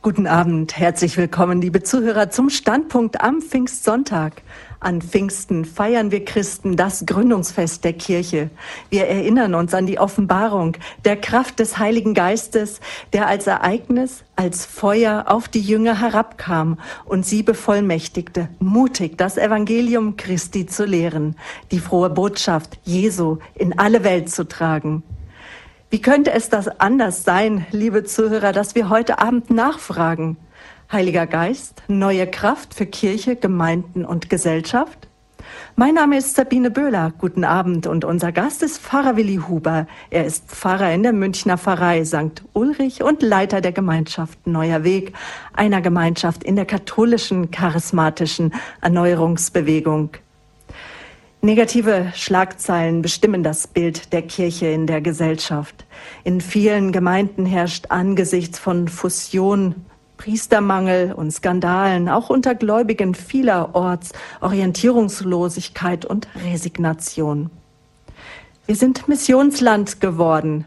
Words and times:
Guten 0.00 0.28
Abend, 0.28 0.78
herzlich 0.78 1.16
willkommen, 1.16 1.60
liebe 1.60 1.82
Zuhörer, 1.82 2.30
zum 2.30 2.50
Standpunkt 2.50 3.20
am 3.20 3.42
Pfingstsonntag. 3.42 4.42
An 4.78 5.02
Pfingsten 5.02 5.64
feiern 5.64 6.12
wir 6.12 6.24
Christen 6.24 6.76
das 6.76 7.04
Gründungsfest 7.04 7.82
der 7.82 7.94
Kirche. 7.94 8.48
Wir 8.90 9.08
erinnern 9.08 9.56
uns 9.56 9.74
an 9.74 9.86
die 9.86 9.98
Offenbarung 9.98 10.76
der 11.04 11.16
Kraft 11.16 11.58
des 11.58 11.78
Heiligen 11.80 12.14
Geistes, 12.14 12.78
der 13.12 13.26
als 13.26 13.48
Ereignis, 13.48 14.22
als 14.36 14.64
Feuer 14.64 15.24
auf 15.26 15.48
die 15.48 15.62
Jünger 15.62 16.00
herabkam 16.00 16.78
und 17.04 17.26
sie 17.26 17.42
bevollmächtigte, 17.42 18.48
mutig 18.60 19.18
das 19.18 19.36
Evangelium 19.36 20.16
Christi 20.16 20.66
zu 20.66 20.84
lehren, 20.84 21.34
die 21.72 21.80
frohe 21.80 22.10
Botschaft 22.10 22.78
Jesu 22.84 23.38
in 23.56 23.76
alle 23.80 24.04
Welt 24.04 24.30
zu 24.30 24.46
tragen. 24.46 25.02
Wie 25.90 26.02
könnte 26.02 26.32
es 26.32 26.50
das 26.50 26.68
anders 26.80 27.24
sein, 27.24 27.66
liebe 27.70 28.04
Zuhörer, 28.04 28.52
dass 28.52 28.74
wir 28.74 28.90
heute 28.90 29.20
Abend 29.20 29.48
nachfragen? 29.48 30.36
Heiliger 30.92 31.26
Geist, 31.26 31.82
neue 31.88 32.26
Kraft 32.26 32.74
für 32.74 32.84
Kirche, 32.84 33.36
Gemeinden 33.36 34.04
und 34.04 34.28
Gesellschaft? 34.28 35.08
Mein 35.76 35.94
Name 35.94 36.18
ist 36.18 36.36
Sabine 36.36 36.70
Böhler. 36.70 37.14
Guten 37.16 37.42
Abend 37.42 37.86
und 37.86 38.04
unser 38.04 38.32
Gast 38.32 38.62
ist 38.62 38.82
Pfarrer 38.82 39.16
Willi 39.16 39.40
Huber. 39.48 39.86
Er 40.10 40.26
ist 40.26 40.50
Pfarrer 40.50 40.92
in 40.92 41.04
der 41.04 41.14
Münchner 41.14 41.56
Pfarrei 41.56 42.04
St. 42.04 42.42
Ulrich 42.52 43.02
und 43.02 43.22
Leiter 43.22 43.62
der 43.62 43.72
Gemeinschaft 43.72 44.46
Neuer 44.46 44.84
Weg, 44.84 45.14
einer 45.54 45.80
Gemeinschaft 45.80 46.44
in 46.44 46.56
der 46.56 46.66
katholischen 46.66 47.50
charismatischen 47.50 48.52
Erneuerungsbewegung. 48.82 50.10
Negative 51.40 52.12
Schlagzeilen 52.16 53.00
bestimmen 53.00 53.44
das 53.44 53.68
Bild 53.68 54.12
der 54.12 54.22
Kirche 54.22 54.66
in 54.66 54.88
der 54.88 55.00
Gesellschaft. 55.00 55.86
In 56.24 56.40
vielen 56.40 56.90
Gemeinden 56.90 57.46
herrscht 57.46 57.86
angesichts 57.90 58.58
von 58.58 58.88
Fusion 58.88 59.76
Priestermangel 60.16 61.12
und 61.12 61.30
Skandalen, 61.30 62.08
auch 62.08 62.28
unter 62.28 62.56
Gläubigen 62.56 63.14
vielerorts 63.14 64.10
Orientierungslosigkeit 64.40 66.04
und 66.04 66.26
Resignation. 66.44 67.50
Wir 68.66 68.74
sind 68.74 69.06
Missionsland 69.06 70.00
geworden. 70.00 70.64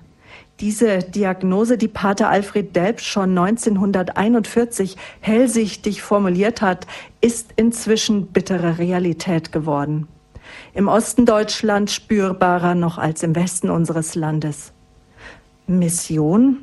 Diese 0.61 0.99
Diagnose, 0.99 1.77
die 1.77 1.89
Pater 1.89 2.29
Alfred 2.29 2.73
Delp 2.77 3.01
schon 3.01 3.37
1941 3.37 4.95
hellsichtig 5.19 6.01
formuliert 6.01 6.61
hat, 6.61 6.87
ist 7.19 7.49
inzwischen 7.57 8.27
bittere 8.27 8.77
Realität 8.77 9.51
geworden. 9.51 10.07
Im 10.73 10.87
Osten 10.87 11.25
Deutschland 11.25 11.91
spürbarer 11.91 12.75
noch 12.75 12.97
als 12.97 13.23
im 13.23 13.35
Westen 13.35 13.69
unseres 13.69 14.15
Landes. 14.15 14.71
Mission? 15.67 16.59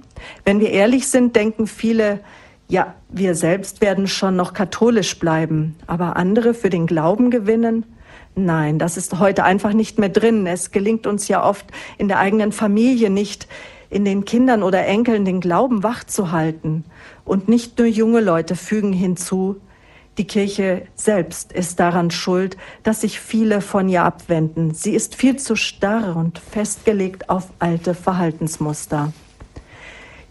Wenn 0.47 0.61
wir 0.61 0.71
ehrlich 0.71 1.09
sind, 1.09 1.37
denken 1.37 1.67
viele, 1.67 2.21
ja, 2.69 2.95
wir 3.11 3.35
selbst 3.35 3.83
werden 3.83 4.07
schon 4.07 4.35
noch 4.35 4.55
katholisch 4.55 5.19
bleiben, 5.19 5.77
aber 5.87 6.17
andere 6.17 6.55
für 6.55 6.71
den 6.71 6.87
Glauben 6.87 7.31
gewinnen? 7.31 7.85
Nein, 8.35 8.79
das 8.79 8.97
ist 8.97 9.19
heute 9.19 9.45
einfach 9.45 9.75
nicht 9.75 9.99
mehr 9.99 10.09
drin. 10.09 10.47
Es 10.47 10.71
gelingt 10.71 11.07
uns 11.07 11.29
ja 11.29 11.45
oft 11.45 11.67
in 11.99 12.09
der 12.09 12.19
eigenen 12.19 12.53
Familie 12.53 13.11
nicht, 13.11 13.47
in 13.91 14.07
den 14.07 14.25
Kindern 14.25 14.63
oder 14.63 14.87
Enkeln 14.87 15.27
den 15.27 15.41
Glauben 15.41 15.83
wachzuhalten. 15.83 16.85
Und 17.27 17.49
nicht 17.49 17.79
nur 17.79 17.89
junge 17.89 18.21
Leute 18.21 18.57
fügen 18.57 18.95
hinzu, 18.95 19.61
die 20.19 20.27
Kirche 20.27 20.83
selbst 20.97 21.53
ist 21.53 21.81
daran 21.81 22.11
schuld, 22.11 22.57
dass 22.83 23.03
sich 23.03 23.21
viele 23.21 23.61
von 23.61 23.89
ihr 23.89 24.03
abwenden. 24.03 24.75
Sie 24.75 24.95
ist 24.95 25.15
viel 25.15 25.37
zu 25.37 25.55
starr 25.57 26.17
und 26.17 26.39
festgelegt 26.39 27.31
auf 27.31 27.49
alte 27.61 27.95
Verhaltensmuster. 27.95 29.13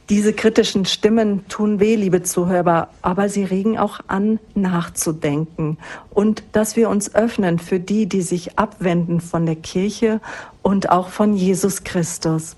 Diese 0.10 0.32
kritischen 0.32 0.86
Stimmen 0.86 1.48
tun 1.50 1.82
weh, 1.82 1.96
liebe 1.96 2.24
Zuhörer, 2.24 2.90
aber 3.02 3.28
sie 3.28 3.44
regen 3.44 3.78
auch 3.78 4.00
an, 4.08 4.40
nachzudenken 4.56 5.78
und 6.10 6.44
dass 6.54 6.78
wir 6.78 6.90
uns 6.90 7.14
öffnen 7.14 7.60
für 7.60 7.80
die, 7.80 8.06
die 8.06 8.22
sich 8.22 8.58
abwenden 8.58 9.20
von 9.20 9.46
der 9.46 9.58
Kirche 9.58 10.22
und 10.62 10.90
auch 10.90 11.10
von 11.10 11.34
Jesus 11.34 11.84
Christus. 11.84 12.56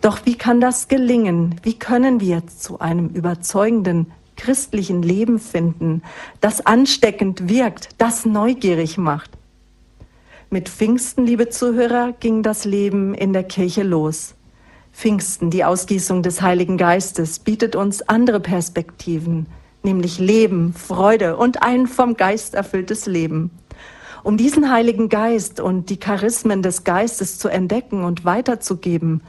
Doch 0.00 0.26
wie 0.26 0.36
kann 0.36 0.60
das 0.60 0.88
gelingen? 0.88 1.60
Wie 1.62 1.78
können 1.78 2.20
wir 2.20 2.42
zu 2.48 2.80
einem 2.80 3.08
überzeugenden 3.10 4.10
christlichen 4.42 5.02
Leben 5.02 5.38
finden, 5.38 6.02
das 6.40 6.66
ansteckend 6.66 7.48
wirkt, 7.48 7.90
das 7.98 8.26
neugierig 8.26 8.98
macht? 8.98 9.30
Mit 10.50 10.68
Pfingsten, 10.68 11.24
liebe 11.24 11.48
Zuhörer, 11.48 12.12
ging 12.18 12.42
das 12.42 12.64
Leben 12.64 13.14
in 13.14 13.32
der 13.32 13.44
Kirche 13.44 13.84
los. 13.84 14.34
Pfingsten, 14.92 15.50
die 15.50 15.64
Ausgießung 15.64 16.24
des 16.24 16.42
Heiligen 16.42 16.76
Geistes, 16.76 17.38
bietet 17.38 17.76
uns 17.76 18.02
andere 18.02 18.40
Perspektiven, 18.40 19.46
nämlich 19.84 20.18
Leben, 20.18 20.74
Freude 20.74 21.36
und 21.36 21.62
ein 21.62 21.86
vom 21.86 22.16
Geist 22.16 22.54
erfülltes 22.54 23.06
Leben. 23.06 23.52
Um 24.24 24.36
diesen 24.36 24.70
Heiligen 24.72 25.08
Geist 25.08 25.60
und 25.60 25.88
die 25.88 25.98
Charismen 25.98 26.62
des 26.62 26.82
Geistes 26.82 27.38
zu 27.38 27.48
entdecken 27.48 28.02
und 28.02 28.24
weiterzugeben, 28.24 29.22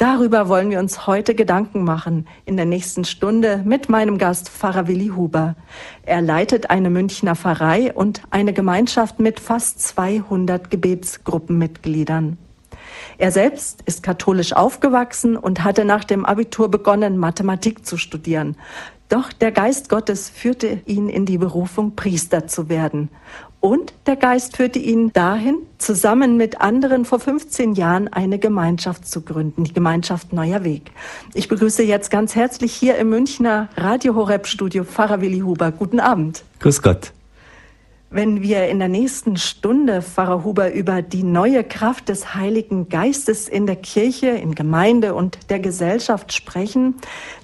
darüber 0.00 0.48
wollen 0.48 0.70
wir 0.70 0.78
uns 0.78 1.06
heute 1.06 1.34
Gedanken 1.34 1.84
machen 1.84 2.26
in 2.44 2.56
der 2.56 2.66
nächsten 2.66 3.04
Stunde 3.04 3.62
mit 3.64 3.88
meinem 3.88 4.18
Gast 4.18 4.48
Pfarrer 4.48 4.88
Willi 4.88 5.08
Huber. 5.08 5.56
Er 6.04 6.22
leitet 6.22 6.70
eine 6.70 6.90
Münchner 6.90 7.36
Pfarrei 7.36 7.92
und 7.92 8.22
eine 8.30 8.52
Gemeinschaft 8.52 9.20
mit 9.20 9.38
fast 9.38 9.80
200 9.82 10.70
Gebetsgruppenmitgliedern. 10.70 12.38
Er 13.18 13.30
selbst 13.30 13.82
ist 13.86 14.02
katholisch 14.02 14.52
aufgewachsen 14.54 15.36
und 15.36 15.62
hatte 15.62 15.84
nach 15.84 16.04
dem 16.04 16.24
Abitur 16.24 16.70
begonnen, 16.70 17.18
Mathematik 17.18 17.86
zu 17.86 17.96
studieren. 17.96 18.56
Doch 19.10 19.32
der 19.32 19.50
Geist 19.50 19.88
Gottes 19.88 20.30
führte 20.30 20.82
ihn 20.86 21.08
in 21.08 21.26
die 21.26 21.38
Berufung, 21.38 21.96
Priester 21.96 22.46
zu 22.46 22.68
werden. 22.68 23.10
Und 23.60 23.92
der 24.06 24.16
Geist 24.16 24.56
führte 24.56 24.78
ihn 24.78 25.12
dahin, 25.12 25.58
zusammen 25.76 26.38
mit 26.38 26.62
anderen 26.62 27.04
vor 27.04 27.20
15 27.20 27.74
Jahren 27.74 28.08
eine 28.08 28.38
Gemeinschaft 28.38 29.06
zu 29.06 29.20
gründen, 29.20 29.64
die 29.64 29.74
Gemeinschaft 29.74 30.32
Neuer 30.32 30.64
Weg. 30.64 30.90
Ich 31.34 31.48
begrüße 31.48 31.82
jetzt 31.82 32.10
ganz 32.10 32.34
herzlich 32.34 32.72
hier 32.72 32.96
im 32.96 33.10
Münchner 33.10 33.68
Radio 33.76 34.14
Horeb 34.14 34.46
Studio 34.46 34.84
Pfarrer 34.84 35.20
Willi 35.20 35.40
Huber. 35.40 35.72
Guten 35.72 36.00
Abend. 36.00 36.42
Grüß 36.60 36.80
Gott. 36.80 37.12
Wenn 38.08 38.42
wir 38.42 38.66
in 38.68 38.78
der 38.78 38.88
nächsten 38.88 39.36
Stunde, 39.36 40.00
Pfarrer 40.00 40.42
Huber, 40.42 40.72
über 40.72 41.02
die 41.02 41.22
neue 41.22 41.62
Kraft 41.62 42.08
des 42.08 42.34
Heiligen 42.34 42.88
Geistes 42.88 43.46
in 43.46 43.66
der 43.66 43.76
Kirche, 43.76 44.28
in 44.28 44.54
Gemeinde 44.54 45.14
und 45.14 45.50
der 45.50 45.60
Gesellschaft 45.60 46.32
sprechen, 46.32 46.94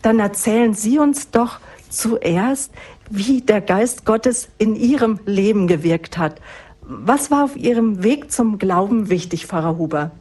dann 0.00 0.18
erzählen 0.18 0.72
Sie 0.72 0.98
uns 0.98 1.30
doch 1.30 1.60
zuerst, 1.88 2.72
wie 3.10 3.40
der 3.40 3.60
Geist 3.60 4.04
Gottes 4.04 4.48
in 4.58 4.76
Ihrem 4.76 5.20
Leben 5.26 5.66
gewirkt 5.66 6.18
hat. 6.18 6.40
Was 6.82 7.30
war 7.30 7.44
auf 7.44 7.56
Ihrem 7.56 8.02
Weg 8.02 8.30
zum 8.30 8.58
Glauben 8.58 9.10
wichtig, 9.10 9.46
Pfarrer 9.46 9.76
Huber? 9.76 10.12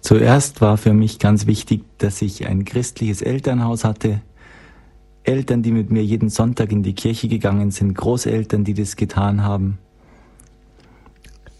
Zuerst 0.00 0.60
war 0.60 0.76
für 0.76 0.92
mich 0.92 1.18
ganz 1.18 1.46
wichtig, 1.46 1.84
dass 1.98 2.22
ich 2.22 2.46
ein 2.46 2.64
christliches 2.64 3.20
Elternhaus 3.22 3.84
hatte, 3.84 4.20
Eltern, 5.24 5.62
die 5.62 5.72
mit 5.72 5.90
mir 5.90 6.02
jeden 6.02 6.30
Sonntag 6.30 6.72
in 6.72 6.82
die 6.82 6.94
Kirche 6.94 7.28
gegangen 7.28 7.70
sind, 7.70 7.94
Großeltern, 7.94 8.64
die 8.64 8.74
das 8.74 8.96
getan 8.96 9.42
haben, 9.42 9.78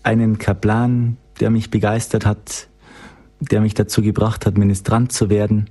einen 0.02 0.38
Kaplan, 0.38 1.18
der 1.40 1.50
mich 1.50 1.70
begeistert 1.70 2.24
hat, 2.24 2.68
der 3.40 3.60
mich 3.60 3.74
dazu 3.74 4.00
gebracht 4.00 4.46
hat, 4.46 4.56
Ministrant 4.56 5.12
zu 5.12 5.28
werden. 5.28 5.68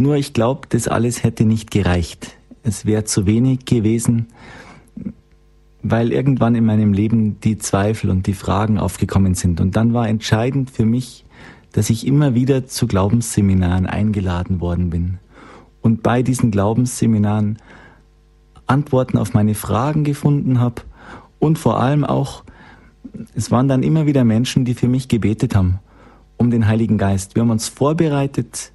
Nur 0.00 0.16
ich 0.16 0.32
glaube, 0.32 0.62
das 0.70 0.88
alles 0.88 1.22
hätte 1.22 1.44
nicht 1.44 1.70
gereicht. 1.70 2.38
Es 2.62 2.86
wäre 2.86 3.04
zu 3.04 3.26
wenig 3.26 3.66
gewesen, 3.66 4.28
weil 5.82 6.10
irgendwann 6.10 6.54
in 6.54 6.64
meinem 6.64 6.94
Leben 6.94 7.38
die 7.40 7.58
Zweifel 7.58 8.08
und 8.08 8.26
die 8.26 8.32
Fragen 8.32 8.78
aufgekommen 8.78 9.34
sind. 9.34 9.60
Und 9.60 9.76
dann 9.76 9.92
war 9.92 10.08
entscheidend 10.08 10.70
für 10.70 10.86
mich, 10.86 11.26
dass 11.72 11.90
ich 11.90 12.06
immer 12.06 12.34
wieder 12.34 12.66
zu 12.66 12.86
Glaubensseminaren 12.86 13.86
eingeladen 13.86 14.62
worden 14.62 14.88
bin 14.88 15.18
und 15.82 16.02
bei 16.02 16.22
diesen 16.22 16.50
Glaubensseminaren 16.50 17.58
Antworten 18.66 19.18
auf 19.18 19.34
meine 19.34 19.54
Fragen 19.54 20.02
gefunden 20.02 20.60
habe 20.60 20.80
und 21.38 21.58
vor 21.58 21.78
allem 21.78 22.04
auch, 22.04 22.44
es 23.34 23.50
waren 23.50 23.68
dann 23.68 23.82
immer 23.82 24.06
wieder 24.06 24.24
Menschen, 24.24 24.64
die 24.64 24.74
für 24.74 24.88
mich 24.88 25.08
gebetet 25.08 25.54
haben 25.54 25.78
um 26.38 26.50
den 26.50 26.66
Heiligen 26.66 26.96
Geist. 26.96 27.34
Wir 27.34 27.42
haben 27.42 27.50
uns 27.50 27.68
vorbereitet 27.68 28.72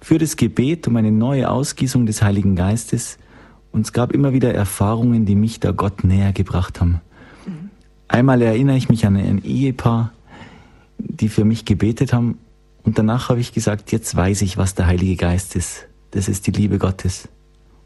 für 0.00 0.18
das 0.18 0.36
Gebet 0.36 0.88
um 0.88 0.96
eine 0.96 1.12
neue 1.12 1.50
Ausgießung 1.50 2.06
des 2.06 2.22
Heiligen 2.22 2.56
Geistes 2.56 3.18
und 3.72 3.82
es 3.82 3.92
gab 3.92 4.12
immer 4.12 4.32
wieder 4.32 4.52
Erfahrungen, 4.52 5.26
die 5.26 5.34
mich 5.34 5.60
da 5.60 5.72
Gott 5.72 6.04
näher 6.04 6.32
gebracht 6.32 6.80
haben. 6.80 7.00
Mhm. 7.46 7.70
Einmal 8.08 8.42
erinnere 8.42 8.76
ich 8.76 8.88
mich 8.88 9.06
an 9.06 9.16
ein 9.16 9.44
Ehepaar, 9.44 10.12
die 10.98 11.28
für 11.28 11.44
mich 11.44 11.64
gebetet 11.64 12.12
haben. 12.12 12.38
Und 12.82 12.98
danach 12.98 13.28
habe 13.28 13.40
ich 13.40 13.52
gesagt, 13.52 13.92
jetzt 13.92 14.16
weiß 14.16 14.42
ich, 14.42 14.56
was 14.56 14.74
der 14.74 14.86
Heilige 14.86 15.16
Geist 15.16 15.54
ist. 15.54 15.86
Das 16.10 16.28
ist 16.28 16.46
die 16.46 16.50
Liebe 16.50 16.78
Gottes. 16.78 17.28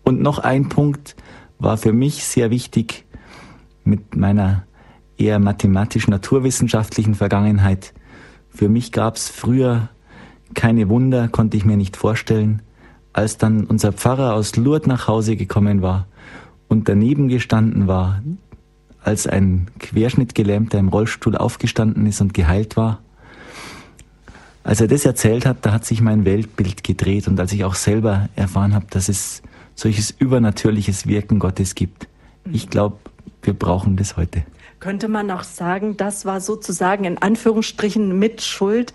Und 0.05 0.21
noch 0.21 0.39
ein 0.39 0.69
Punkt 0.69 1.17
war 1.59 1.77
für 1.77 1.93
mich 1.93 2.25
sehr 2.25 2.51
wichtig 2.51 3.05
mit 3.85 4.17
meiner 4.17 4.65
eher 5.17 5.39
mathematisch-naturwissenschaftlichen 5.39 7.15
Vergangenheit. 7.15 7.93
Für 8.49 8.69
mich 8.69 8.93
gab 8.93 9.17
es 9.17 9.29
früher 9.29 9.91
keine 10.55 10.89
Wunder 10.89 11.29
konnte 11.29 11.57
ich 11.57 11.65
mir 11.65 11.77
nicht 11.77 11.97
vorstellen, 11.97 12.63
als 13.13 13.39
dann 13.39 13.65
unser 13.65 13.93
Pfarrer 13.93 14.35
aus 14.35 14.57
Lourdes 14.57 14.87
nach 14.87 15.07
Hause 15.09 15.37
gekommen 15.37 15.83
war 15.83 16.07
und 16.69 16.89
daneben 16.89 17.29
gestanden 17.29 17.87
war, 17.87 18.23
als 19.03 19.27
ein 19.27 19.69
Querschnittgelähmter 19.79 20.79
im 20.79 20.89
Rollstuhl 20.89 21.37
aufgestanden 21.37 22.07
ist 22.07 22.21
und 22.21 22.35
geheilt 22.35 22.77
war. 22.77 23.01
Als 24.63 24.81
er 24.81 24.89
das 24.89 25.05
erzählt 25.05 25.45
hat, 25.45 25.59
da 25.67 25.73
hat 25.73 25.85
sich 25.85 26.01
mein 26.01 26.25
Weltbild 26.25 26.83
gedreht 26.83 27.29
und 27.29 27.39
als 27.39 27.53
ich 27.53 27.65
auch 27.65 27.75
selber 27.75 28.31
erfahren 28.35 28.75
habe, 28.75 28.87
dass 28.91 29.09
es 29.09 29.43
solches 29.75 30.11
übernatürliches 30.11 31.07
Wirken 31.07 31.39
Gottes 31.39 31.75
gibt. 31.75 32.09
Ich 32.51 32.71
glaube, 32.71 32.97
wir 33.43 33.55
brauchen 33.55 33.97
das 33.97 34.17
heute. 34.17 34.45
Könnte 34.85 35.09
man 35.09 35.31
auch 35.31 35.45
sagen, 35.45 35.97
das 35.97 36.27
war 36.27 36.43
sozusagen 36.43 37.05
in 37.05 37.17
Anführungsstrichen 37.17 38.19
mit 38.19 38.43
Schuld, 38.43 38.93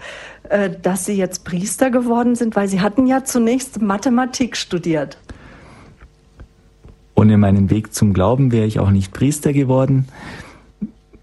äh, 0.48 0.70
dass 0.70 1.06
Sie 1.06 1.14
jetzt 1.14 1.46
Priester 1.46 1.90
geworden 1.90 2.36
sind, 2.36 2.56
weil 2.56 2.68
Sie 2.68 2.80
hatten 2.80 3.08
ja 3.08 3.24
zunächst 3.24 3.82
Mathematik 3.82 4.56
studiert. 4.56 5.18
Ohne 7.16 7.40
meinen 7.40 7.72
Weg 7.72 7.92
zum 7.92 8.14
Glauben 8.14 8.52
wäre 8.52 8.68
ich 8.68 8.78
auch 8.78 8.92
nicht 8.92 9.14
Priester 9.14 9.52
geworden. 9.52 10.08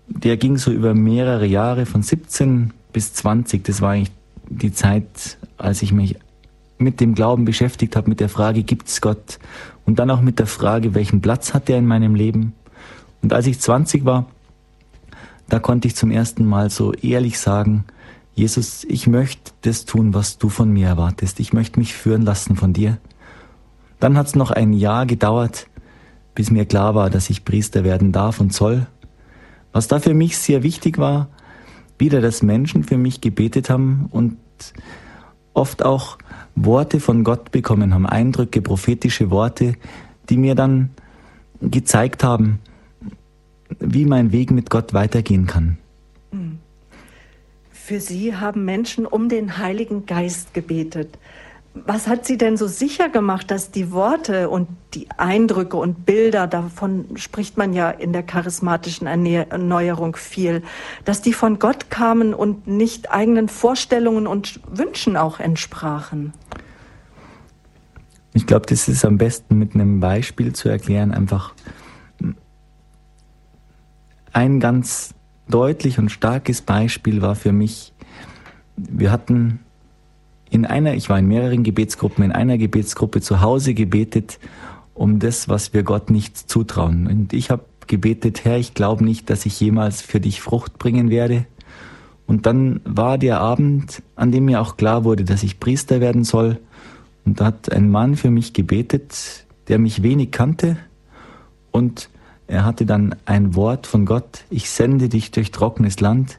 Der 0.09 0.37
ging 0.37 0.57
so 0.57 0.73
über 0.73 0.95
mehrere 0.95 1.47
Jahre 1.47 1.87
von 1.87 2.03
17 2.03 2.73
bis 2.93 3.15
20. 3.15 3.63
Das 3.63 3.81
war 3.81 3.93
eigentlich 3.93 4.11
die 4.49 4.73
Zeit, 4.73 5.39
als 5.59 5.81
ich 5.81 5.93
mich 5.93 6.17
mit 6.79 6.99
dem 6.99 7.15
Glauben 7.15 7.45
beschäftigt 7.45 7.95
habe, 7.95 8.09
mit 8.09 8.19
der 8.19 8.29
Frage, 8.29 8.65
gibt 8.65 8.89
es 8.89 9.01
Gott? 9.01 9.39
Und 9.85 10.01
dann 10.01 10.11
auch 10.11 10.23
mit 10.23 10.41
der 10.41 10.49
Frage, 10.49 10.97
welchen 10.97 11.21
Platz 11.21 11.55
hat 11.55 11.71
er 11.71 11.79
in 11.79 11.87
meinem 11.87 12.17
Leben? 12.17 12.53
Und 13.23 13.33
als 13.33 13.47
ich 13.47 13.61
20 13.61 14.05
war, 14.05 14.27
da 15.49 15.59
konnte 15.59 15.89
ich 15.89 15.97
zum 15.97 16.11
ersten 16.11 16.45
Mal 16.45 16.71
so 16.71 16.93
ehrlich 16.93 17.39
sagen, 17.39 17.85
Jesus, 18.35 18.85
ich 18.85 19.07
möchte 19.07 19.53
das 19.63 19.87
tun, 19.87 20.13
was 20.13 20.39
du 20.39 20.49
von 20.49 20.71
mir 20.71 20.89
erwartest. 20.89 21.41
Ich 21.41 21.53
möchte 21.53 21.79
mich 21.79 21.95
führen 21.95 22.23
lassen 22.23 22.57
von 22.57 22.73
dir. 22.73 22.99
Dann 23.99 24.19
hat 24.19 24.27
es 24.27 24.35
noch 24.35 24.51
ein 24.51 24.73
Jahr 24.73 25.07
gedauert, 25.07 25.69
bis 26.35 26.51
mir 26.51 26.67
klar 26.67 26.95
war, 26.95 27.09
dass 27.09 27.31
ich 27.31 27.47
Priester 27.47 27.83
werden 27.83 28.13
darf 28.13 28.41
und 28.41 28.53
soll. 28.53 28.87
Was 29.73 29.89
da 29.89 30.01
für 30.01 30.13
mich 30.13 30.37
sehr 30.37 30.63
wichtig 30.63 30.99
war, 30.99 31.29
wieder, 31.99 32.21
dass 32.21 32.43
Menschen 32.43 32.85
für 32.85 32.99
mich 32.99 33.23
gebetet 33.23 33.71
haben 33.71 34.09
und 34.11 34.37
oft 35.55 35.83
auch 35.83 36.19
Worte 36.55 37.01
von 37.01 37.25
Gott 37.25 37.53
bekommen 37.53 37.95
haben, 37.95 38.07
Eindrücke, 38.07 38.61
prophetische 38.61 39.31
Worte, 39.31 39.75
die 40.29 40.37
mir 40.37 40.55
dann 40.55 40.91
gezeigt 41.63 42.23
haben, 42.23 42.59
wie 43.81 44.05
mein 44.05 44.33
Weg 44.33 44.51
mit 44.51 44.71
Gott 44.71 44.95
weitergehen 44.95 45.47
kann. 45.47 45.79
Für 47.71 48.01
Sie 48.01 48.35
haben 48.35 48.65
Menschen 48.65 49.07
um 49.07 49.29
den 49.29 49.59
Heiligen 49.59 50.07
Geist 50.07 50.55
gebetet. 50.55 51.19
Was 51.85 52.09
hat 52.09 52.27
Sie 52.27 52.37
denn 52.37 52.57
so 52.57 52.67
sicher 52.67 53.09
gemacht, 53.11 53.51
dass 53.51 53.71
die 53.71 53.93
Worte 53.93 54.49
und 54.49 54.67
die 54.95 55.07
Eindrücke 55.19 55.77
und 55.77 56.05
Bilder, 56.05 56.49
davon 56.49 57.05
spricht 57.17 57.57
man 57.59 57.75
ja 57.75 57.91
in 57.91 58.13
der 58.13 58.25
charismatischen 58.25 59.07
Erneuerung 59.07 60.17
viel, 60.17 60.63
dass 61.05 61.23
die 61.23 61.33
von 61.33 61.61
Gott 61.61 61.91
kamen 61.91 62.35
und 62.35 62.67
nicht 62.67 63.13
eigenen 63.13 63.49
Vorstellungen 63.49 64.27
und 64.27 64.59
Wünschen 64.69 65.17
auch 65.17 65.39
entsprachen? 65.39 66.33
Ich 68.33 68.47
glaube, 68.47 68.67
das 68.67 68.89
ist 68.89 69.05
am 69.05 69.17
besten 69.17 69.59
mit 69.59 69.75
einem 69.75 70.01
Beispiel 70.01 70.55
zu 70.55 70.69
erklären. 70.69 71.13
Einfach 71.13 71.55
ein 74.37 74.61
ganz 74.61 75.15
deutlich 75.49 75.99
und 75.99 76.11
starkes 76.11 76.61
Beispiel 76.61 77.23
war 77.23 77.35
für 77.37 77.53
mich, 77.53 77.95
wir 78.77 79.11
hatten 79.11 79.61
in 80.51 80.67
einer, 80.67 80.93
ich 80.93 81.09
war 81.09 81.19
in 81.19 81.27
mehreren 81.27 81.63
Gebetsgruppen, 81.63 82.23
in 82.23 82.33
einer 82.33 82.59
Gebetsgruppe 82.59 83.23
zu 83.23 83.41
Hause 83.41 83.73
gebetet 83.73 84.39
um 84.93 85.19
das, 85.19 85.49
was 85.49 85.73
wir 85.73 85.83
Gott 85.83 86.11
nicht 86.11 86.37
zutrauen. 86.37 87.07
Und 87.07 87.33
ich 87.33 87.51
habe 87.51 87.65
gebetet, 87.87 88.45
Herr, 88.45 88.59
ich 88.59 88.75
glaube 88.75 89.05
nicht, 89.05 89.31
dass 89.31 89.47
ich 89.47 89.59
jemals 89.61 90.03
für 90.03 90.21
dich 90.21 90.41
Frucht 90.41 90.79
bringen 90.79 91.11
werde. 91.11 91.47
Und 92.27 92.47
dann 92.47 92.81
war 92.85 93.19
der 93.19 93.41
Abend, 93.41 94.03
an 94.17 94.33
dem 94.33 94.47
mir 94.47 94.61
auch 94.61 94.77
klar 94.77 95.05
wurde, 95.05 95.25
dass 95.25 95.43
ich 95.43 95.61
Priester 95.61 96.01
werden 96.01 96.25
soll. 96.25 96.59
Und 97.25 97.41
da 97.41 97.47
hat 97.47 97.73
ein 97.73 97.91
Mann 97.91 98.17
für 98.17 98.31
mich 98.31 98.53
gebetet, 98.53 99.47
der 99.69 99.79
mich 99.79 100.03
wenig 100.03 100.31
kannte. 100.31 100.77
Und 101.71 102.09
er 102.49 102.65
hatte 102.65 102.87
dann 102.87 103.17
ein 103.25 103.55
Wort 103.55 103.87
von 103.87 104.07
Gott, 104.07 104.45
ich 104.51 104.71
sende 104.71 105.09
dich 105.09 105.31
durch 105.31 105.51
trockenes 105.51 106.01
Land, 106.01 106.39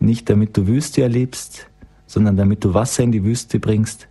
nicht 0.00 0.30
damit 0.30 0.56
du 0.56 0.66
Wüste 0.66 1.02
erlebst, 1.02 1.66
sondern 2.06 2.36
damit 2.36 2.64
du 2.64 2.72
Wasser 2.72 3.02
in 3.02 3.12
die 3.12 3.24
Wüste 3.24 3.60
bringst. 3.60 4.08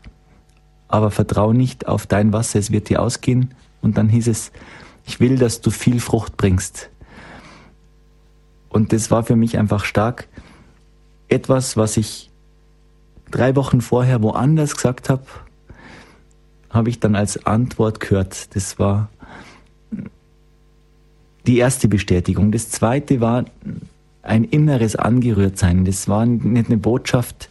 Aber 0.87 1.11
vertrau 1.11 1.53
nicht 1.53 1.87
auf 1.87 2.05
dein 2.05 2.33
Wasser, 2.33 2.59
es 2.59 2.71
wird 2.71 2.89
dir 2.89 3.01
ausgehen. 3.01 3.53
Und 3.81 3.97
dann 3.97 4.09
hieß 4.09 4.27
es, 4.27 4.51
ich 5.05 5.19
will, 5.19 5.37
dass 5.37 5.61
du 5.61 5.71
viel 5.71 5.99
Frucht 5.99 6.37
bringst. 6.37 6.89
Und 8.69 8.93
das 8.93 9.09
war 9.09 9.23
für 9.23 9.35
mich 9.35 9.57
einfach 9.57 9.85
stark. 9.85 10.27
Etwas, 11.29 11.77
was 11.77 11.97
ich 11.97 12.29
drei 13.31 13.55
Wochen 13.55 13.81
vorher 13.81 14.21
woanders 14.21 14.75
gesagt 14.75 15.09
habe, 15.09 15.25
habe 16.69 16.89
ich 16.89 16.99
dann 16.99 17.15
als 17.15 17.45
Antwort 17.45 17.99
gehört. 17.99 18.55
Das 18.55 18.77
war 18.77 19.09
die 21.47 21.57
erste 21.57 21.87
Bestätigung. 21.87 22.51
Das 22.51 22.69
zweite 22.69 23.21
war 23.21 23.45
ein 24.21 24.43
inneres 24.43 24.95
Angerührtsein. 24.95 25.85
Das 25.85 26.07
war 26.07 26.25
nicht 26.25 26.67
eine 26.67 26.77
Botschaft, 26.77 27.49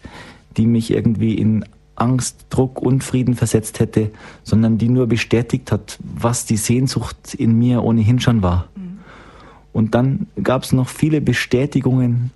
die 0.56 0.66
mich 0.66 0.90
irgendwie 0.90 1.34
in 1.34 1.64
Angst, 1.96 2.46
Druck, 2.50 2.80
Unfrieden 2.80 3.34
versetzt 3.34 3.80
hätte, 3.80 4.10
sondern 4.44 4.76
die 4.76 4.90
nur 4.90 5.06
bestätigt 5.06 5.72
hat, 5.72 5.98
was 6.02 6.44
die 6.44 6.58
Sehnsucht 6.58 7.34
in 7.34 7.58
mir 7.58 7.82
ohnehin 7.82 8.20
schon 8.20 8.42
war. 8.42 8.68
Mhm. 8.76 8.98
Und 9.72 9.94
dann 9.94 10.26
gab 10.42 10.62
es 10.62 10.72
noch 10.72 10.88
viele 10.88 11.22
Bestätigungen 11.22 12.30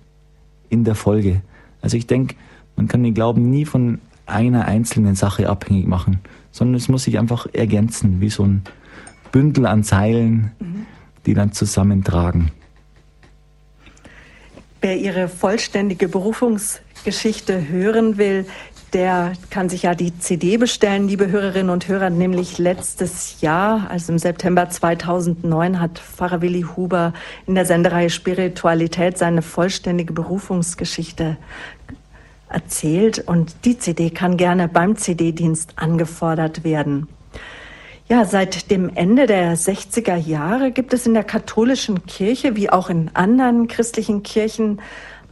in 0.69 0.83
der 0.83 0.95
Folge. 0.95 1.41
Also 1.81 1.95
ich 1.95 2.07
denke, 2.07 2.35
man 2.75 2.87
kann 2.87 3.03
den 3.03 3.13
Glauben 3.13 3.51
nie 3.51 3.65
von 3.65 3.99
einer 4.25 4.65
einzelnen 4.65 5.15
Sache 5.15 5.49
abhängig 5.49 5.87
machen, 5.87 6.19
sondern 6.51 6.75
es 6.75 6.87
muss 6.87 7.03
sich 7.03 7.19
einfach 7.19 7.47
ergänzen, 7.53 8.21
wie 8.21 8.29
so 8.29 8.43
ein 8.43 8.63
Bündel 9.31 9.67
an 9.67 9.83
Seilen, 9.83 10.51
mhm. 10.59 10.85
Die 11.25 11.33
dann 11.33 11.51
zusammentragen. 11.51 12.51
Wer 14.81 14.97
Ihre 14.97 15.27
vollständige 15.27 16.07
Berufungsgeschichte 16.07 17.69
hören 17.69 18.17
will, 18.17 18.45
der 18.93 19.33
kann 19.49 19.69
sich 19.69 19.83
ja 19.83 19.95
die 19.95 20.17
CD 20.19 20.57
bestellen, 20.57 21.07
liebe 21.07 21.29
Hörerinnen 21.29 21.69
und 21.69 21.87
Hörer. 21.87 22.09
Nämlich 22.09 22.57
letztes 22.57 23.39
Jahr, 23.39 23.89
also 23.89 24.11
im 24.11 24.19
September 24.19 24.69
2009, 24.69 25.79
hat 25.79 25.99
Pfarrer 25.99 26.41
Willi 26.41 26.65
Huber 26.75 27.13
in 27.47 27.55
der 27.55 27.65
Sendereihe 27.65 28.09
Spiritualität 28.09 29.17
seine 29.17 29.41
vollständige 29.41 30.11
Berufungsgeschichte 30.11 31.37
erzählt. 32.49 33.19
Und 33.19 33.55
die 33.63 33.77
CD 33.77 34.09
kann 34.09 34.35
gerne 34.35 34.67
beim 34.67 34.97
CD-Dienst 34.97 35.73
angefordert 35.77 36.65
werden. 36.65 37.07
Ja, 38.11 38.25
seit 38.25 38.69
dem 38.71 38.91
Ende 38.93 39.25
der 39.25 39.55
60er 39.55 40.17
Jahre 40.17 40.71
gibt 40.71 40.91
es 40.91 41.07
in 41.07 41.13
der 41.13 41.23
katholischen 41.23 42.05
Kirche 42.07 42.57
wie 42.57 42.69
auch 42.69 42.89
in 42.89 43.09
anderen 43.13 43.69
christlichen 43.69 44.21
Kirchen 44.21 44.81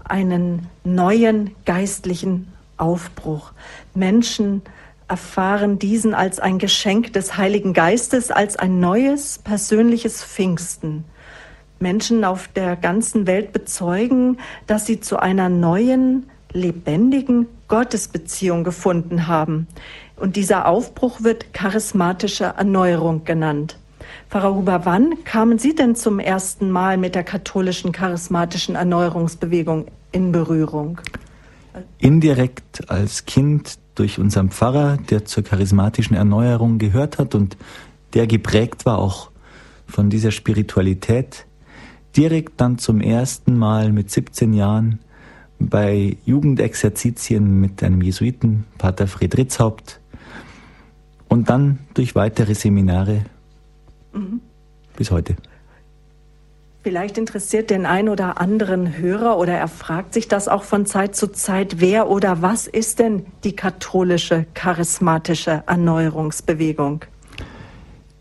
einen 0.05 0.65
neuen 0.85 1.53
geistlichen 1.65 2.47
Aufbruch. 2.77 3.51
Menschen 3.95 4.61
erfahren 5.09 5.77
diesen 5.77 6.13
als 6.13 6.39
ein 6.39 6.57
Geschenk 6.57 7.11
des 7.11 7.35
Heiligen 7.35 7.73
Geistes, 7.73 8.31
als 8.31 8.55
ein 8.55 8.79
neues 8.79 9.39
persönliches 9.39 10.23
Pfingsten. 10.23 11.03
Menschen 11.79 12.23
auf 12.23 12.47
der 12.47 12.77
ganzen 12.77 13.27
Welt 13.27 13.51
bezeugen, 13.51 14.37
dass 14.67 14.85
sie 14.85 15.01
zu 15.01 15.17
einer 15.17 15.49
neuen, 15.49 16.29
lebendigen 16.53 17.47
Gottesbeziehung 17.67 18.63
gefunden 18.63 19.27
haben. 19.27 19.67
Und 20.19 20.35
dieser 20.35 20.67
Aufbruch 20.67 21.23
wird 21.23 21.53
charismatische 21.53 22.43
Erneuerung 22.43 23.23
genannt. 23.23 23.77
Pfarrer 24.29 24.53
Huber, 24.53 24.81
wann 24.83 25.23
kamen 25.23 25.59
Sie 25.59 25.75
denn 25.75 25.95
zum 25.95 26.19
ersten 26.19 26.71
Mal 26.71 26.97
mit 26.97 27.15
der 27.15 27.23
katholischen 27.23 27.91
charismatischen 27.91 28.75
Erneuerungsbewegung 28.75 29.85
in 30.11 30.31
Berührung? 30.31 30.99
Indirekt 31.99 32.89
als 32.89 33.25
Kind 33.25 33.79
durch 33.95 34.19
unseren 34.19 34.49
Pfarrer, 34.49 34.97
der 34.97 35.25
zur 35.25 35.43
charismatischen 35.43 36.15
Erneuerung 36.15 36.79
gehört 36.79 37.17
hat 37.17 37.35
und 37.35 37.57
der 38.13 38.27
geprägt 38.27 38.85
war 38.85 38.97
auch 38.99 39.29
von 39.87 40.09
dieser 40.09 40.31
Spiritualität. 40.31 41.45
Direkt 42.15 42.59
dann 42.59 42.77
zum 42.77 43.01
ersten 43.01 43.57
Mal 43.57 43.91
mit 43.91 44.09
17 44.09 44.53
Jahren 44.53 44.99
bei 45.59 46.17
Jugendexerzitien 46.25 47.59
mit 47.59 47.83
einem 47.83 48.01
Jesuiten, 48.01 48.65
Pater 48.77 49.07
Friedrichshaupt, 49.07 49.99
und 51.29 51.49
dann 51.49 51.79
durch 51.93 52.15
weitere 52.15 52.55
Seminare 52.55 53.23
mhm. 54.11 54.41
bis 54.97 55.11
heute. 55.11 55.35
Vielleicht 56.81 57.17
interessiert 57.17 57.69
den 57.69 57.85
ein 57.85 58.07
oder 58.07 58.39
anderen 58.39 58.97
Hörer 58.97 59.37
oder 59.37 59.53
er 59.53 59.67
fragt 59.67 60.13
sich 60.13 60.27
das 60.27 60.47
auch 60.47 60.63
von 60.63 60.85
Zeit 60.85 61.15
zu 61.15 61.27
Zeit, 61.27 61.79
wer 61.79 62.09
oder 62.09 62.41
was 62.41 62.67
ist 62.67 62.99
denn 62.99 63.25
die 63.43 63.55
katholische 63.55 64.45
charismatische 64.53 65.63
Erneuerungsbewegung? 65.67 67.05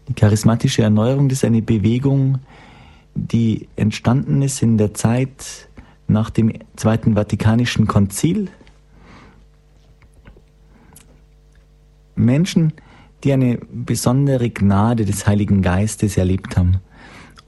Die 0.09 0.15
charismatische 0.15 0.83
Erneuerung 0.83 1.31
ist 1.31 1.45
eine 1.45 1.63
Bewegung, 1.63 2.39
die 3.15 3.69
entstanden 3.77 4.43
ist 4.43 4.63
in 4.63 4.77
der 4.77 4.93
Zeit 4.93 5.69
nach 6.09 6.31
dem 6.31 6.53
Zweiten 6.77 7.15
Vatikanischen 7.15 7.87
Konzil. 7.87 8.49
Menschen, 12.17 12.73
die 13.25 13.33
eine 13.33 13.59
besondere 13.73 14.51
Gnade 14.51 15.05
des 15.05 15.27
Heiligen 15.27 15.63
Geistes 15.63 16.17
erlebt 16.17 16.57
haben 16.57 16.81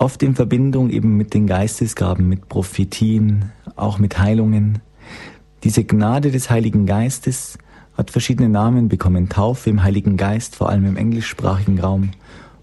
oft 0.01 0.23
in 0.23 0.35
Verbindung 0.35 0.89
eben 0.89 1.17
mit 1.17 1.35
den 1.35 1.47
Geistesgaben, 1.47 2.27
mit 2.27 2.49
Prophetien, 2.49 3.53
auch 3.77 3.99
mit 3.99 4.19
Heilungen. 4.19 4.81
Diese 5.63 5.85
Gnade 5.85 6.31
des 6.31 6.49
Heiligen 6.49 6.87
Geistes 6.87 7.59
hat 7.99 8.11
verschiedene 8.11 8.49
Namen 8.49 8.89
bekommen. 8.89 9.29
Taufe 9.29 9.69
im 9.69 9.83
Heiligen 9.83 10.17
Geist, 10.17 10.57
vor 10.57 10.71
allem 10.71 10.87
im 10.87 10.97
englischsprachigen 10.97 11.79
Raum. 11.79 12.13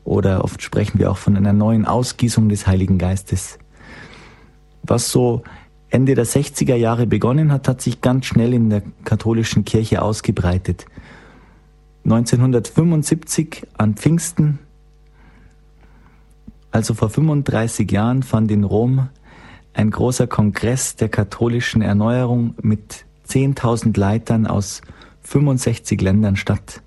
Oder 0.03 0.43
oft 0.43 0.63
sprechen 0.63 0.97
wir 0.97 1.11
auch 1.11 1.17
von 1.17 1.37
einer 1.37 1.53
neuen 1.53 1.85
Ausgießung 1.85 2.49
des 2.49 2.65
Heiligen 2.65 2.97
Geistes. 2.97 3.59
Was 4.81 5.11
so 5.11 5.43
Ende 5.89 6.15
der 6.15 6.25
60er 6.25 6.75
Jahre 6.75 7.05
begonnen 7.05 7.51
hat, 7.51 7.67
hat 7.67 7.81
sich 7.81 8.01
ganz 8.01 8.25
schnell 8.25 8.53
in 8.55 8.71
der 8.71 8.81
katholischen 9.03 9.63
Kirche 9.63 10.01
ausgebreitet. 10.01 10.87
1975 12.07 13.67
an 13.77 13.95
Pfingsten 13.95 14.59
also 16.77 16.93
vor 16.93 17.09
35 17.09 17.91
Jahren 17.91 18.23
fand 18.23 18.51
in 18.51 18.63
Rom 18.63 19.09
ein 19.73 19.89
großer 19.89 20.27
Kongress 20.27 20.95
der 20.95 21.09
katholischen 21.09 21.81
Erneuerung 21.81 22.55
mit 22.61 23.05
10.000 23.27 23.97
Leitern 23.97 24.45
aus 24.47 24.81
65 25.23 25.99
Ländern 26.01 26.35
statt. 26.35 26.81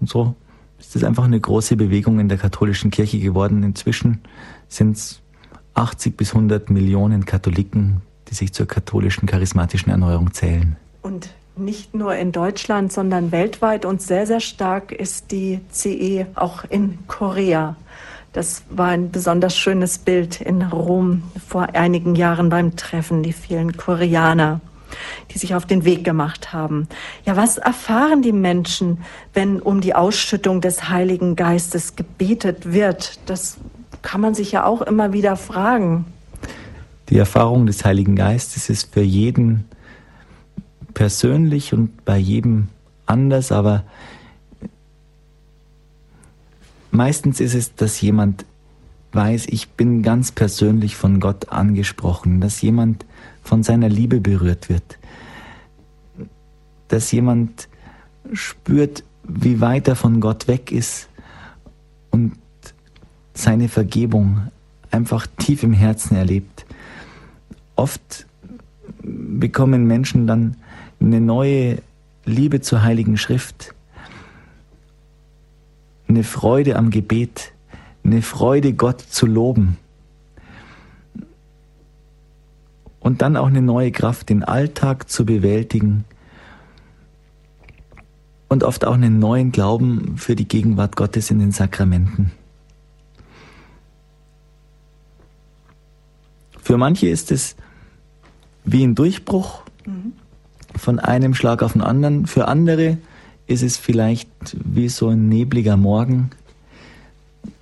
Und 0.00 0.08
so 0.08 0.34
ist 0.78 0.96
es 0.96 1.04
einfach 1.04 1.24
eine 1.24 1.38
große 1.40 1.76
Bewegung 1.76 2.18
in 2.18 2.28
der 2.28 2.38
katholischen 2.38 2.90
Kirche 2.90 3.18
geworden. 3.18 3.62
Inzwischen 3.62 4.20
sind 4.68 4.96
es 4.96 5.20
80 5.74 6.16
bis 6.16 6.34
100 6.34 6.70
Millionen 6.70 7.26
Katholiken, 7.26 8.00
die 8.28 8.34
sich 8.34 8.52
zur 8.52 8.66
katholischen 8.66 9.26
charismatischen 9.26 9.90
Erneuerung 9.90 10.32
zählen. 10.32 10.76
Und 11.02 11.28
nicht 11.56 11.94
nur 11.94 12.14
in 12.16 12.32
Deutschland, 12.32 12.92
sondern 12.92 13.32
weltweit 13.32 13.84
und 13.84 14.02
sehr, 14.02 14.26
sehr 14.26 14.40
stark 14.40 14.92
ist 14.92 15.30
die 15.30 15.60
CE 15.70 16.26
auch 16.34 16.64
in 16.68 16.98
Korea. 17.06 17.76
Das 18.32 18.64
war 18.68 18.88
ein 18.88 19.12
besonders 19.12 19.56
schönes 19.56 19.98
Bild 19.98 20.40
in 20.40 20.62
Rom 20.62 21.22
vor 21.48 21.68
einigen 21.74 22.16
Jahren 22.16 22.48
beim 22.48 22.74
Treffen, 22.74 23.22
die 23.22 23.32
vielen 23.32 23.76
Koreaner, 23.76 24.60
die 25.30 25.38
sich 25.38 25.54
auf 25.54 25.66
den 25.66 25.84
Weg 25.84 26.02
gemacht 26.02 26.52
haben. 26.52 26.88
Ja, 27.24 27.36
was 27.36 27.58
erfahren 27.58 28.22
die 28.22 28.32
Menschen, 28.32 28.98
wenn 29.34 29.60
um 29.60 29.80
die 29.80 29.94
Ausschüttung 29.94 30.60
des 30.60 30.88
Heiligen 30.88 31.36
Geistes 31.36 31.94
gebetet 31.94 32.72
wird? 32.72 33.20
Das 33.26 33.58
kann 34.02 34.20
man 34.20 34.34
sich 34.34 34.50
ja 34.50 34.64
auch 34.64 34.82
immer 34.82 35.12
wieder 35.12 35.36
fragen. 35.36 36.04
Die 37.10 37.18
Erfahrung 37.18 37.66
des 37.66 37.84
Heiligen 37.84 38.16
Geistes 38.16 38.68
ist 38.68 38.92
für 38.92 39.02
jeden 39.02 39.66
persönlich 40.94 41.74
und 41.74 42.04
bei 42.04 42.16
jedem 42.16 42.68
anders, 43.06 43.52
aber 43.52 43.84
Meistens 46.94 47.40
ist 47.40 47.56
es, 47.56 47.74
dass 47.74 48.00
jemand 48.00 48.44
weiß, 49.14 49.46
ich 49.48 49.70
bin 49.70 50.04
ganz 50.04 50.30
persönlich 50.30 50.94
von 50.94 51.18
Gott 51.18 51.48
angesprochen, 51.48 52.40
dass 52.40 52.62
jemand 52.62 53.04
von 53.42 53.64
seiner 53.64 53.88
Liebe 53.88 54.20
berührt 54.20 54.68
wird, 54.68 55.00
dass 56.86 57.10
jemand 57.10 57.68
spürt, 58.32 59.02
wie 59.24 59.60
weit 59.60 59.88
er 59.88 59.96
von 59.96 60.20
Gott 60.20 60.46
weg 60.46 60.70
ist 60.70 61.08
und 62.12 62.36
seine 63.32 63.68
Vergebung 63.68 64.42
einfach 64.92 65.26
tief 65.26 65.64
im 65.64 65.72
Herzen 65.72 66.14
erlebt. 66.14 66.64
Oft 67.74 68.26
bekommen 69.02 69.88
Menschen 69.88 70.28
dann 70.28 70.56
eine 71.04 71.20
neue 71.20 71.82
Liebe 72.24 72.60
zur 72.60 72.82
Heiligen 72.82 73.16
Schrift, 73.16 73.74
eine 76.08 76.24
Freude 76.24 76.76
am 76.76 76.90
Gebet, 76.90 77.52
eine 78.04 78.22
Freude, 78.22 78.72
Gott 78.72 79.00
zu 79.00 79.26
loben. 79.26 79.76
Und 83.00 83.20
dann 83.20 83.36
auch 83.36 83.48
eine 83.48 83.60
neue 83.60 83.92
Kraft, 83.92 84.30
den 84.30 84.42
Alltag 84.42 85.10
zu 85.10 85.26
bewältigen 85.26 86.04
und 88.48 88.62
oft 88.64 88.86
auch 88.86 88.94
einen 88.94 89.18
neuen 89.18 89.52
Glauben 89.52 90.16
für 90.16 90.36
die 90.36 90.48
Gegenwart 90.48 90.96
Gottes 90.96 91.30
in 91.30 91.38
den 91.38 91.52
Sakramenten. 91.52 92.32
Für 96.62 96.78
manche 96.78 97.08
ist 97.08 97.30
es 97.30 97.56
wie 98.64 98.84
ein 98.84 98.94
Durchbruch 98.94 99.64
mhm. 99.84 100.14
Von 100.76 100.98
einem 100.98 101.34
Schlag 101.34 101.62
auf 101.62 101.72
den 101.72 101.82
anderen. 101.82 102.26
Für 102.26 102.48
andere 102.48 102.98
ist 103.46 103.62
es 103.62 103.76
vielleicht 103.76 104.28
wie 104.64 104.88
so 104.88 105.08
ein 105.08 105.28
nebliger 105.28 105.76
Morgen. 105.76 106.30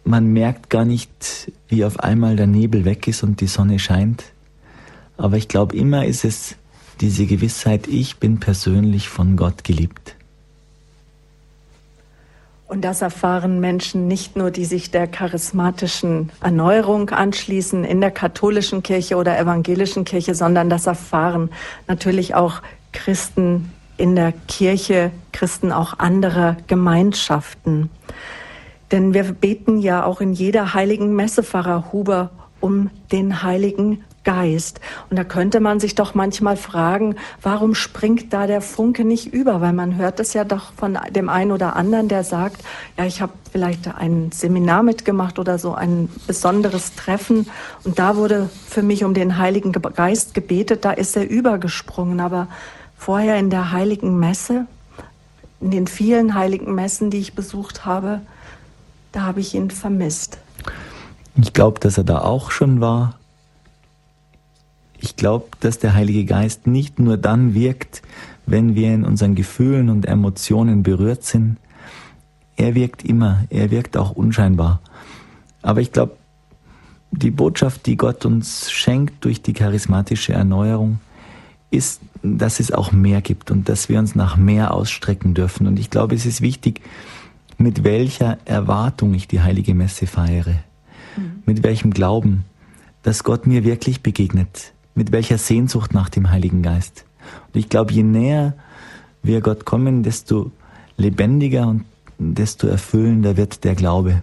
Man 0.05 0.33
merkt 0.33 0.71
gar 0.71 0.85
nicht, 0.85 1.53
wie 1.69 1.85
auf 1.85 2.01
einmal 2.01 2.37
der 2.37 2.47
Nebel 2.47 2.85
weg 2.85 3.09
ist 3.09 3.23
und 3.23 3.41
die 3.41 3.47
Sonne 3.47 3.79
scheint. 3.79 4.25
Aber 5.17 5.37
ich 5.37 5.49
glaube, 5.49 5.77
immer 5.77 6.05
ist 6.05 6.25
es 6.25 6.57
diese 7.01 7.27
Gewissheit, 7.27 7.89
ich 7.89 8.19
bin 8.19 8.41
persönlich 8.41 9.09
von 9.09 9.37
Gott 9.37 9.65
geliebt. 9.65 10.17
Und 12.73 12.81
das 12.83 13.03
erfahren 13.03 13.61
Menschen 13.61 14.09
nicht 14.09 14.35
nur, 14.35 14.51
die 14.51 14.65
sich 14.65 14.91
der 14.91 15.07
charismatischen 15.07 16.31
Erneuerung 16.41 17.11
anschließen 17.11 17.85
in 17.85 18.01
der 18.01 18.11
katholischen 18.11 18.83
Kirche 18.83 19.17
oder 19.17 19.39
evangelischen 19.39 20.05
Kirche, 20.05 20.35
sondern 20.35 20.71
das 20.71 20.87
erfahren 20.87 21.51
natürlich 21.87 22.35
auch 22.35 22.63
Christen 22.93 23.73
in 23.97 24.17
der 24.17 24.33
Kirche 24.49 25.11
Christen 25.33 25.73
auch 25.73 25.99
anderer 25.99 26.57
Gemeinschaften. 26.67 27.91
Denn 28.91 29.15
wir 29.15 29.25
beten 29.25 29.79
ja 29.79 30.05
auch 30.05 30.21
in 30.21 30.33
jeder 30.33 30.75
heiligen 30.75 31.15
Messe, 31.15 31.43
Pfarrer 31.43 31.93
Huber, 31.93 32.31
um 32.61 32.91
den 33.11 33.43
Heiligen 33.43 34.05
Geist. 34.25 34.81
Und 35.11 35.19
da 35.19 35.25
könnte 35.25 35.59
man 35.59 35.81
sich 35.81 35.97
doch 35.97 36.15
manchmal 36.15 36.57
fragen, 36.57 37.17
warum 37.43 37.75
springt 37.75 38.33
da 38.33 38.47
der 38.47 38.61
Funke 38.61 39.05
nicht 39.05 39.33
über? 39.33 39.61
Weil 39.61 39.73
man 39.73 39.97
hört 39.97 40.21
es 40.21 40.33
ja 40.33 40.45
doch 40.45 40.73
von 40.75 40.97
dem 41.11 41.29
einen 41.29 41.51
oder 41.51 41.75
anderen, 41.75 42.09
der 42.09 42.23
sagt, 42.23 42.63
ja, 42.97 43.05
ich 43.05 43.21
habe 43.21 43.33
vielleicht 43.51 43.93
ein 43.93 44.31
Seminar 44.33 44.85
mitgemacht 44.85 45.39
oder 45.39 45.59
so 45.59 45.75
ein 45.75 46.09
besonderes 46.27 46.95
Treffen 46.95 47.51
und 47.83 47.99
da 47.99 48.17
wurde 48.17 48.49
für 48.69 48.83
mich 48.83 49.05
um 49.05 49.13
den 49.13 49.39
Heiligen 49.39 49.73
Geist 49.73 50.35
gebetet, 50.35 50.85
da 50.85 50.93
ist 50.93 51.17
er 51.17 51.29
übergesprungen. 51.29 52.21
Aber 52.21 52.47
vorher 53.03 53.37
in 53.37 53.51
der 53.51 53.73
heiligen 53.73 54.21
Messe, 54.21 54.69
in 55.61 55.73
den 55.73 55.89
vielen 55.89 56.37
heiligen 56.37 56.73
Messen, 56.73 57.11
die 57.11 57.19
ich 57.19 57.35
besucht 57.35 57.85
habe, 57.85 58.21
da 59.11 59.23
habe 59.23 59.41
ich 59.41 59.57
ihn 59.57 59.73
vermisst. 59.73 60.39
Ich 61.35 61.53
glaube, 61.53 61.81
dass 61.81 61.99
er 61.99 62.05
da 62.05 62.21
auch 62.21 62.53
schon 62.53 62.81
war. 62.81 63.19
Ich 65.01 65.17
glaube, 65.17 65.47
dass 65.59 65.81
der 65.81 65.95
Heilige 65.95 66.25
Geist 66.25 66.69
nicht 66.69 67.01
nur 67.01 67.17
dann 67.17 67.55
wirkt, 67.55 68.03
wenn 68.47 68.77
wir 68.77 68.95
in 68.95 69.05
unseren 69.05 69.35
Gefühlen 69.35 69.91
und 69.91 70.07
Emotionen 70.07 70.85
berührt 70.85 71.25
sind. 71.25 71.57
Er 72.57 72.77
wirkt 72.77 73.05
immer, 73.05 73.45
er 73.51 73.73
wirkt 73.73 73.97
auch 73.97 74.13
unscheinbar. 74.13 74.81
Aber 75.61 75.81
ich 75.81 75.91
glaube, 75.91 76.17
die 77.11 77.33
Botschaft, 77.33 77.87
die 77.87 77.97
Gott 77.97 78.25
uns 78.25 78.71
schenkt 78.71 79.25
durch 79.25 79.43
die 79.43 79.55
charismatische 79.55 80.35
Erneuerung, 80.35 81.01
ist, 81.73 82.01
dass 82.23 82.61
es 82.61 82.71
auch 82.71 82.93
mehr 82.93 83.21
gibt 83.21 83.51
und 83.51 83.69
dass 83.69 83.89
wir 83.89 83.99
uns 83.99 84.15
nach 84.15 84.37
mehr 84.37 84.75
ausstrecken 84.75 85.35
dürfen. 85.35 85.67
Und 85.67 85.79
ich 85.79 85.91
glaube, 85.91 86.15
es 86.15 86.27
ist 86.27 86.41
wichtig, 86.41 86.81
mit 87.59 87.85
welcher 87.85 88.39
Erwartung 88.45 89.15
ich 89.15 89.29
die 89.29 89.41
heilige 89.41 89.75
Messe 89.75 90.07
feiere, 90.07 90.63
mhm. 91.17 91.43
mit 91.47 91.63
welchem 91.63 91.93
Glauben, 91.93 92.45
dass 93.03 93.25
Gott 93.25 93.47
mir 93.47 93.65
wirklich 93.65 94.03
begegnet, 94.03 94.73
mit 94.95 95.13
welcher 95.13 95.39
Sehnsucht 95.39 95.95
nach 95.95 96.09
dem 96.09 96.31
Heiligen 96.31 96.63
Geist. 96.63 97.05
Und 97.53 97.59
ich 97.59 97.69
glaube, 97.69 97.93
je 97.93 98.03
näher 98.03 98.55
wir 99.23 99.41
Gott 99.41 99.65
kommen, 99.65 100.03
desto 100.03 100.51
lebendiger 100.97 101.69
und 101.69 101.85
desto 102.19 102.67
erfüllender 102.67 103.37
wird 103.37 103.65
der 103.65 103.75
Glaube. 103.75 104.23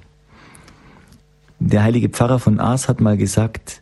Der 1.60 1.84
heilige 1.84 2.10
Pfarrer 2.10 2.39
von 2.39 2.60
Aas 2.60 2.88
hat 2.88 3.01
mal 3.01 3.18
gesagt, 3.18 3.82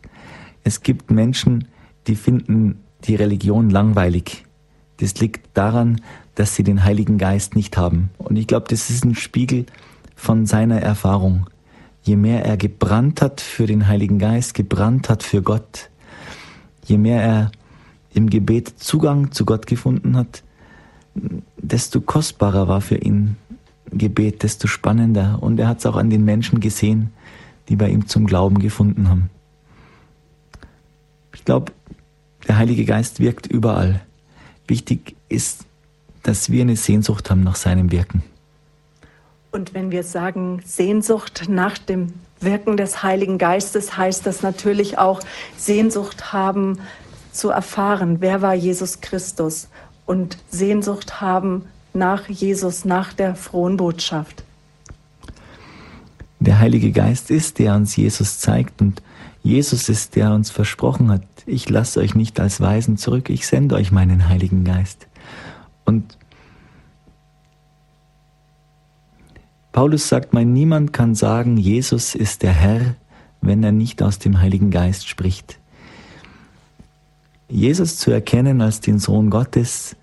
es 0.64 0.82
gibt 0.82 1.10
Menschen, 1.10 1.68
die 2.06 2.16
finden 2.16 2.80
die 3.04 3.14
Religion 3.14 3.70
langweilig. 3.70 4.44
Das 4.98 5.18
liegt 5.20 5.56
daran, 5.56 6.00
dass 6.34 6.54
sie 6.54 6.64
den 6.64 6.84
Heiligen 6.84 7.18
Geist 7.18 7.56
nicht 7.56 7.76
haben. 7.76 8.10
Und 8.18 8.36
ich 8.36 8.46
glaube, 8.46 8.66
das 8.68 8.90
ist 8.90 9.04
ein 9.04 9.14
Spiegel 9.14 9.66
von 10.16 10.46
seiner 10.46 10.80
Erfahrung. 10.80 11.46
je 12.08 12.16
mehr 12.16 12.44
er 12.44 12.56
gebrannt 12.56 13.20
hat 13.20 13.40
für 13.40 13.66
den 13.66 13.86
Heiligen 13.86 14.18
Geist, 14.18 14.54
gebrannt 14.54 15.10
hat 15.10 15.22
für 15.22 15.42
Gott, 15.42 15.90
je 16.84 16.96
mehr 16.96 17.22
er 17.22 17.52
im 18.14 18.30
Gebet 18.30 18.74
Zugang 18.78 19.30
zu 19.30 19.44
Gott 19.44 19.66
gefunden 19.66 20.16
hat, 20.16 20.42
desto 21.58 22.00
kostbarer 22.00 22.66
war 22.66 22.80
für 22.80 22.96
ihn 22.96 23.36
Gebet, 23.90 24.42
desto 24.42 24.68
spannender. 24.68 25.38
Und 25.42 25.58
er 25.60 25.68
hat 25.68 25.78
es 25.78 25.86
auch 25.86 25.96
an 25.96 26.10
den 26.10 26.24
Menschen 26.24 26.60
gesehen, 26.60 27.12
die 27.68 27.76
bei 27.76 27.88
ihm 27.88 28.06
zum 28.06 28.26
Glauben 28.26 28.58
gefunden 28.58 29.08
haben. 29.08 29.30
Ich 31.34 31.44
glaube, 31.44 31.72
der 32.48 32.56
Heilige 32.56 32.84
Geist 32.84 33.20
wirkt 33.20 33.46
überall. 33.46 34.00
Wichtig 34.66 35.14
ist, 35.28 35.66
dass 36.22 36.50
wir 36.50 36.62
eine 36.62 36.76
Sehnsucht 36.76 37.30
haben 37.30 37.42
nach 37.42 37.56
seinem 37.56 37.92
Wirken. 37.92 38.22
Und 39.52 39.74
wenn 39.74 39.90
wir 39.90 40.02
sagen 40.02 40.60
Sehnsucht 40.64 41.44
nach 41.48 41.78
dem 41.78 42.12
Wirken 42.40 42.76
des 42.76 43.02
Heiligen 43.02 43.38
Geistes, 43.38 43.96
heißt 43.96 44.26
das 44.26 44.42
natürlich 44.42 44.98
auch 44.98 45.20
Sehnsucht 45.56 46.32
haben 46.32 46.78
zu 47.32 47.50
erfahren, 47.50 48.16
wer 48.20 48.42
war 48.42 48.54
Jesus 48.54 49.00
Christus 49.00 49.68
und 50.06 50.38
Sehnsucht 50.50 51.20
haben 51.20 51.64
nach 51.94 52.28
Jesus, 52.28 52.84
nach 52.84 53.12
der 53.12 53.34
frohen 53.34 53.76
Botschaft. 53.76 54.44
Der 56.40 56.58
Heilige 56.58 56.92
Geist 56.92 57.30
ist, 57.30 57.58
der 57.58 57.74
uns 57.74 57.96
Jesus 57.96 58.38
zeigt 58.38 58.80
und 58.80 59.02
Jesus 59.42 59.88
ist, 59.88 60.14
der 60.16 60.32
uns 60.32 60.50
versprochen 60.50 61.10
hat, 61.10 61.22
ich 61.48 61.68
lasse 61.68 62.00
euch 62.00 62.14
nicht 62.14 62.38
als 62.40 62.60
Weisen 62.60 62.96
zurück, 62.96 63.30
ich 63.30 63.46
sende 63.46 63.74
euch 63.74 63.90
meinen 63.90 64.28
Heiligen 64.28 64.64
Geist. 64.64 65.06
Und 65.84 66.18
Paulus 69.72 70.08
sagt 70.08 70.32
mal, 70.32 70.44
niemand 70.44 70.92
kann 70.92 71.14
sagen, 71.14 71.56
Jesus 71.56 72.14
ist 72.14 72.42
der 72.42 72.52
Herr, 72.52 72.94
wenn 73.40 73.62
er 73.62 73.72
nicht 73.72 74.02
aus 74.02 74.18
dem 74.18 74.40
Heiligen 74.40 74.70
Geist 74.70 75.08
spricht. 75.08 75.58
Jesus 77.48 77.96
zu 77.96 78.10
erkennen 78.10 78.60
als 78.60 78.80
den 78.80 78.98
Sohn 78.98 79.30
Gottes, 79.30 79.96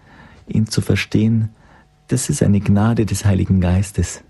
ihn 0.48 0.68
zu 0.68 0.82
verstehen, 0.82 1.50
das 2.08 2.30
ist 2.30 2.42
eine 2.42 2.60
Gnade 2.60 3.06
des 3.06 3.26
Heiligen 3.26 3.62
Geistes. 3.62 4.24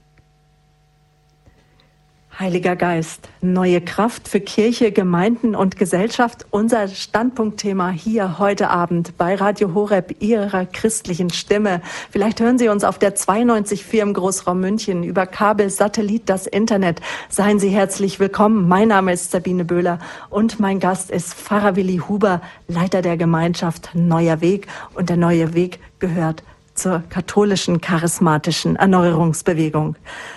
Heiliger 2.38 2.76
Geist, 2.76 3.30
neue 3.40 3.80
Kraft 3.80 4.28
für 4.28 4.42
Kirche, 4.42 4.92
Gemeinden 4.92 5.56
und 5.56 5.78
Gesellschaft. 5.78 6.46
Unser 6.52 6.90
Standpunktthema 6.90 7.92
hier 7.92 8.40
heute 8.40 8.70
Abend 8.70 9.18
bei 9.18 9.36
Radio 9.36 9.74
Horeb, 9.74 10.18
Ihrer 10.20 10.66
christlichen 10.66 11.30
Stimme. 11.30 11.82
Vielleicht 12.12 12.42
hören 12.42 12.58
Sie 12.58 12.68
uns 12.68 12.84
auf 12.84 13.00
der 13.00 13.16
92.4 13.16 14.02
im 14.02 14.14
Großraum 14.14 14.60
München 14.60 15.04
über 15.04 15.28
Kabel, 15.28 15.70
Satellit, 15.70 16.24
das 16.28 16.46
Internet. 16.46 17.00
Seien 17.30 17.58
Sie 17.60 17.70
herzlich 17.70 18.20
willkommen. 18.20 18.68
Mein 18.68 18.90
Name 18.90 19.14
ist 19.14 19.32
Sabine 19.32 19.64
Böhler 19.64 20.00
und 20.30 20.60
mein 20.60 20.82
Gast 20.82 21.12
ist 21.12 21.36
Pfarrer 21.36 21.78
Willi 21.78 22.02
Huber, 22.10 22.42
Leiter 22.68 23.02
der 23.02 23.16
Gemeinschaft 23.16 23.92
Neuer 23.94 24.42
Weg. 24.42 24.68
Und 24.94 25.10
der 25.10 25.18
Neue 25.18 25.54
Weg 25.54 25.80
gehört 26.00 26.44
zur 26.76 27.04
katholischen 27.10 27.82
charismatischen 27.82 28.76
Erneuerungsbewegung. 28.76 29.96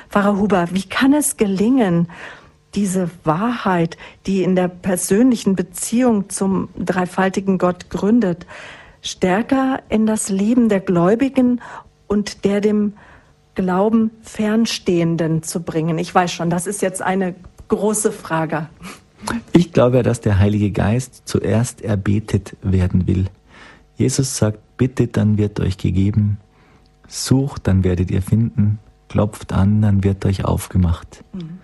Pfarrer 0.09 0.39
Huber, 0.39 0.69
wie 0.73 0.85
kann 0.85 1.13
es 1.13 1.37
gelingen, 1.37 2.09
diese 2.75 3.11
Wahrheit, 3.25 3.97
die 4.27 4.43
in 4.43 4.55
der 4.55 4.69
persönlichen 4.69 5.57
Beziehung 5.57 6.31
zum 6.31 6.69
dreifaltigen 6.79 7.59
Gott 7.59 7.91
gründet, 7.91 8.47
stärker 9.03 9.81
in 9.89 10.07
das 10.07 10.29
Leben 10.29 10.69
der 10.69 10.81
Gläubigen 10.81 11.61
und 12.07 12.45
der 12.45 12.61
dem 12.61 12.95
Glauben 13.55 14.13
Fernstehenden 14.23 15.43
zu 15.43 15.61
bringen? 15.63 15.99
Ich 15.99 16.15
weiß 16.15 16.33
schon, 16.33 16.51
das 16.51 16.67
ist 16.67 16.83
jetzt 16.83 17.03
eine 17.03 17.35
große 17.69 18.13
Frage. 18.13 18.69
Ich 19.53 19.73
glaube, 19.73 20.03
dass 20.03 20.21
der 20.21 20.39
Heilige 20.39 20.71
Geist 20.71 21.23
zuerst 21.25 21.83
erbetet 21.83 22.57
werden 22.63 23.07
will. 23.07 23.27
Jesus 23.97 24.37
sagt, 24.37 24.61
bittet, 24.79 25.17
dann 25.19 25.37
wird 25.37 25.61
euch 25.61 25.77
gegeben, 25.77 26.39
sucht, 27.07 27.67
dann 27.67 27.85
werdet 27.85 28.11
ihr 28.11 28.23
finden, 28.23 28.79
klopft 29.09 29.53
an, 29.53 29.83
dann 29.83 30.05
wird 30.05 30.25
euch 30.25 30.45
aufgemacht. 30.45 31.25
Mhm. 31.35 31.59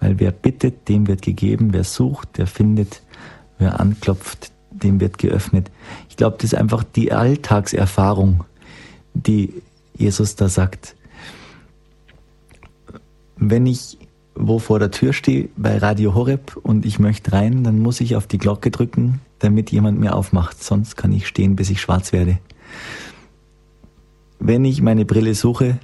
Weil 0.00 0.18
wer 0.18 0.32
bittet, 0.32 0.88
dem 0.88 1.06
wird 1.06 1.22
gegeben, 1.22 1.72
wer 1.72 1.84
sucht, 1.84 2.36
der 2.36 2.46
findet, 2.46 3.02
wer 3.58 3.80
anklopft, 3.80 4.52
dem 4.70 5.00
wird 5.00 5.18
geöffnet. 5.18 5.70
Ich 6.08 6.16
glaube, 6.16 6.36
das 6.38 6.52
ist 6.52 6.58
einfach 6.58 6.84
die 6.84 7.12
Alltagserfahrung, 7.12 8.44
die 9.14 9.62
Jesus 9.96 10.36
da 10.36 10.48
sagt. 10.48 10.96
Wenn 13.36 13.66
ich 13.66 13.98
wo 14.34 14.58
vor 14.58 14.78
der 14.78 14.90
Tür 14.90 15.12
stehe 15.12 15.48
bei 15.56 15.78
Radio 15.78 16.14
Horeb 16.14 16.56
und 16.62 16.86
ich 16.86 16.98
möchte 16.98 17.32
rein, 17.32 17.64
dann 17.64 17.78
muss 17.78 18.00
ich 18.00 18.16
auf 18.16 18.26
die 18.26 18.38
Glocke 18.38 18.70
drücken, 18.70 19.20
damit 19.40 19.72
jemand 19.72 19.98
mir 19.98 20.14
aufmacht. 20.14 20.62
Sonst 20.62 20.96
kann 20.96 21.12
ich 21.12 21.26
stehen, 21.26 21.56
bis 21.56 21.70
ich 21.70 21.80
schwarz 21.80 22.12
werde. 22.12 22.38
Wenn 24.38 24.64
ich 24.64 24.80
meine 24.80 25.04
Brille 25.04 25.34
suche, 25.34 25.78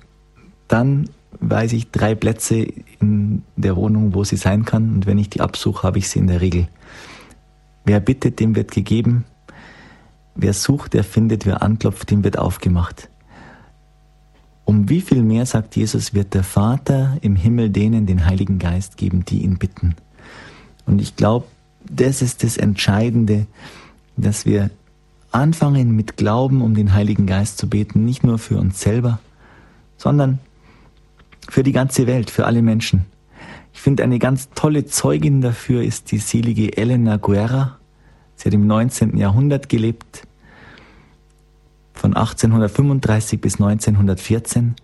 dann 0.69 1.11
weiß 1.41 1.73
ich 1.73 1.91
drei 1.91 2.15
Plätze 2.15 2.67
in 3.01 3.43
der 3.57 3.77
Wohnung, 3.77 4.15
wo 4.15 4.25
sie 4.25 4.37
sein 4.37 4.65
kann. 4.65 4.95
Und 4.95 5.07
wenn 5.07 5.19
ich 5.19 5.29
die 5.29 5.41
absuche, 5.41 5.83
habe 5.83 5.99
ich 5.99 6.09
sie 6.09 6.21
in 6.21 6.29
der 6.29 6.41
Regel. 6.41 6.69
Wer 7.85 8.01
bittet, 8.01 8.41
dem 8.41 8.57
wird 8.57 8.71
gegeben. 8.71 9.25
Wer 10.35 10.53
sucht, 10.53 10.95
der 10.95 11.05
findet. 11.05 11.47
Wer 11.47 11.63
anklopft, 11.63 12.11
dem 12.11 12.25
wird 12.25 12.39
aufgemacht. 12.39 13.11
Um 14.65 14.89
wie 14.89 15.01
viel 15.01 15.23
mehr, 15.23 15.47
sagt 15.47 15.77
Jesus, 15.77 16.13
wird 16.13 16.35
der 16.35 16.43
Vater 16.43 17.19
im 17.21 17.37
Himmel 17.37 17.71
denen 17.71 18.07
den 18.07 18.27
Heiligen 18.27 18.59
Geist 18.59 18.97
geben, 18.97 19.25
die 19.25 19.45
ihn 19.45 19.59
bitten. 19.59 19.95
Und 20.87 21.01
ich 21.01 21.15
glaube, 21.15 21.47
das 21.91 22.23
ist 22.23 22.43
das 22.43 22.57
Entscheidende, 22.57 23.47
dass 24.17 24.47
wir 24.47 24.71
anfangen 25.31 25.95
mit 25.95 26.17
Glauben 26.17 26.63
um 26.63 26.75
den 26.75 26.95
Heiligen 26.95 27.27
Geist 27.27 27.59
zu 27.59 27.69
beten, 27.69 28.05
nicht 28.05 28.25
nur 28.25 28.39
für 28.39 28.59
uns 28.59 28.81
selber, 28.81 29.21
sondern 29.97 30.39
für 31.49 31.63
die 31.63 31.73
ganze 31.73 32.07
Welt, 32.07 32.31
für 32.31 32.47
alle 32.47 32.63
Menschen. 32.63 33.07
Ich 33.73 33.81
finde, 33.81 34.03
eine 34.03 34.19
ganz 34.19 34.49
tolle 34.55 34.87
Zeugin 34.87 35.43
dafür 35.43 35.83
ist 35.83 36.11
die 36.11 36.19
selige 36.19 36.77
Elena 36.77 37.19
Guerra. 37.19 37.79
Sie 38.37 38.47
hat 38.47 38.55
im 38.55 38.67
19. 38.67 39.17
Jahrhundert 39.17 39.69
gelebt, 39.69 40.27
von 41.93 42.15
1835 42.15 43.41
bis 43.41 43.55
1914. 43.55 44.75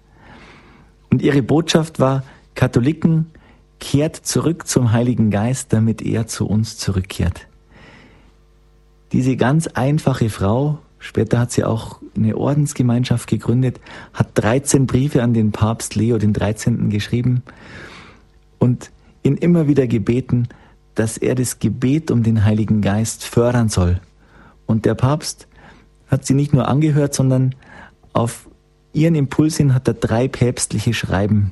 Und 1.11 1.23
ihre 1.23 1.43
Botschaft 1.43 2.01
war, 2.01 2.23
Katholiken 2.55 3.27
kehrt 3.83 4.15
zurück 4.15 4.69
zum 4.69 4.93
Heiligen 4.93 5.33
Geist, 5.33 5.73
damit 5.73 6.03
er 6.03 6.29
zu 6.29 6.47
uns 6.47 6.79
zurückkehrt. 6.79 7.49
Diese 9.11 9.37
ganz 9.37 9.67
einfache 9.67 10.31
Frau, 10.31 10.79
später 11.01 11.41
hat 11.41 11.51
sie 11.51 11.65
auch 11.65 12.01
eine 12.17 12.37
Ordensgemeinschaft 12.37 13.29
gegründet, 13.29 13.81
hat 14.15 14.29
13 14.35 14.87
Briefe 14.87 15.21
an 15.21 15.35
den 15.35 15.51
Papst 15.51 15.97
Leo 15.97 16.19
den 16.19 16.33
13. 16.33 16.91
geschrieben 16.91 17.43
und 18.61 18.93
ihn 19.25 19.37
immer 19.37 19.67
wieder 19.67 19.89
gebeten, 19.89 20.47
dass 20.95 21.19
er 21.19 21.35
das 21.35 21.59
Gebet 21.59 22.13
um 22.13 22.23
den 22.23 22.45
Heiligen 22.45 22.83
Geist 22.83 23.25
fördern 23.25 23.69
soll. 23.69 24.01
Und 24.65 24.85
der 24.85 24.95
Papst 24.95 25.49
hat 26.07 26.25
sie 26.25 26.35
nicht 26.35 26.55
nur 26.55 26.69
angehört, 26.69 27.15
sondern 27.15 27.57
auf 28.13 28.49
ihren 28.93 29.17
Impuls 29.17 29.57
hin 29.57 29.75
hat 29.75 29.89
er 29.89 29.95
drei 29.95 30.29
päpstliche 30.29 30.95
Schreiben 30.95 31.51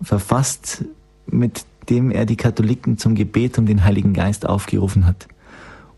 verfasst, 0.00 0.84
mit 1.30 1.64
dem 1.88 2.10
er 2.10 2.26
die 2.26 2.36
Katholiken 2.36 2.98
zum 2.98 3.14
Gebet 3.14 3.58
um 3.58 3.66
den 3.66 3.84
Heiligen 3.84 4.12
Geist 4.12 4.46
aufgerufen 4.46 5.06
hat. 5.06 5.28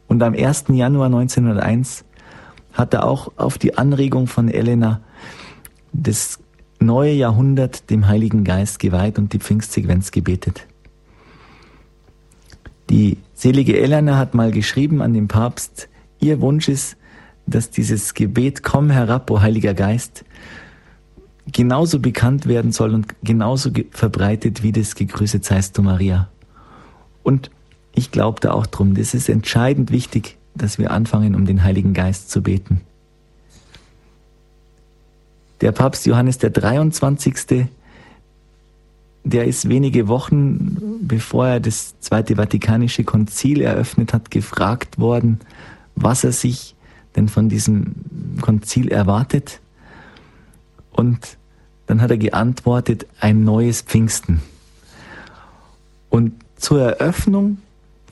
Und 0.06 0.22
am 0.22 0.34
1. 0.34 0.66
Januar 0.68 1.06
1901 1.06 2.04
hat 2.72 2.94
er 2.94 3.04
auch 3.04 3.32
auf 3.36 3.58
die 3.58 3.76
Anregung 3.76 4.26
von 4.26 4.48
Elena 4.48 5.00
das 5.92 6.38
neue 6.78 7.12
Jahrhundert 7.12 7.90
dem 7.90 8.06
Heiligen 8.06 8.44
Geist 8.44 8.78
geweiht 8.78 9.18
und 9.18 9.32
die 9.32 9.38
Pfingstsequenz 9.38 10.12
gebetet. 10.12 10.66
Die 12.88 13.18
selige 13.34 13.78
Elena 13.78 14.16
hat 14.16 14.34
mal 14.34 14.50
geschrieben 14.50 15.02
an 15.02 15.12
den 15.12 15.28
Papst, 15.28 15.88
ihr 16.18 16.40
Wunsch 16.40 16.68
ist, 16.68 16.96
dass 17.46 17.70
dieses 17.70 18.14
Gebet 18.14 18.62
Komm 18.62 18.90
herab, 18.90 19.30
o 19.30 19.40
Heiliger 19.40 19.74
Geist, 19.74 20.24
genauso 21.52 22.00
bekannt 22.00 22.46
werden 22.46 22.72
soll 22.72 22.94
und 22.94 23.06
genauso 23.22 23.70
verbreitet 23.90 24.62
wie 24.62 24.72
das 24.72 24.94
Gegrüßet 24.94 25.44
seist 25.44 25.76
du 25.78 25.82
Maria. 25.82 26.28
Und 27.22 27.50
ich 27.94 28.10
glaube 28.10 28.40
da 28.40 28.52
auch 28.52 28.66
drum, 28.66 28.94
das 28.94 29.14
ist 29.14 29.28
entscheidend 29.28 29.90
wichtig, 29.90 30.38
dass 30.54 30.78
wir 30.78 30.90
anfangen, 30.90 31.34
um 31.34 31.46
den 31.46 31.62
Heiligen 31.62 31.94
Geist 31.94 32.30
zu 32.30 32.42
beten. 32.42 32.80
Der 35.60 35.72
Papst 35.72 36.06
Johannes 36.06 36.38
der 36.38 36.50
23., 36.50 37.66
der 39.24 39.44
ist 39.44 39.68
wenige 39.68 40.08
Wochen 40.08 41.00
bevor 41.10 41.48
er 41.48 41.60
das 41.60 41.98
Zweite 42.00 42.36
Vatikanische 42.36 43.04
Konzil 43.04 43.60
eröffnet 43.60 44.12
hat, 44.14 44.30
gefragt 44.30 44.98
worden, 44.98 45.40
was 45.96 46.24
er 46.24 46.32
sich 46.32 46.76
denn 47.16 47.28
von 47.28 47.48
diesem 47.48 47.94
Konzil 48.40 48.88
erwartet. 48.88 49.60
Und 50.92 51.36
dann 51.90 52.02
hat 52.02 52.12
er 52.12 52.18
geantwortet, 52.18 53.04
ein 53.18 53.42
neues 53.42 53.82
Pfingsten. 53.82 54.40
Und 56.08 56.34
zur 56.54 56.80
Eröffnung 56.80 57.58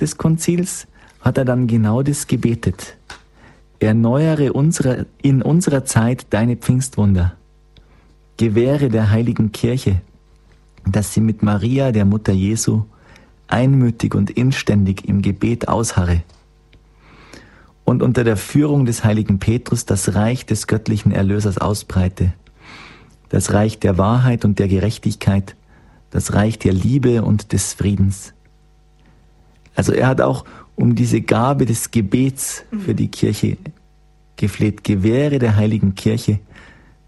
des 0.01 0.17
Konzils 0.17 0.89
hat 1.21 1.39
er 1.39 1.45
dann 1.45 1.69
genau 1.69 2.03
das 2.03 2.27
gebetet. 2.27 2.97
Erneuere 3.79 4.53
unsere, 4.53 5.07
in 5.23 5.43
unserer 5.43 5.85
Zeit 5.85 6.27
deine 6.31 6.57
Pfingstwunder. 6.57 7.35
Gewähre 8.37 8.89
der 8.89 9.11
heiligen 9.11 9.53
Kirche, 9.53 10.01
dass 10.85 11.15
sie 11.15 11.21
mit 11.21 11.45
Maria, 11.45 11.93
der 11.93 12.05
Mutter 12.05 12.33
Jesu, 12.33 12.83
einmütig 13.47 14.13
und 14.17 14.31
inständig 14.31 15.09
im 15.09 15.23
Gebet 15.23 15.69
ausharre 15.69 16.25
und 17.85 18.03
unter 18.03 18.25
der 18.25 18.37
Führung 18.37 18.87
des 18.87 19.05
heiligen 19.05 19.39
Petrus 19.39 19.87
das 19.87 20.17
Reich 20.17 20.45
des 20.47 20.67
göttlichen 20.67 21.13
Erlösers 21.13 21.59
ausbreite, 21.59 22.33
das 23.29 23.53
Reich 23.53 23.79
der 23.79 23.99
Wahrheit 23.99 24.45
und 24.45 24.59
der 24.59 24.69
Gerechtigkeit, 24.69 25.57
das 26.11 26.33
Reich 26.33 26.59
der 26.59 26.73
Liebe 26.73 27.23
und 27.23 27.53
des 27.53 27.75
Friedens. 27.75 28.33
Also 29.75 29.93
er 29.93 30.09
hat 30.09 30.21
auch 30.21 30.45
um 30.75 30.95
diese 30.95 31.21
Gabe 31.21 31.67
des 31.67 31.91
Gebets 31.91 32.65
für 32.85 32.95
die 32.95 33.09
Kirche 33.09 33.59
gefleht, 34.37 34.85
gewähre 34.85 35.39
der 35.39 35.57
heiligen 35.57 35.95
Kirche, 35.95 36.39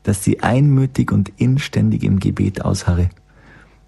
dass 0.03 0.25
sie 0.25 0.41
einmütig 0.41 1.13
und 1.13 1.31
inständig 1.37 2.03
im 2.03 2.19
Gebet 2.19 2.65
ausharre. 2.65 3.11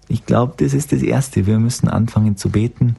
Ich 0.07 0.25
glaube, 0.25 0.53
das 0.57 0.73
ist 0.73 0.91
das 0.91 1.01
Erste. 1.01 1.45
Wir 1.45 1.59
müssen 1.59 1.87
anfangen 1.87 2.37
zu 2.37 2.49
beten. 2.49 2.95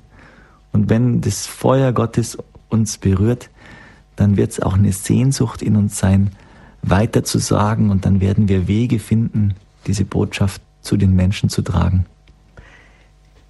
Und 0.72 0.90
wenn 0.90 1.20
das 1.20 1.46
Feuer 1.46 1.92
Gottes 1.92 2.38
uns 2.68 2.98
berührt, 2.98 3.50
dann 4.16 4.36
wird 4.36 4.52
es 4.52 4.60
auch 4.60 4.74
eine 4.74 4.92
Sehnsucht 4.92 5.62
in 5.62 5.76
uns 5.76 5.98
sein, 5.98 6.30
weiter 6.88 7.24
zu 7.24 7.38
sagen 7.38 7.90
und 7.90 8.04
dann 8.04 8.20
werden 8.20 8.48
wir 8.48 8.68
Wege 8.68 8.98
finden, 8.98 9.54
diese 9.86 10.04
Botschaft 10.04 10.60
zu 10.82 10.96
den 10.96 11.14
Menschen 11.14 11.48
zu 11.48 11.62
tragen. 11.62 12.06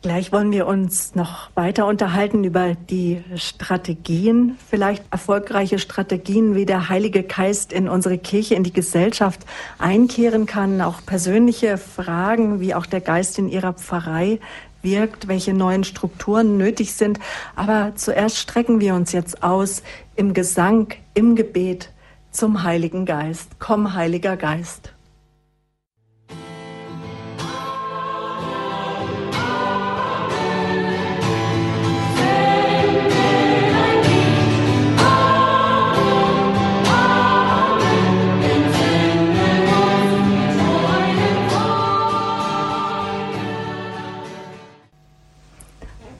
Gleich 0.04 0.32
wollen 0.32 0.52
wir 0.52 0.66
uns 0.66 1.14
noch 1.14 1.48
weiter 1.54 1.86
unterhalten 1.86 2.44
über 2.44 2.74
die 2.74 3.24
Strategien, 3.36 4.58
vielleicht 4.68 5.02
erfolgreiche 5.10 5.78
Strategien, 5.78 6.54
wie 6.54 6.66
der 6.66 6.90
Heilige 6.90 7.22
Geist 7.22 7.72
in 7.72 7.88
unsere 7.88 8.18
Kirche, 8.18 8.54
in 8.54 8.64
die 8.64 8.72
Gesellschaft 8.74 9.40
einkehren 9.78 10.44
kann, 10.44 10.82
auch 10.82 11.00
persönliche 11.06 11.78
Fragen, 11.78 12.60
wie 12.60 12.74
auch 12.74 12.84
der 12.84 13.00
Geist 13.00 13.38
in 13.38 13.48
ihrer 13.48 13.72
Pfarrei 13.72 14.40
wirkt, 14.82 15.26
welche 15.26 15.54
neuen 15.54 15.84
Strukturen 15.84 16.58
nötig 16.58 16.92
sind. 16.92 17.18
Aber 17.56 17.92
zuerst 17.94 18.36
strecken 18.36 18.80
wir 18.80 18.94
uns 18.94 19.12
jetzt 19.12 19.42
aus 19.42 19.82
im 20.16 20.34
Gesang, 20.34 20.88
im 21.14 21.34
Gebet 21.34 21.88
zum 22.34 22.64
Heiligen 22.64 23.06
Geist. 23.06 23.60
Komm, 23.60 23.94
Heiliger 23.94 24.36
Geist. 24.36 24.90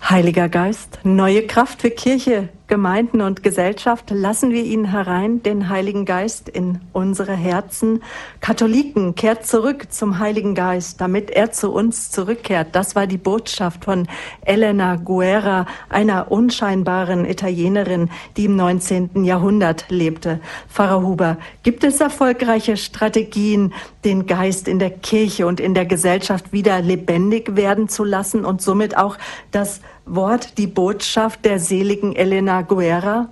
Heiliger 0.08 0.48
Geist, 0.48 1.00
neue 1.02 1.44
Kraft 1.44 1.80
für 1.80 1.90
Kirche, 1.90 2.48
Gemeinden 2.66 3.20
und 3.20 3.42
Gesellschaft, 3.42 4.10
lassen 4.10 4.50
wir 4.50 4.64
ihn 4.64 4.86
herein, 4.86 5.42
den 5.42 5.68
Heiligen 5.68 6.06
Geist, 6.06 6.48
in 6.48 6.80
unsere 6.94 7.34
Herzen. 7.34 8.02
Katholiken, 8.40 9.14
kehrt 9.14 9.46
zurück 9.46 9.92
zum 9.92 10.18
Heiligen 10.18 10.54
Geist, 10.54 10.98
damit 11.00 11.30
er 11.30 11.52
zu 11.52 11.70
uns 11.72 12.10
zurückkehrt. 12.10 12.68
Das 12.72 12.96
war 12.96 13.06
die 13.06 13.18
Botschaft 13.18 13.84
von 13.84 14.08
Elena 14.46 14.96
Guerra, 14.96 15.66
einer 15.90 16.32
unscheinbaren 16.32 17.26
Italienerin, 17.26 18.08
die 18.38 18.46
im 18.46 18.56
19. 18.56 19.24
Jahrhundert 19.24 19.84
lebte. 19.90 20.40
Pfarrer 20.68 21.02
Huber, 21.02 21.36
gibt 21.64 21.84
es 21.84 22.00
erfolgreiche 22.00 22.78
Strategien, 22.78 23.74
den 24.06 24.26
Geist 24.26 24.68
in 24.68 24.78
der 24.78 24.90
Kirche 24.90 25.46
und 25.46 25.60
in 25.60 25.74
der 25.74 25.84
Gesellschaft 25.84 26.52
wieder 26.52 26.80
lebendig 26.80 27.56
werden 27.56 27.90
zu 27.90 28.04
lassen 28.04 28.46
und 28.46 28.62
somit 28.62 28.96
auch 28.96 29.18
das 29.50 29.82
Wort, 30.06 30.58
die 30.58 30.66
Botschaft 30.66 31.44
der 31.44 31.58
seligen 31.58 32.14
Elena 32.14 32.62
Guerra? 32.62 33.28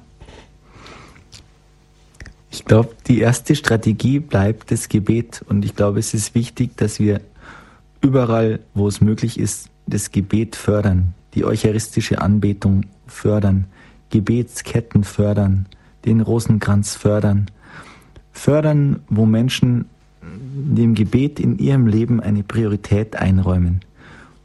Ich 2.50 2.64
glaube, 2.64 2.90
die 3.06 3.20
erste 3.20 3.54
Strategie 3.54 4.18
bleibt 4.18 4.70
das 4.70 4.88
Gebet. 4.88 5.42
Und 5.48 5.64
ich 5.64 5.74
glaube, 5.74 5.98
es 5.98 6.14
ist 6.14 6.34
wichtig, 6.34 6.76
dass 6.76 7.00
wir 7.00 7.20
überall, 8.00 8.60
wo 8.74 8.88
es 8.88 9.00
möglich 9.00 9.38
ist, 9.38 9.68
das 9.86 10.10
Gebet 10.10 10.56
fördern, 10.56 11.14
die 11.34 11.44
eucharistische 11.44 12.20
Anbetung 12.20 12.84
fördern, 13.06 13.66
Gebetsketten 14.10 15.04
fördern, 15.04 15.66
den 16.04 16.20
Rosenkranz 16.20 16.94
fördern. 16.94 17.50
Fördern, 18.32 19.00
wo 19.08 19.26
Menschen 19.26 19.86
dem 20.22 20.94
Gebet 20.94 21.40
in 21.40 21.58
ihrem 21.58 21.86
Leben 21.86 22.20
eine 22.20 22.42
Priorität 22.42 23.16
einräumen. 23.16 23.80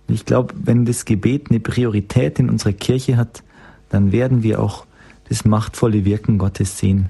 Ich 0.08 0.26
glaube, 0.26 0.54
wenn 0.58 0.86
das 0.86 1.06
Gebet 1.06 1.50
eine 1.50 1.60
Priorität 1.60 2.40
in 2.40 2.50
unserer 2.50 2.74
Kirche 2.74 3.18
hat, 3.18 3.44
dann 3.90 4.12
werden 4.12 4.44
wir 4.44 4.62
auch 4.62 4.86
das 5.30 5.46
machtvolle 5.46 6.06
Wirken 6.06 6.38
Gottes 6.38 6.78
sehen. 6.78 7.10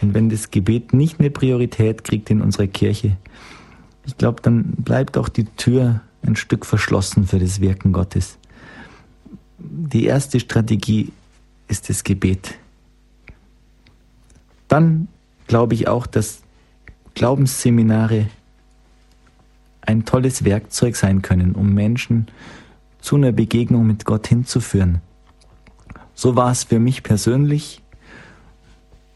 Und 0.00 0.14
wenn 0.14 0.28
das 0.28 0.50
Gebet 0.50 0.92
nicht 0.92 1.18
eine 1.18 1.30
Priorität 1.30 2.04
kriegt 2.04 2.30
in 2.30 2.40
unserer 2.40 2.68
Kirche, 2.68 3.16
ich 4.06 4.16
glaube, 4.16 4.40
dann 4.42 4.64
bleibt 4.76 5.18
auch 5.18 5.28
die 5.28 5.44
Tür 5.44 6.00
ein 6.22 6.36
Stück 6.36 6.64
verschlossen 6.64 7.26
für 7.26 7.38
das 7.38 7.60
Wirken 7.60 7.92
Gottes. 7.92 8.38
Die 9.58 10.04
erste 10.04 10.38
Strategie 10.40 11.12
ist 11.66 11.88
das 11.88 12.04
Gebet. 12.04 12.54
Dann 14.68 15.08
glaube 15.46 15.74
ich 15.74 15.88
auch, 15.88 16.06
dass 16.06 16.42
Glaubensseminare 17.14 18.28
ein 19.88 20.04
tolles 20.04 20.44
Werkzeug 20.44 20.96
sein 20.96 21.22
können, 21.22 21.52
um 21.52 21.72
Menschen 21.72 22.26
zu 23.00 23.16
einer 23.16 23.32
Begegnung 23.32 23.86
mit 23.86 24.04
Gott 24.04 24.26
hinzuführen. 24.26 25.00
So 26.12 26.36
war 26.36 26.50
es 26.50 26.64
für 26.64 26.78
mich 26.78 27.02
persönlich. 27.02 27.82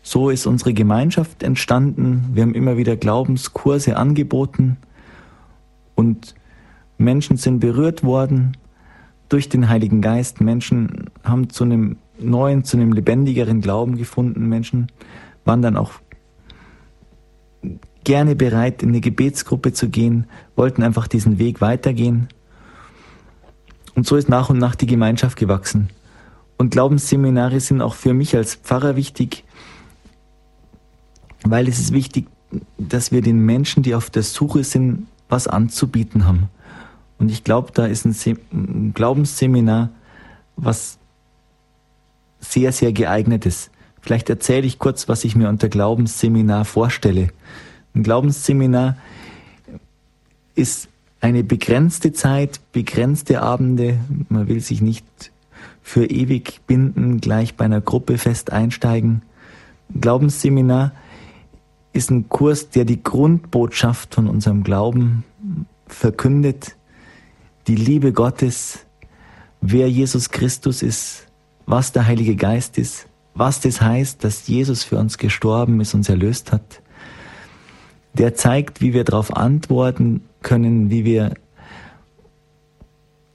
So 0.02 0.30
ist 0.30 0.46
unsere 0.46 0.72
Gemeinschaft 0.72 1.42
entstanden. 1.42 2.30
Wir 2.32 2.42
haben 2.42 2.54
immer 2.54 2.78
wieder 2.78 2.96
Glaubenskurse 2.96 3.98
angeboten 3.98 4.78
und 5.94 6.34
Menschen 6.96 7.36
sind 7.36 7.60
berührt 7.60 8.02
worden 8.02 8.56
durch 9.28 9.50
den 9.50 9.68
Heiligen 9.68 10.00
Geist. 10.00 10.40
Menschen 10.40 11.10
haben 11.22 11.50
zu 11.50 11.64
einem 11.64 11.98
neuen, 12.18 12.64
zu 12.64 12.78
einem 12.78 12.92
lebendigeren 12.92 13.60
Glauben 13.60 13.96
gefunden. 13.98 14.48
Menschen 14.48 14.90
waren 15.44 15.60
dann 15.60 15.76
auch 15.76 15.92
gerne 18.04 18.34
bereit, 18.34 18.82
in 18.82 18.90
eine 18.90 19.00
Gebetsgruppe 19.00 19.72
zu 19.72 19.88
gehen, 19.88 20.26
wollten 20.56 20.82
einfach 20.82 21.08
diesen 21.08 21.38
Weg 21.38 21.60
weitergehen. 21.60 22.28
Und 23.94 24.06
so 24.06 24.16
ist 24.16 24.28
nach 24.28 24.50
und 24.50 24.58
nach 24.58 24.74
die 24.74 24.86
Gemeinschaft 24.86 25.36
gewachsen. 25.36 25.90
Und 26.56 26.70
Glaubensseminare 26.70 27.60
sind 27.60 27.82
auch 27.82 27.94
für 27.94 28.14
mich 28.14 28.36
als 28.36 28.54
Pfarrer 28.54 28.96
wichtig, 28.96 29.44
weil 31.44 31.68
es 31.68 31.78
ist 31.78 31.92
wichtig, 31.92 32.26
dass 32.78 33.12
wir 33.12 33.22
den 33.22 33.38
Menschen, 33.40 33.82
die 33.82 33.94
auf 33.94 34.10
der 34.10 34.22
Suche 34.22 34.64
sind, 34.64 35.06
was 35.28 35.48
anzubieten 35.48 36.26
haben. 36.26 36.48
Und 37.18 37.30
ich 37.30 37.44
glaube, 37.44 37.70
da 37.72 37.86
ist 37.86 38.04
ein, 38.04 38.14
ein 38.52 38.94
Glaubensseminar, 38.94 39.90
was 40.56 40.98
sehr, 42.40 42.72
sehr 42.72 42.92
geeignet 42.92 43.46
ist. 43.46 43.70
Vielleicht 44.00 44.28
erzähle 44.28 44.66
ich 44.66 44.78
kurz, 44.78 45.08
was 45.08 45.24
ich 45.24 45.36
mir 45.36 45.48
unter 45.48 45.68
Glaubensseminar 45.68 46.64
vorstelle. 46.64 47.28
Ein 47.94 48.02
Glaubensseminar 48.02 48.96
ist 50.54 50.88
eine 51.20 51.44
begrenzte 51.44 52.12
Zeit, 52.12 52.60
begrenzte 52.72 53.42
Abende. 53.42 53.98
Man 54.28 54.48
will 54.48 54.60
sich 54.60 54.80
nicht 54.80 55.04
für 55.82 56.06
ewig 56.06 56.60
binden, 56.66 57.20
gleich 57.20 57.54
bei 57.54 57.64
einer 57.64 57.80
Gruppe 57.80 58.18
fest 58.18 58.52
einsteigen. 58.52 59.22
Ein 59.94 60.00
Glaubensseminar 60.00 60.92
ist 61.92 62.10
ein 62.10 62.28
Kurs, 62.28 62.70
der 62.70 62.84
die 62.84 63.02
Grundbotschaft 63.02 64.14
von 64.14 64.28
unserem 64.28 64.64
Glauben 64.64 65.24
verkündet, 65.86 66.76
die 67.66 67.76
Liebe 67.76 68.12
Gottes, 68.12 68.86
wer 69.60 69.88
Jesus 69.88 70.30
Christus 70.30 70.82
ist, 70.82 71.26
was 71.66 71.92
der 71.92 72.06
Heilige 72.06 72.36
Geist 72.36 72.78
ist, 72.78 73.06
was 73.34 73.60
das 73.60 73.80
heißt, 73.80 74.24
dass 74.24 74.48
Jesus 74.48 74.82
für 74.82 74.98
uns 74.98 75.18
gestorben 75.18 75.80
ist, 75.80 75.94
uns 75.94 76.08
erlöst 76.08 76.52
hat, 76.52 76.81
der 78.14 78.34
zeigt, 78.34 78.80
wie 78.80 78.92
wir 78.92 79.04
darauf 79.04 79.36
antworten 79.36 80.22
können, 80.42 80.90
wie 80.90 81.04
wir 81.04 81.34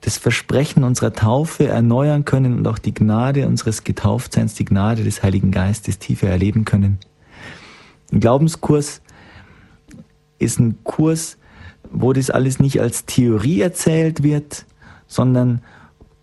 das 0.02 0.18
Versprechen 0.18 0.84
unserer 0.84 1.14
Taufe 1.14 1.68
erneuern 1.68 2.24
können 2.24 2.58
und 2.58 2.68
auch 2.68 2.78
die 2.78 2.94
Gnade 2.94 3.48
unseres 3.48 3.84
Getauftseins, 3.84 4.54
die 4.54 4.66
Gnade 4.66 5.04
des 5.04 5.24
Heiligen 5.24 5.52
Geistes 5.52 6.00
tiefer 6.00 6.30
erleben 6.30 6.64
können. 6.64 7.00
Ein 8.12 8.22
Glaubenskurs 8.22 9.02
ist 10.40 10.60
ein 10.60 10.78
Kurs, 10.84 11.38
wo 11.92 12.14
das 12.14 12.30
alles 12.30 12.60
nicht 12.60 12.80
als 12.80 13.06
Theorie 13.06 13.62
erzählt 13.62 14.24
wird, 14.24 14.66
sondern 15.08 15.62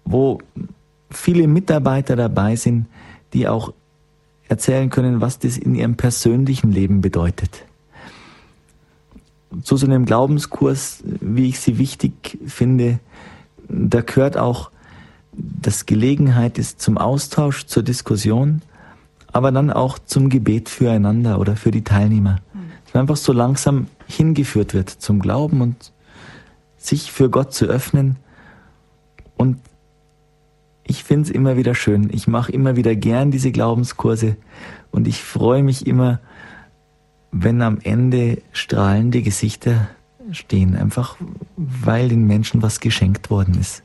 wo 0.04 0.38
viele 1.10 1.46
Mitarbeiter 1.46 2.16
dabei 2.16 2.56
sind, 2.56 2.86
die 3.32 3.48
auch 3.48 3.72
erzählen 4.48 4.90
können, 4.90 5.20
was 5.20 5.38
das 5.38 5.58
in 5.58 5.74
ihrem 5.74 5.96
persönlichen 5.96 6.70
Leben 6.70 7.00
bedeutet. 7.00 7.64
Zu 9.62 9.76
so 9.76 9.86
einem 9.86 10.04
Glaubenskurs, 10.04 11.02
wie 11.04 11.48
ich 11.48 11.60
sie 11.60 11.78
wichtig 11.78 12.38
finde, 12.46 12.98
da 13.68 14.00
gehört 14.00 14.36
auch, 14.36 14.70
dass 15.32 15.86
Gelegenheit 15.86 16.58
ist 16.58 16.80
zum 16.80 16.98
Austausch, 16.98 17.66
zur 17.66 17.82
Diskussion, 17.82 18.62
aber 19.32 19.50
dann 19.52 19.70
auch 19.70 19.98
zum 19.98 20.28
Gebet 20.28 20.68
füreinander 20.68 21.40
oder 21.40 21.56
für 21.56 21.70
die 21.70 21.82
Teilnehmer. 21.82 22.38
Mhm. 22.52 22.58
Dass 22.84 22.94
man 22.94 23.00
einfach 23.02 23.16
so 23.16 23.32
langsam 23.32 23.88
hingeführt 24.06 24.74
wird 24.74 24.90
zum 24.90 25.20
Glauben 25.20 25.60
und 25.60 25.92
sich 26.76 27.10
für 27.10 27.30
Gott 27.30 27.52
zu 27.52 27.66
öffnen 27.66 28.16
und 29.36 29.58
ich 30.86 31.02
finde 31.02 31.24
es 31.24 31.30
immer 31.30 31.56
wieder 31.56 31.74
schön. 31.74 32.10
Ich 32.12 32.28
mache 32.28 32.52
immer 32.52 32.76
wieder 32.76 32.94
gern 32.94 33.30
diese 33.30 33.50
Glaubenskurse 33.52 34.36
und 34.90 35.08
ich 35.08 35.22
freue 35.22 35.62
mich 35.62 35.86
immer, 35.86 36.20
wenn 37.36 37.62
am 37.62 37.78
Ende 37.82 38.38
strahlende 38.52 39.20
Gesichter 39.22 39.88
stehen, 40.30 40.76
einfach 40.76 41.16
weil 41.56 42.08
den 42.08 42.26
Menschen 42.26 42.62
was 42.62 42.80
geschenkt 42.80 43.28
worden 43.28 43.58
ist. 43.60 43.82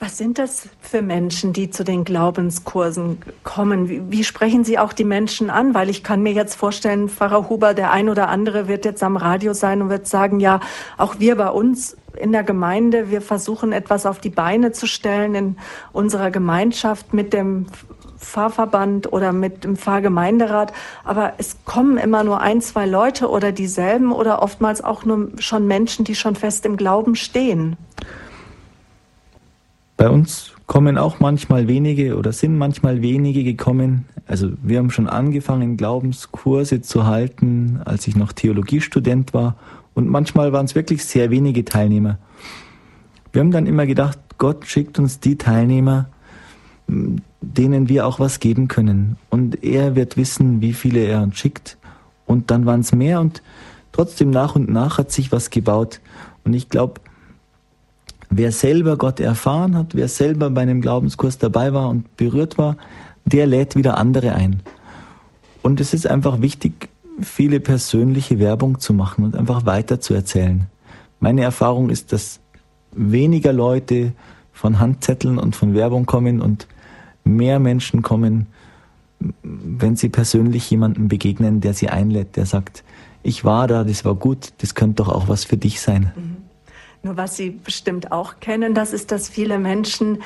Was 0.00 0.16
sind 0.16 0.38
das 0.38 0.68
für 0.80 1.02
Menschen, 1.02 1.52
die 1.52 1.68
zu 1.68 1.84
den 1.84 2.04
Glaubenskursen 2.04 3.18
kommen? 3.44 3.88
Wie, 3.90 4.02
wie, 4.08 4.24
sprechen 4.24 4.64
Sie 4.64 4.78
auch 4.78 4.94
die 4.94 5.04
Menschen 5.04 5.50
an? 5.50 5.74
Weil 5.74 5.90
ich 5.90 6.02
kann 6.02 6.22
mir 6.22 6.32
jetzt 6.32 6.54
vorstellen, 6.54 7.10
Pfarrer 7.10 7.50
Huber, 7.50 7.74
der 7.74 7.92
ein 7.92 8.08
oder 8.08 8.30
andere 8.30 8.66
wird 8.66 8.86
jetzt 8.86 9.02
am 9.02 9.18
Radio 9.18 9.52
sein 9.52 9.82
und 9.82 9.90
wird 9.90 10.08
sagen, 10.08 10.40
ja, 10.40 10.60
auch 10.96 11.16
wir 11.18 11.36
bei 11.36 11.50
uns 11.50 11.98
in 12.16 12.32
der 12.32 12.44
Gemeinde, 12.44 13.10
wir 13.10 13.20
versuchen 13.20 13.72
etwas 13.72 14.06
auf 14.06 14.18
die 14.18 14.30
Beine 14.30 14.72
zu 14.72 14.86
stellen 14.86 15.34
in 15.34 15.56
unserer 15.92 16.30
Gemeinschaft 16.30 17.12
mit 17.12 17.34
dem 17.34 17.66
Pfarrverband 18.20 19.12
oder 19.12 19.32
mit 19.32 19.64
dem 19.64 19.76
Pfarrgemeinderat, 19.76 20.72
aber 21.04 21.32
es 21.38 21.56
kommen 21.64 21.96
immer 21.96 22.22
nur 22.22 22.40
ein, 22.40 22.60
zwei 22.60 22.86
Leute 22.86 23.28
oder 23.28 23.50
dieselben 23.50 24.12
oder 24.12 24.42
oftmals 24.42 24.84
auch 24.84 25.04
nur 25.04 25.30
schon 25.38 25.66
Menschen, 25.66 26.04
die 26.04 26.14
schon 26.14 26.36
fest 26.36 26.66
im 26.66 26.76
Glauben 26.76 27.16
stehen. 27.16 27.76
Bei 29.96 30.08
uns 30.08 30.52
kommen 30.66 30.96
auch 30.96 31.20
manchmal 31.20 31.66
wenige 31.66 32.16
oder 32.16 32.32
sind 32.32 32.56
manchmal 32.56 33.02
wenige 33.02 33.42
gekommen. 33.42 34.06
Also 34.26 34.50
wir 34.62 34.78
haben 34.78 34.90
schon 34.90 35.08
angefangen, 35.08 35.76
Glaubenskurse 35.76 36.80
zu 36.80 37.06
halten, 37.06 37.80
als 37.84 38.06
ich 38.06 38.16
noch 38.16 38.32
Theologiestudent 38.32 39.34
war. 39.34 39.56
Und 39.94 40.08
manchmal 40.08 40.52
waren 40.52 40.66
es 40.66 40.74
wirklich 40.74 41.04
sehr 41.04 41.30
wenige 41.30 41.64
Teilnehmer. 41.64 42.18
Wir 43.32 43.40
haben 43.40 43.50
dann 43.50 43.66
immer 43.66 43.86
gedacht, 43.86 44.18
Gott 44.38 44.64
schickt 44.64 44.98
uns 44.98 45.20
die 45.20 45.36
Teilnehmer, 45.36 46.08
denen 47.40 47.88
wir 47.88 48.06
auch 48.06 48.20
was 48.20 48.40
geben 48.40 48.68
können. 48.68 49.16
Und 49.30 49.64
er 49.64 49.96
wird 49.96 50.16
wissen, 50.16 50.60
wie 50.60 50.72
viele 50.72 51.00
er 51.00 51.22
uns 51.22 51.38
schickt. 51.38 51.78
Und 52.26 52.50
dann 52.50 52.66
waren 52.66 52.80
es 52.80 52.92
mehr 52.92 53.20
und 53.20 53.42
trotzdem 53.92 54.30
nach 54.30 54.54
und 54.54 54.68
nach 54.68 54.98
hat 54.98 55.10
sich 55.10 55.32
was 55.32 55.50
gebaut. 55.50 56.00
Und 56.44 56.54
ich 56.54 56.68
glaube, 56.68 57.00
Wer 58.32 58.52
selber 58.52 58.96
Gott 58.96 59.18
erfahren 59.18 59.76
hat, 59.76 59.96
wer 59.96 60.06
selber 60.06 60.50
bei 60.50 60.60
einem 60.60 60.80
Glaubenskurs 60.80 61.38
dabei 61.38 61.74
war 61.74 61.88
und 61.88 62.16
berührt 62.16 62.58
war, 62.58 62.76
der 63.24 63.46
lädt 63.46 63.74
wieder 63.74 63.98
andere 63.98 64.34
ein. 64.34 64.62
Und 65.62 65.80
es 65.80 65.92
ist 65.92 66.06
einfach 66.06 66.40
wichtig, 66.40 66.88
viele 67.20 67.58
persönliche 67.58 68.38
Werbung 68.38 68.78
zu 68.78 68.94
machen 68.94 69.24
und 69.24 69.34
einfach 69.34 69.66
weiter 69.66 70.00
zu 70.00 70.14
erzählen. 70.14 70.66
Meine 71.18 71.42
Erfahrung 71.42 71.90
ist, 71.90 72.12
dass 72.12 72.38
weniger 72.92 73.52
Leute 73.52 74.12
von 74.52 74.78
Handzetteln 74.78 75.36
und 75.36 75.56
von 75.56 75.74
Werbung 75.74 76.06
kommen 76.06 76.40
und 76.40 76.68
mehr 77.24 77.58
Menschen 77.58 78.02
kommen, 78.02 78.46
wenn 79.42 79.96
sie 79.96 80.08
persönlich 80.08 80.70
jemandem 80.70 81.08
begegnen, 81.08 81.60
der 81.60 81.74
sie 81.74 81.88
einlädt, 81.88 82.36
der 82.36 82.46
sagt, 82.46 82.84
ich 83.22 83.44
war 83.44 83.66
da, 83.66 83.84
das 83.84 84.04
war 84.04 84.14
gut, 84.14 84.52
das 84.58 84.74
könnte 84.74 85.02
doch 85.02 85.08
auch 85.08 85.28
was 85.28 85.44
für 85.44 85.56
dich 85.56 85.80
sein. 85.80 86.12
Mhm. 86.16 86.36
Nur 87.02 87.16
was 87.16 87.36
Sie 87.36 87.50
bestimmt 87.50 88.12
auch 88.12 88.40
kennen, 88.40 88.74
das 88.74 88.92
ist, 88.92 89.10
dass 89.10 89.28
viele 89.28 89.58
Menschen 89.58 90.22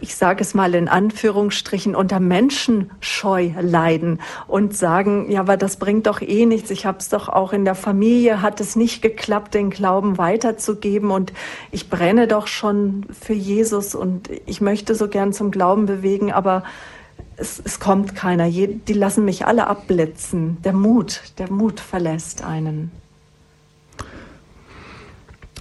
ich 0.00 0.14
sage 0.14 0.42
es 0.42 0.54
mal 0.54 0.74
in 0.74 0.88
Anführungsstrichen, 0.88 1.94
unter 1.94 2.20
Menschenscheu 2.20 3.50
leiden 3.60 4.20
und 4.46 4.76
sagen, 4.76 5.30
ja, 5.30 5.40
aber 5.40 5.56
das 5.56 5.76
bringt 5.76 6.06
doch 6.06 6.20
eh 6.20 6.46
nichts. 6.46 6.70
Ich 6.70 6.86
habe 6.86 6.98
es 6.98 7.08
doch 7.08 7.28
auch 7.28 7.52
in 7.52 7.64
der 7.64 7.74
Familie, 7.74 8.42
hat 8.42 8.60
es 8.60 8.76
nicht 8.76 9.02
geklappt, 9.02 9.54
den 9.54 9.70
Glauben 9.70 10.18
weiterzugeben 10.18 11.10
und 11.10 11.32
ich 11.70 11.90
brenne 11.90 12.26
doch 12.26 12.46
schon 12.46 13.06
für 13.18 13.34
Jesus 13.34 13.94
und 13.94 14.30
ich 14.46 14.60
möchte 14.60 14.94
so 14.94 15.08
gern 15.08 15.32
zum 15.32 15.50
Glauben 15.50 15.86
bewegen, 15.86 16.32
aber 16.32 16.64
es, 17.36 17.60
es 17.64 17.80
kommt 17.80 18.14
keiner. 18.14 18.48
Die 18.48 18.92
lassen 18.92 19.24
mich 19.24 19.46
alle 19.46 19.66
abblitzen. 19.66 20.58
Der 20.64 20.72
Mut, 20.72 21.22
der 21.38 21.50
Mut 21.50 21.80
verlässt 21.80 22.44
einen. 22.44 22.90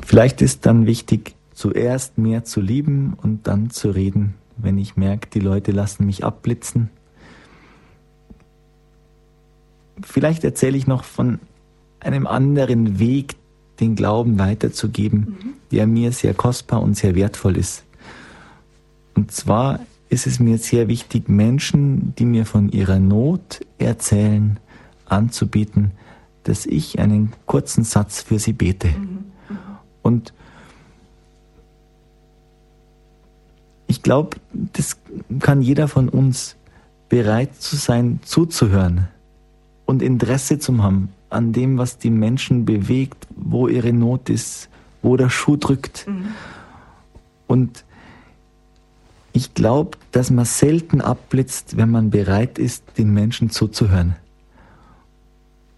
Vielleicht 0.05 0.41
ist 0.41 0.65
dann 0.65 0.85
wichtig, 0.85 1.35
zuerst 1.59 2.17
mehr 2.17 2.45
zu 2.45 2.61
lieben 2.61 3.17
und 3.21 3.45
dann 3.45 3.69
zu 3.69 3.89
reden, 3.89 4.35
wenn 4.55 4.77
ich 4.77 4.95
merke, 4.95 5.27
die 5.29 5.41
Leute 5.41 5.73
lassen 5.73 6.05
mich 6.05 6.23
abblitzen. 6.23 6.89
Vielleicht 10.01 10.45
erzähle 10.45 10.77
ich 10.77 10.87
noch 10.87 11.03
von 11.03 11.39
einem 11.99 12.27
anderen 12.27 12.97
Weg, 12.97 13.35
den 13.81 13.95
Glauben 13.95 14.39
weiterzugeben, 14.39 15.19
mhm. 15.19 15.53
der 15.71 15.85
mir 15.85 16.13
sehr 16.13 16.33
kostbar 16.33 16.81
und 16.81 16.95
sehr 16.95 17.13
wertvoll 17.15 17.57
ist. 17.57 17.83
Und 19.15 19.33
zwar 19.33 19.81
ist 20.07 20.27
es 20.27 20.39
mir 20.39 20.59
sehr 20.59 20.87
wichtig, 20.87 21.27
Menschen, 21.27 22.15
die 22.15 22.25
mir 22.25 22.45
von 22.45 22.69
ihrer 22.69 22.99
Not 22.99 23.59
erzählen, 23.79 24.61
anzubieten, 25.03 25.91
dass 26.43 26.65
ich 26.65 26.99
einen 26.99 27.33
kurzen 27.45 27.83
Satz 27.83 28.21
für 28.21 28.39
sie 28.39 28.53
bete. 28.53 28.87
Mhm. 28.87 29.25
Und 30.01 30.33
ich 33.89 34.03
glaube, 34.03 34.37
das 34.53 34.97
kann 35.39 35.61
jeder 35.63 35.87
von 35.87 36.09
uns 36.09 36.55
bereit 37.09 37.55
zu 37.55 37.75
sein, 37.75 38.19
zuzuhören 38.23 39.07
und 39.85 40.03
Interesse 40.03 40.59
zu 40.59 40.81
haben 40.81 41.09
an 41.31 41.53
dem, 41.53 41.79
was 41.79 41.97
die 41.97 42.11
Menschen 42.11 42.65
bewegt, 42.65 43.27
wo 43.35 43.67
ihre 43.67 43.91
Not 43.91 44.29
ist, 44.29 44.69
wo 45.01 45.17
der 45.17 45.29
Schuh 45.29 45.55
drückt. 45.55 46.07
Mhm. 46.07 46.27
Und 47.47 47.83
ich 49.33 49.55
glaube, 49.55 49.97
dass 50.11 50.29
man 50.29 50.45
selten 50.45 51.01
abblitzt, 51.01 51.75
wenn 51.75 51.89
man 51.89 52.11
bereit 52.11 52.59
ist, 52.59 52.83
den 52.99 53.11
Menschen 53.11 53.49
zuzuhören. 53.49 54.15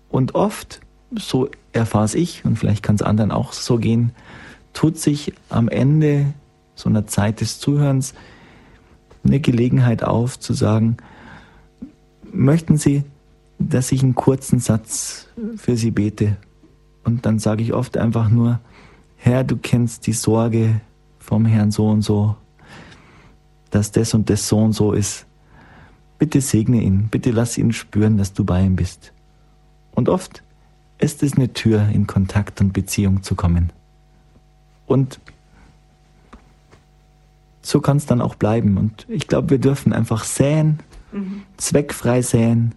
Und 0.10 0.36
oft 0.36 0.82
so 1.16 1.50
erfahre 1.72 2.18
ich, 2.18 2.44
und 2.44 2.60
vielleicht 2.60 2.84
kann 2.84 2.96
es 2.96 3.02
anderen 3.02 3.32
auch 3.32 3.54
so 3.54 3.78
gehen, 3.78 4.12
tut 4.74 4.98
sich 4.98 5.34
am 5.48 5.70
Ende 5.70 6.34
so 6.82 6.90
einer 6.90 7.08
Zeit 7.08 7.42
des 7.42 7.60
Zuhörens 7.60 8.14
eine 9.24 9.40
Gelegenheit 9.40 10.04
auf 10.04 10.40
zu 10.40 10.54
sagen, 10.54 10.98
möchten 12.34 12.78
Sie, 12.78 13.04
dass 13.60 13.92
ich 13.92 14.04
einen 14.04 14.16
kurzen 14.16 14.60
Satz 14.60 15.28
für 15.58 15.78
Sie 15.78 15.92
bete? 15.92 16.38
Und 17.04 17.26
dann 17.26 17.40
sage 17.40 17.64
ich 17.64 17.74
oft 17.74 17.98
einfach 17.98 18.30
nur, 18.30 18.60
Herr, 19.18 19.44
du 19.44 19.58
kennst 19.58 20.08
die 20.08 20.14
Sorge 20.14 20.82
vom 21.20 21.46
Herrn 21.46 21.72
so 21.72 21.90
und 21.90 22.02
so, 22.02 22.36
dass 23.70 23.92
das 23.92 24.14
und 24.14 24.30
das 24.30 24.48
so 24.48 24.58
und 24.58 24.74
so 24.74 24.94
ist. 24.94 25.26
Bitte 26.18 26.42
segne 26.42 26.82
ihn, 26.82 27.08
bitte 27.10 27.32
lass 27.32 27.58
ihn 27.58 27.74
spüren, 27.74 28.18
dass 28.18 28.34
du 28.34 28.44
bei 28.44 28.64
ihm 28.64 28.76
bist. 28.76 29.14
Und 29.94 30.10
oft 30.10 30.44
ist 30.98 31.24
es 31.24 31.34
eine 31.34 31.54
Tür, 31.54 31.88
in 31.90 32.08
Kontakt 32.08 32.62
und 32.62 32.74
Beziehung 32.74 33.24
zu 33.24 33.36
kommen. 33.36 33.72
Und 34.86 35.20
so 37.62 37.82
kann 37.82 37.98
es 37.98 38.06
dann 38.06 38.22
auch 38.22 38.36
bleiben. 38.36 38.78
Und 38.78 39.06
ich 39.08 39.28
glaube, 39.28 39.52
wir 39.52 39.58
dürfen 39.60 39.94
einfach 39.94 40.24
säen, 40.24 40.80
mhm. 41.12 41.44
zweckfrei 41.58 42.22
säen 42.22 42.76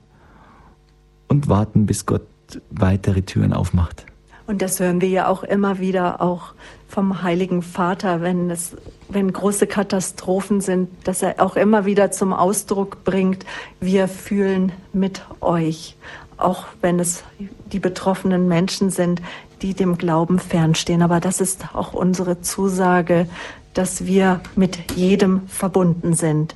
und 1.29 1.49
warten, 1.49 1.87
bis 1.87 2.07
Gott 2.07 2.27
weitere 2.71 3.23
Türen 3.23 3.53
aufmacht. 3.53 4.07
Und 4.47 4.61
das 4.61 4.79
hören 4.79 5.01
wir 5.01 5.09
ja 5.09 5.29
auch 5.29 5.43
immer 5.43 5.79
wieder 5.79 6.21
auch 6.21 6.53
vom 6.87 7.23
Heiligen 7.23 7.63
Vater, 7.63 8.21
wenn 8.21 8.51
es, 8.51 8.77
wenn 9.09 9.33
große 9.33 9.67
Katastrophen 9.67 10.61
sind, 10.61 10.91
dass 11.05 11.23
er 11.23 11.41
auch 11.41 11.57
immer 11.57 11.87
wieder 11.87 12.11
zum 12.11 12.35
Ausdruck 12.35 13.05
bringt, 13.05 13.47
wir 13.81 14.07
fühlen 14.07 14.71
mit 14.93 15.23
euch 15.41 15.97
auch 16.37 16.67
wenn 16.81 17.01
es 17.01 17.25
die 17.73 17.79
betroffenen 17.79 18.49
Menschen 18.49 18.91
sind, 18.91 19.23
die 19.63 19.75
dem 19.75 19.99
Glauben 19.99 20.39
fernstehen. 20.39 21.03
Aber 21.03 21.21
das 21.21 21.41
ist 21.41 21.75
auch 21.75 21.93
unsere 21.93 22.41
Zusage, 22.41 23.27
dass 23.75 24.07
wir 24.07 24.41
mit 24.57 24.93
jedem 24.97 25.47
verbunden 25.49 26.15
sind. 26.15 26.55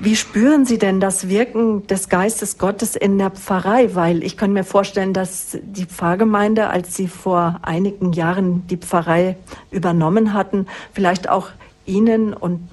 Wie 0.00 0.16
spüren 0.16 0.64
Sie 0.64 0.78
denn 0.78 1.00
das 1.00 1.28
Wirken 1.28 1.86
des 1.86 2.08
Geistes 2.08 2.58
Gottes 2.58 2.94
in 2.94 3.18
der 3.18 3.30
Pfarrei? 3.30 3.94
Weil 3.94 4.22
ich 4.22 4.36
kann 4.36 4.52
mir 4.52 4.64
vorstellen, 4.64 5.12
dass 5.12 5.58
die 5.62 5.86
Pfarrgemeinde, 5.86 6.68
als 6.68 6.94
sie 6.94 7.08
vor 7.08 7.58
einigen 7.62 8.12
Jahren 8.12 8.66
die 8.68 8.76
Pfarrei 8.76 9.36
übernommen 9.70 10.32
hatten, 10.32 10.66
vielleicht 10.92 11.28
auch 11.28 11.48
Ihnen 11.84 12.32
und 12.32 12.68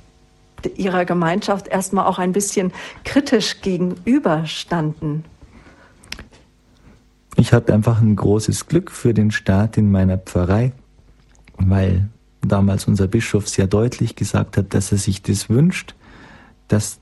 Ihrer 0.76 1.06
Gemeinschaft 1.06 1.68
erstmal 1.68 2.06
auch 2.06 2.20
ein 2.20 2.32
bisschen 2.32 2.72
kritisch 3.06 3.62
gegenüberstanden? 3.62 5.24
Ich 7.38 7.54
hatte 7.54 7.74
einfach 7.74 8.02
ein 8.02 8.16
großes 8.16 8.68
Glück 8.68 8.92
für 8.92 9.14
den 9.14 9.32
Staat 9.32 9.78
in 9.78 9.90
meiner 9.90 10.18
Pfarrei, 10.18 10.74
weil 11.58 12.10
damals 12.42 12.88
unser 12.88 13.08
Bischof 13.08 13.48
sehr 13.48 13.68
deutlich 13.68 14.16
gesagt 14.16 14.58
hat, 14.58 14.74
dass 14.74 14.92
er 14.92 14.98
sich 14.98 15.22
das 15.22 15.50
wünscht, 15.50 15.96
dass 16.68 17.00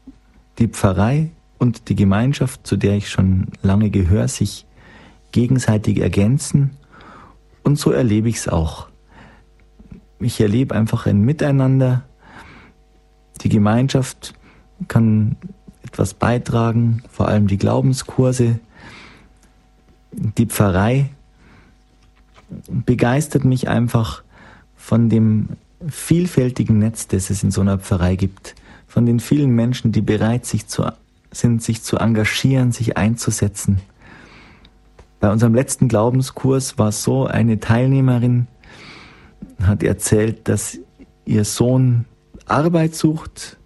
die 0.58 0.68
Pfarrei 0.68 1.30
und 1.58 1.90
die 1.90 1.96
Gemeinschaft, 1.96 2.66
zu 2.66 2.78
der 2.78 2.96
ich 2.96 3.10
schon 3.10 3.48
lange 3.62 3.90
gehöre, 3.90 4.28
sich 4.28 4.66
gegenseitig 5.32 6.00
ergänzen. 6.00 6.72
Und 7.64 7.78
so 7.78 7.92
erlebe 7.92 8.30
ich 8.30 8.38
es 8.38 8.48
auch. 8.48 8.88
Ich 10.20 10.40
erlebe 10.40 10.74
einfach 10.74 11.06
ein 11.06 11.22
Miteinander. 11.22 12.04
Die 13.42 13.50
Gemeinschaft 13.50 14.34
kann 14.88 15.36
etwas 15.84 16.14
beitragen, 16.14 17.04
vor 17.12 17.28
allem 17.28 17.48
die 17.48 17.58
Glaubenskurse. 17.58 18.60
Die 20.12 20.46
Pfarrei 20.46 21.10
begeistert 22.68 23.46
mich 23.46 23.68
einfach 23.68 24.24
von 24.88 25.10
dem 25.10 25.50
vielfältigen 25.90 26.80
Netz, 26.80 27.08
das 27.08 27.30
es 27.30 27.44
in 27.44 27.52
so 27.52 27.60
einer 27.60 27.78
Pfarrei 27.78 28.16
gibt, 28.16 28.56
von 28.88 29.06
den 29.06 29.20
vielen 29.20 29.50
Menschen, 29.50 29.92
die 29.92 30.00
bereit 30.00 30.46
sich 30.46 30.66
zu, 30.68 30.90
sind, 31.30 31.62
sich 31.62 31.84
zu 31.84 31.98
engagieren, 31.98 32.72
sich 32.72 32.96
einzusetzen. 32.96 33.82
Bei 35.20 35.30
unserem 35.30 35.54
letzten 35.54 35.90
Glaubenskurs 35.90 36.78
war 36.78 36.94
so 36.94 37.26
eine 37.26 37.60
Teilnehmerin, 37.60 38.48
hat 39.62 39.84
erzählt, 39.84 40.48
dass 40.48 40.80
ihr 41.26 41.44
Sohn 41.44 42.06
Arbeit 42.46 42.96
sucht 42.96 43.58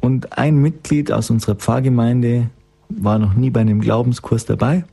und 0.00 0.38
ein 0.38 0.56
Mitglied 0.56 1.12
aus 1.12 1.28
unserer 1.28 1.56
Pfarrgemeinde 1.56 2.48
war 2.88 3.18
noch 3.18 3.34
nie 3.34 3.50
bei 3.50 3.60
einem 3.60 3.82
Glaubenskurs 3.82 4.46
dabei, 4.46 4.84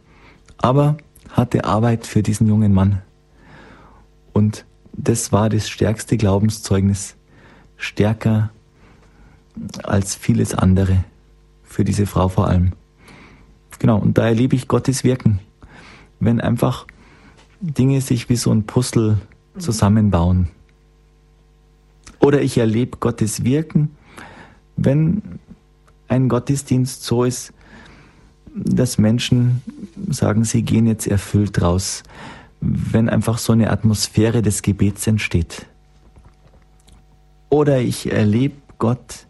aber 0.57 0.97
hatte 1.29 1.63
Arbeit 1.63 2.05
für 2.05 2.21
diesen 2.21 2.47
jungen 2.47 2.73
Mann. 2.73 3.01
Und 4.33 4.65
das 4.93 5.31
war 5.31 5.49
das 5.49 5.69
stärkste 5.69 6.17
Glaubenszeugnis, 6.17 7.15
stärker 7.77 8.51
als 9.83 10.15
vieles 10.15 10.53
andere, 10.53 11.03
für 11.63 11.83
diese 11.83 12.05
Frau 12.05 12.27
vor 12.27 12.47
allem. 12.47 12.73
Genau, 13.79 13.97
und 13.97 14.17
da 14.17 14.27
erlebe 14.27 14.55
ich 14.55 14.67
Gottes 14.67 15.03
Wirken, 15.03 15.39
wenn 16.19 16.39
einfach 16.39 16.85
Dinge 17.61 18.01
sich 18.01 18.29
wie 18.29 18.35
so 18.35 18.51
ein 18.51 18.63
Puzzle 18.63 19.17
zusammenbauen. 19.57 20.49
Oder 22.19 22.41
ich 22.41 22.57
erlebe 22.57 22.97
Gottes 22.97 23.43
Wirken, 23.43 23.95
wenn 24.77 25.39
ein 26.07 26.29
Gottesdienst 26.29 27.03
so 27.03 27.23
ist, 27.23 27.53
dass 28.53 28.97
Menschen 28.97 29.61
sagen, 30.09 30.43
sie 30.43 30.61
gehen 30.61 30.85
jetzt 30.85 31.07
erfüllt 31.07 31.61
raus 31.61 32.03
wenn 32.61 33.09
einfach 33.09 33.39
so 33.39 33.53
eine 33.53 33.71
Atmosphäre 33.71 34.41
des 34.41 34.61
Gebets 34.61 35.07
entsteht. 35.07 35.65
Oder 37.49 37.81
ich 37.81 38.11
erlebe 38.11 38.55
Gott 38.77 39.25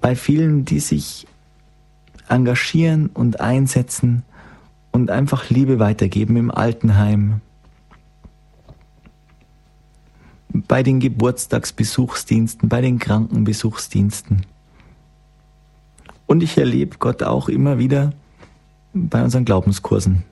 bei 0.00 0.14
vielen, 0.14 0.64
die 0.64 0.80
sich 0.80 1.26
engagieren 2.28 3.06
und 3.06 3.40
einsetzen 3.40 4.22
und 4.92 5.10
einfach 5.10 5.48
Liebe 5.50 5.78
weitergeben 5.78 6.36
im 6.36 6.50
Altenheim, 6.50 7.40
bei 10.52 10.82
den 10.82 11.00
Geburtstagsbesuchsdiensten, 11.00 12.68
bei 12.68 12.80
den 12.80 12.98
Krankenbesuchsdiensten. 12.98 14.46
Und 16.26 16.42
ich 16.42 16.58
erlebe 16.58 16.98
Gott 16.98 17.22
auch 17.22 17.48
immer 17.48 17.78
wieder 17.78 18.12
bei 18.92 19.22
unseren 19.22 19.44
Glaubenskursen 19.44 20.24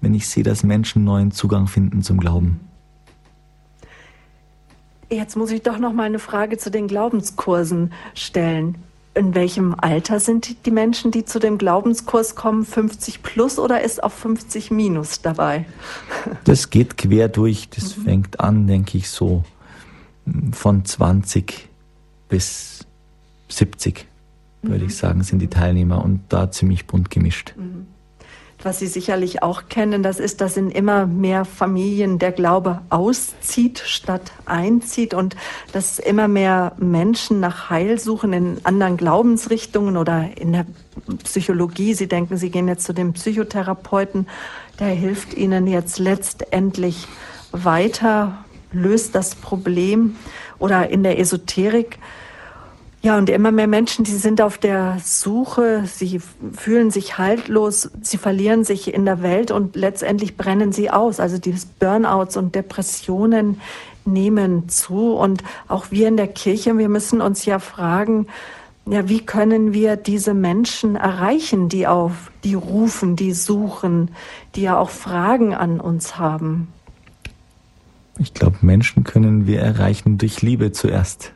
wenn 0.00 0.14
ich 0.14 0.28
sehe, 0.28 0.42
dass 0.42 0.62
Menschen 0.62 1.04
neuen 1.04 1.30
Zugang 1.30 1.66
finden 1.66 2.02
zum 2.02 2.18
Glauben. 2.18 2.60
Jetzt 5.10 5.36
muss 5.36 5.50
ich 5.50 5.62
doch 5.62 5.78
noch 5.78 5.92
mal 5.92 6.04
eine 6.04 6.20
Frage 6.20 6.56
zu 6.56 6.70
den 6.70 6.86
Glaubenskursen 6.86 7.92
stellen. 8.14 8.76
In 9.12 9.34
welchem 9.34 9.74
Alter 9.76 10.20
sind 10.20 10.64
die 10.66 10.70
Menschen, 10.70 11.10
die 11.10 11.24
zu 11.24 11.40
dem 11.40 11.58
Glaubenskurs 11.58 12.36
kommen, 12.36 12.64
50 12.64 13.24
plus 13.24 13.58
oder 13.58 13.82
ist 13.82 14.04
auch 14.04 14.12
50 14.12 14.70
minus 14.70 15.20
dabei? 15.20 15.66
Das 16.44 16.70
geht 16.70 16.96
quer 16.96 17.28
durch. 17.28 17.68
Das 17.70 17.96
mhm. 17.96 18.02
fängt 18.02 18.40
an, 18.40 18.68
denke 18.68 18.98
ich, 18.98 19.10
so 19.10 19.42
von 20.52 20.84
20 20.84 21.68
bis 22.28 22.86
70, 23.48 24.06
würde 24.62 24.84
mhm. 24.84 24.86
ich 24.86 24.96
sagen, 24.96 25.24
sind 25.24 25.40
die 25.40 25.48
Teilnehmer 25.48 26.04
und 26.04 26.20
da 26.28 26.52
ziemlich 26.52 26.86
bunt 26.86 27.10
gemischt. 27.10 27.54
Mhm 27.56 27.88
was 28.62 28.78
Sie 28.78 28.86
sicherlich 28.86 29.42
auch 29.42 29.64
kennen, 29.68 30.02
das 30.02 30.20
ist, 30.20 30.40
dass 30.40 30.56
in 30.56 30.70
immer 30.70 31.06
mehr 31.06 31.44
Familien 31.44 32.18
der 32.18 32.32
Glaube 32.32 32.80
auszieht 32.90 33.82
statt 33.84 34.32
einzieht 34.44 35.14
und 35.14 35.36
dass 35.72 35.98
immer 35.98 36.28
mehr 36.28 36.72
Menschen 36.78 37.40
nach 37.40 37.70
Heil 37.70 37.98
suchen 37.98 38.32
in 38.32 38.60
anderen 38.64 38.96
Glaubensrichtungen 38.96 39.96
oder 39.96 40.30
in 40.36 40.52
der 40.52 40.66
Psychologie. 41.24 41.94
Sie 41.94 42.08
denken, 42.08 42.36
Sie 42.36 42.50
gehen 42.50 42.68
jetzt 42.68 42.84
zu 42.84 42.92
dem 42.92 43.12
Psychotherapeuten, 43.14 44.28
der 44.78 44.88
hilft 44.88 45.34
Ihnen 45.34 45.66
jetzt 45.66 45.98
letztendlich 45.98 47.06
weiter, 47.52 48.44
löst 48.72 49.14
das 49.14 49.34
Problem 49.34 50.16
oder 50.58 50.90
in 50.90 51.02
der 51.02 51.18
Esoterik 51.18 51.98
ja, 53.02 53.16
und 53.16 53.30
immer 53.30 53.50
mehr 53.50 53.66
Menschen, 53.66 54.04
die 54.04 54.12
sind 54.12 54.42
auf 54.42 54.58
der 54.58 54.98
Suche, 55.02 55.84
sie 55.86 56.20
fühlen 56.52 56.90
sich 56.90 57.16
haltlos, 57.16 57.90
sie 58.02 58.18
verlieren 58.18 58.62
sich 58.62 58.92
in 58.92 59.06
der 59.06 59.22
Welt 59.22 59.50
und 59.50 59.74
letztendlich 59.74 60.36
brennen 60.36 60.72
sie 60.72 60.90
aus. 60.90 61.18
Also 61.18 61.38
die 61.38 61.54
Burnouts 61.78 62.36
und 62.36 62.54
Depressionen 62.54 63.58
nehmen 64.04 64.68
zu 64.68 65.14
und 65.14 65.42
auch 65.66 65.86
wir 65.90 66.08
in 66.08 66.18
der 66.18 66.28
Kirche, 66.28 66.76
wir 66.76 66.90
müssen 66.90 67.22
uns 67.22 67.46
ja 67.46 67.58
fragen, 67.58 68.26
ja, 68.84 69.08
wie 69.08 69.20
können 69.20 69.72
wir 69.72 69.96
diese 69.96 70.34
Menschen 70.34 70.96
erreichen, 70.96 71.70
die 71.70 71.86
auf, 71.86 72.30
die 72.44 72.54
rufen, 72.54 73.16
die 73.16 73.32
suchen, 73.32 74.10
die 74.54 74.62
ja 74.62 74.78
auch 74.78 74.90
Fragen 74.90 75.54
an 75.54 75.80
uns 75.80 76.18
haben? 76.18 76.68
Ich 78.18 78.34
glaube, 78.34 78.58
Menschen 78.60 79.04
können 79.04 79.46
wir 79.46 79.60
erreichen 79.60 80.18
durch 80.18 80.42
Liebe 80.42 80.72
zuerst 80.72 81.32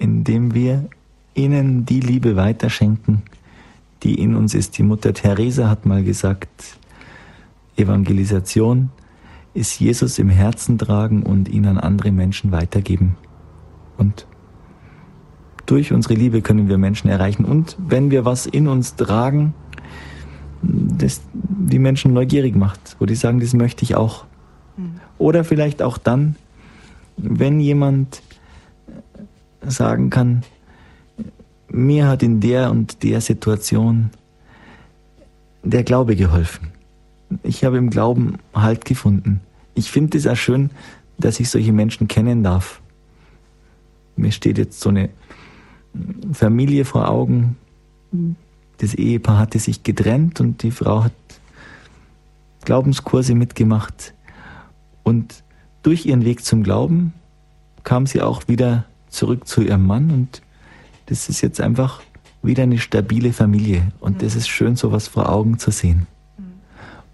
indem 0.00 0.54
wir 0.54 0.88
ihnen 1.34 1.84
die 1.84 2.00
Liebe 2.00 2.34
weiterschenken, 2.34 3.22
die 4.02 4.14
in 4.14 4.34
uns 4.34 4.54
ist. 4.54 4.76
Die 4.78 4.82
Mutter 4.82 5.12
Teresa 5.12 5.68
hat 5.68 5.86
mal 5.86 6.02
gesagt, 6.02 6.48
Evangelisation 7.76 8.90
ist 9.54 9.78
Jesus 9.78 10.18
im 10.18 10.30
Herzen 10.30 10.78
tragen 10.78 11.22
und 11.22 11.48
ihn 11.48 11.66
an 11.66 11.78
andere 11.78 12.10
Menschen 12.10 12.50
weitergeben. 12.50 13.16
Und 13.98 14.26
durch 15.66 15.92
unsere 15.92 16.14
Liebe 16.14 16.40
können 16.40 16.68
wir 16.68 16.78
Menschen 16.78 17.10
erreichen. 17.10 17.44
Und 17.44 17.76
wenn 17.78 18.10
wir 18.10 18.24
was 18.24 18.46
in 18.46 18.68
uns 18.68 18.96
tragen, 18.96 19.54
das 20.62 21.20
die 21.32 21.78
Menschen 21.78 22.12
neugierig 22.12 22.56
macht, 22.56 22.96
wo 22.98 23.06
die 23.06 23.14
sagen, 23.14 23.40
das 23.40 23.52
möchte 23.54 23.82
ich 23.82 23.96
auch. 23.96 24.24
Mhm. 24.76 25.00
Oder 25.18 25.44
vielleicht 25.44 25.82
auch 25.82 25.98
dann, 25.98 26.36
wenn 27.16 27.60
jemand 27.60 28.22
sagen 29.66 30.10
kann, 30.10 30.42
mir 31.68 32.08
hat 32.08 32.22
in 32.22 32.40
der 32.40 32.70
und 32.70 33.02
der 33.02 33.20
Situation 33.20 34.10
der 35.62 35.84
Glaube 35.84 36.16
geholfen. 36.16 36.68
Ich 37.42 37.64
habe 37.64 37.78
im 37.78 37.90
Glauben 37.90 38.38
Halt 38.54 38.84
gefunden. 38.84 39.40
Ich 39.74 39.90
finde 39.90 40.18
es 40.18 40.26
auch 40.26 40.36
schön, 40.36 40.70
dass 41.18 41.38
ich 41.38 41.48
solche 41.50 41.72
Menschen 41.72 42.08
kennen 42.08 42.42
darf. 42.42 42.80
Mir 44.16 44.32
steht 44.32 44.58
jetzt 44.58 44.80
so 44.80 44.88
eine 44.88 45.10
Familie 46.32 46.84
vor 46.84 47.08
Augen. 47.08 47.56
Das 48.78 48.94
Ehepaar 48.94 49.38
hatte 49.38 49.58
sich 49.58 49.82
getrennt 49.82 50.40
und 50.40 50.62
die 50.62 50.70
Frau 50.70 51.04
hat 51.04 51.12
Glaubenskurse 52.64 53.34
mitgemacht. 53.34 54.14
Und 55.02 55.44
durch 55.82 56.06
ihren 56.06 56.24
Weg 56.24 56.44
zum 56.44 56.62
Glauben 56.62 57.12
kam 57.84 58.06
sie 58.06 58.20
auch 58.20 58.48
wieder 58.48 58.84
zurück 59.10 59.46
zu 59.46 59.62
ihrem 59.62 59.86
Mann 59.86 60.10
und 60.10 60.42
das 61.06 61.28
ist 61.28 61.40
jetzt 61.40 61.60
einfach 61.60 62.00
wieder 62.42 62.62
eine 62.62 62.78
stabile 62.78 63.32
Familie 63.32 63.92
und 64.00 64.16
mhm. 64.16 64.18
das 64.18 64.36
ist 64.36 64.48
schön, 64.48 64.76
sowas 64.76 65.08
vor 65.08 65.28
Augen 65.28 65.58
zu 65.58 65.70
sehen. 65.70 66.06
Mhm. 66.38 66.44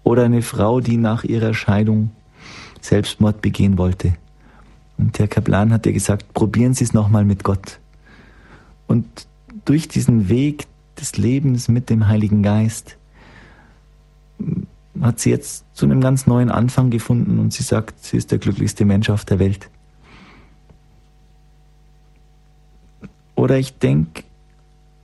Oder 0.03 0.23
eine 0.23 0.41
Frau, 0.41 0.79
die 0.79 0.97
nach 0.97 1.23
ihrer 1.23 1.53
Scheidung 1.53 2.11
Selbstmord 2.81 3.41
begehen 3.41 3.77
wollte. 3.77 4.13
Und 4.97 5.19
der 5.19 5.27
Kaplan 5.27 5.73
hat 5.73 5.85
ihr 5.85 5.93
gesagt, 5.93 6.33
probieren 6.33 6.73
Sie 6.73 6.83
es 6.83 6.93
nochmal 6.93 7.25
mit 7.25 7.43
Gott. 7.43 7.79
Und 8.87 9.05
durch 9.65 9.87
diesen 9.87 10.29
Weg 10.29 10.65
des 10.99 11.17
Lebens 11.17 11.67
mit 11.67 11.89
dem 11.89 12.07
Heiligen 12.07 12.41
Geist 12.41 12.97
hat 15.01 15.19
sie 15.19 15.29
jetzt 15.29 15.65
zu 15.73 15.85
einem 15.85 16.01
ganz 16.01 16.25
neuen 16.25 16.49
Anfang 16.49 16.89
gefunden 16.89 17.39
und 17.39 17.53
sie 17.53 17.63
sagt, 17.63 18.03
sie 18.03 18.17
ist 18.17 18.31
der 18.31 18.39
glücklichste 18.39 18.85
Mensch 18.85 19.09
auf 19.09 19.25
der 19.25 19.39
Welt. 19.39 19.69
Oder 23.37 23.59
ich 23.59 23.77
denke 23.77 24.23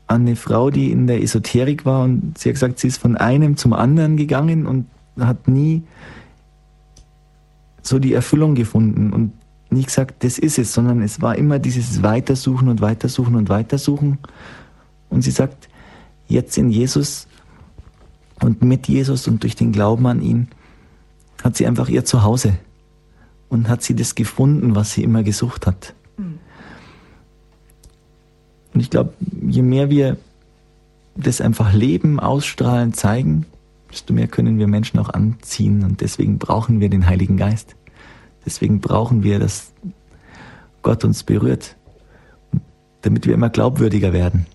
an 0.07 0.21
eine 0.21 0.35
Frau, 0.35 0.71
die 0.71 0.91
in 0.91 1.07
der 1.07 1.21
Esoterik 1.21 1.85
war 1.85 2.03
und 2.03 2.37
sie 2.37 2.49
hat 2.49 2.55
gesagt, 2.55 2.79
sie 2.79 2.87
ist 2.87 2.97
von 2.97 3.15
einem 3.15 3.55
zum 3.57 3.73
anderen 3.73 4.17
gegangen 4.17 4.65
und 4.65 4.87
hat 5.19 5.47
nie 5.47 5.83
so 7.83 7.99
die 7.99 8.13
Erfüllung 8.13 8.55
gefunden 8.55 9.13
und 9.13 9.33
nie 9.69 9.83
gesagt, 9.83 10.23
das 10.23 10.39
ist 10.39 10.57
es, 10.57 10.73
sondern 10.73 11.01
es 11.03 11.21
war 11.21 11.37
immer 11.37 11.59
dieses 11.59 12.01
Weitersuchen 12.01 12.69
und 12.69 12.81
Weitersuchen 12.81 13.35
und 13.35 13.49
Weitersuchen. 13.49 14.17
Und 15.09 15.21
sie 15.21 15.31
sagt, 15.31 15.69
jetzt 16.27 16.57
in 16.57 16.71
Jesus 16.71 17.27
und 18.41 18.63
mit 18.63 18.87
Jesus 18.87 19.27
und 19.27 19.43
durch 19.43 19.55
den 19.55 19.71
Glauben 19.71 20.07
an 20.07 20.21
ihn 20.21 20.47
hat 21.43 21.55
sie 21.55 21.67
einfach 21.67 21.87
ihr 21.87 22.03
Zuhause 22.03 22.53
und 23.49 23.69
hat 23.69 23.83
sie 23.83 23.95
das 23.95 24.15
gefunden, 24.15 24.75
was 24.75 24.93
sie 24.93 25.03
immer 25.03 25.21
gesucht 25.21 25.67
hat. 25.67 25.93
Mhm. 26.17 26.39
Und 28.73 28.79
ich 28.79 28.89
glaube, 28.89 29.13
je 29.41 29.61
mehr 29.61 29.89
wir 29.89 30.17
das 31.15 31.41
einfach 31.41 31.73
leben, 31.73 32.19
ausstrahlen, 32.19 32.93
zeigen, 32.93 33.45
desto 33.91 34.13
mehr 34.13 34.27
können 34.27 34.57
wir 34.57 34.67
Menschen 34.67 34.99
auch 34.99 35.09
anziehen. 35.09 35.83
Und 35.83 36.01
deswegen 36.01 36.39
brauchen 36.39 36.79
wir 36.79 36.89
den 36.89 37.05
Heiligen 37.05 37.37
Geist. 37.37 37.75
Deswegen 38.45 38.81
brauchen 38.81 39.23
wir, 39.23 39.39
dass 39.39 39.71
Gott 40.81 41.03
uns 41.05 41.23
berührt, 41.23 41.75
damit 43.01 43.27
wir 43.27 43.33
immer 43.33 43.49
glaubwürdiger 43.49 44.11
werden. 44.11 44.47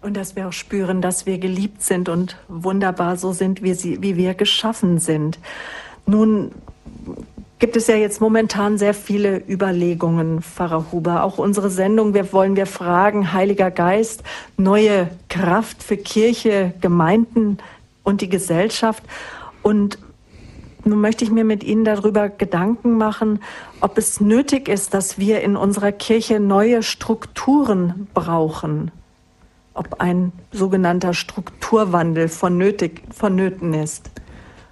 Und 0.00 0.16
dass 0.16 0.36
wir 0.36 0.48
auch 0.48 0.52
spüren, 0.52 1.02
dass 1.02 1.26
wir 1.26 1.38
geliebt 1.38 1.82
sind 1.82 2.08
und 2.08 2.36
wunderbar 2.46 3.16
so 3.16 3.32
sind, 3.32 3.62
wie, 3.62 3.74
sie, 3.74 4.00
wie 4.00 4.16
wir 4.16 4.34
geschaffen 4.34 4.98
sind. 4.98 5.40
Nun 6.06 6.52
gibt 7.58 7.76
es 7.76 7.86
ja 7.88 7.96
jetzt 7.96 8.20
momentan 8.20 8.78
sehr 8.78 8.94
viele 8.94 9.42
Überlegungen, 9.48 10.42
Pfarrer 10.42 10.86
Huber. 10.92 11.24
Auch 11.24 11.38
unsere 11.38 11.70
Sendung, 11.70 12.14
wir 12.14 12.32
wollen 12.32 12.56
wir 12.56 12.66
fragen, 12.66 13.32
Heiliger 13.32 13.70
Geist, 13.70 14.22
neue 14.56 15.10
Kraft 15.28 15.82
für 15.82 15.96
Kirche, 15.96 16.72
Gemeinden 16.80 17.58
und 18.04 18.20
die 18.20 18.28
Gesellschaft. 18.28 19.02
Und 19.62 19.98
nun 20.84 21.00
möchte 21.00 21.24
ich 21.24 21.30
mir 21.30 21.44
mit 21.44 21.64
Ihnen 21.64 21.84
darüber 21.84 22.28
Gedanken 22.28 22.96
machen, 22.96 23.40
ob 23.80 23.98
es 23.98 24.20
nötig 24.20 24.68
ist, 24.68 24.94
dass 24.94 25.18
wir 25.18 25.40
in 25.40 25.56
unserer 25.56 25.92
Kirche 25.92 26.40
neue 26.40 26.82
Strukturen 26.82 28.06
brauchen. 28.14 28.92
Ob 29.74 30.00
ein 30.00 30.32
sogenannter 30.52 31.12
Strukturwandel 31.12 32.28
vonnötig, 32.28 33.02
vonnöten 33.10 33.74
ist. 33.74 34.10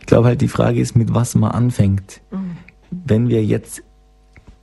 Ich 0.00 0.06
glaube 0.06 0.28
halt, 0.28 0.40
die 0.40 0.48
Frage 0.48 0.80
ist, 0.80 0.96
mit 0.96 1.12
was 1.14 1.34
man 1.34 1.50
anfängt. 1.50 2.20
Mhm 2.30 2.55
wenn 3.06 3.28
wir 3.28 3.44
jetzt 3.44 3.82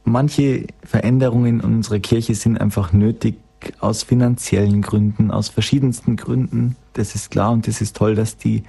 manche 0.04 0.68
Veränderungen 0.84 1.62
in 1.62 1.62
unserer 1.62 2.00
Kirche 2.00 2.36
sind 2.36 2.60
einfach 2.60 2.92
nötig 2.92 3.38
aus 3.80 4.04
finanziellen 4.04 4.82
Gründen, 4.82 5.32
aus 5.32 5.48
verschiedensten 5.48 6.18
Gründen. 6.18 6.76
Das 6.94 7.16
ist 7.16 7.32
klar 7.32 7.52
und 7.52 7.68
das 7.68 7.80
ist 7.80 7.96
toll, 7.96 8.16
dass 8.16 8.38
die 8.38 8.64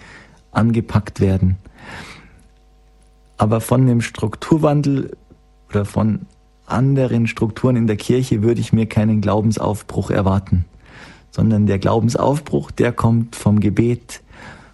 angepackt 0.52 1.20
werden. 1.20 1.56
Aber 3.36 3.60
von 3.60 3.80
einem 3.82 4.00
Strukturwandel 4.00 5.16
oder 5.68 5.84
von 5.84 6.26
anderen 6.66 7.26
Strukturen 7.26 7.74
in 7.74 7.88
der 7.88 7.96
Kirche 7.96 8.42
würde 8.42 8.60
ich 8.60 8.72
mir 8.72 8.86
keinen 8.86 9.20
Glaubensaufbruch 9.20 10.10
erwarten, 10.10 10.64
sondern 11.32 11.66
der 11.66 11.80
Glaubensaufbruch, 11.80 12.70
der 12.70 12.92
kommt 12.92 13.34
vom 13.34 13.58
Gebet, 13.58 14.22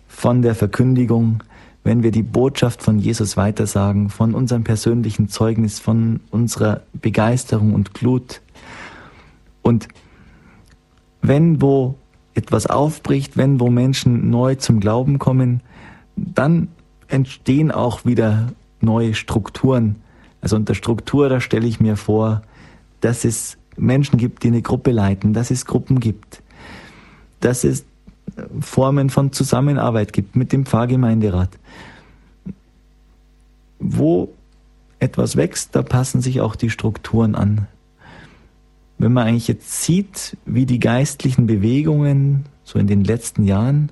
von 0.06 0.42
der 0.42 0.54
Verkündigung, 0.54 1.42
wenn 1.82 2.02
wir 2.02 2.10
die 2.10 2.22
Botschaft 2.22 2.82
von 2.82 2.98
Jesus 2.98 3.36
weitersagen, 3.36 4.10
von 4.10 4.34
unserem 4.34 4.64
persönlichen 4.64 5.28
Zeugnis, 5.28 5.78
von 5.78 6.20
unserer 6.30 6.82
Begeisterung 6.92 7.74
und 7.74 7.94
Glut. 7.94 8.42
Und 9.62 9.88
wenn 11.22 11.60
wo 11.62 11.96
etwas 12.34 12.66
aufbricht, 12.66 13.36
wenn 13.36 13.60
wo 13.60 13.70
Menschen 13.70 14.30
neu 14.30 14.54
zum 14.54 14.80
Glauben 14.80 15.18
kommen, 15.18 15.62
dann 16.16 16.68
entstehen 17.08 17.70
auch 17.70 18.04
wieder 18.04 18.52
neue 18.80 19.14
Strukturen. 19.14 19.96
Also 20.40 20.56
unter 20.56 20.74
Struktur, 20.74 21.28
da 21.28 21.40
stelle 21.40 21.66
ich 21.66 21.80
mir 21.80 21.96
vor, 21.96 22.42
dass 23.00 23.24
es 23.24 23.58
Menschen 23.76 24.18
gibt, 24.18 24.42
die 24.42 24.48
eine 24.48 24.62
Gruppe 24.62 24.92
leiten, 24.92 25.32
dass 25.32 25.50
es 25.50 25.66
Gruppen 25.66 26.00
gibt, 26.00 26.42
dass 27.40 27.64
es 27.64 27.84
Formen 28.60 29.10
von 29.10 29.32
Zusammenarbeit 29.32 30.12
gibt 30.12 30.36
mit 30.36 30.52
dem 30.52 30.66
Pfarrgemeinderat. 30.66 31.50
Wo 33.78 34.32
etwas 34.98 35.36
wächst, 35.36 35.74
da 35.74 35.82
passen 35.82 36.20
sich 36.20 36.40
auch 36.40 36.54
die 36.54 36.70
Strukturen 36.70 37.34
an. 37.34 37.66
Wenn 38.98 39.12
man 39.12 39.26
eigentlich 39.26 39.48
jetzt 39.48 39.82
sieht, 39.82 40.36
wie 40.44 40.66
die 40.66 40.78
geistlichen 40.78 41.46
Bewegungen 41.46 42.44
so 42.64 42.78
in 42.78 42.86
den 42.86 43.02
letzten 43.02 43.44
Jahren 43.44 43.90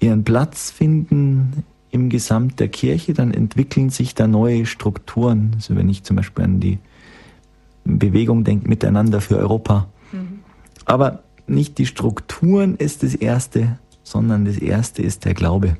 ihren 0.00 0.22
Platz 0.22 0.70
finden 0.70 1.64
im 1.90 2.10
Gesamt 2.10 2.60
der 2.60 2.68
Kirche, 2.68 3.14
dann 3.14 3.32
entwickeln 3.32 3.90
sich 3.90 4.14
da 4.14 4.26
neue 4.26 4.66
Strukturen. 4.66 5.52
Also 5.54 5.76
wenn 5.76 5.88
ich 5.88 6.02
zum 6.02 6.16
Beispiel 6.16 6.44
an 6.44 6.60
die 6.60 6.78
Bewegung 7.84 8.44
denke, 8.44 8.68
Miteinander 8.68 9.20
für 9.20 9.38
Europa. 9.38 9.88
Mhm. 10.12 10.40
Aber 10.84 11.22
nicht 11.46 11.78
die 11.78 11.86
Strukturen 11.86 12.76
ist 12.76 13.02
das 13.02 13.14
Erste, 13.14 13.78
sondern 14.02 14.44
das 14.44 14.58
Erste 14.58 15.02
ist 15.02 15.24
der 15.24 15.34
Glaube. 15.34 15.76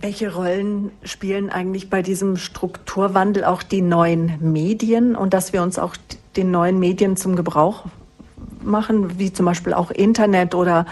Welche 0.00 0.34
Rollen 0.34 0.90
spielen 1.04 1.48
eigentlich 1.48 1.88
bei 1.88 2.02
diesem 2.02 2.36
Strukturwandel 2.36 3.44
auch 3.44 3.62
die 3.62 3.82
neuen 3.82 4.52
Medien 4.52 5.14
und 5.14 5.32
dass 5.32 5.52
wir 5.52 5.62
uns 5.62 5.78
auch 5.78 5.96
den 6.36 6.50
neuen 6.50 6.80
Medien 6.80 7.16
zum 7.16 7.36
Gebrauch 7.36 7.84
machen, 8.62 9.18
wie 9.18 9.32
zum 9.32 9.46
Beispiel 9.46 9.74
auch 9.74 9.90
Internet 9.90 10.54
oder 10.54 10.86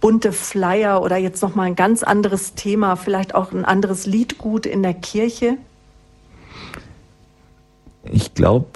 bunte 0.00 0.32
Flyer 0.32 1.02
oder 1.02 1.16
jetzt 1.16 1.42
noch 1.42 1.54
mal 1.54 1.64
ein 1.64 1.76
ganz 1.76 2.02
anderes 2.02 2.54
Thema, 2.54 2.96
vielleicht 2.96 3.34
auch 3.34 3.52
ein 3.52 3.64
anderes 3.64 4.06
Liedgut 4.06 4.64
in 4.64 4.82
der 4.82 4.94
Kirche? 4.94 5.58
Ich 8.04 8.34
glaube, 8.34 8.66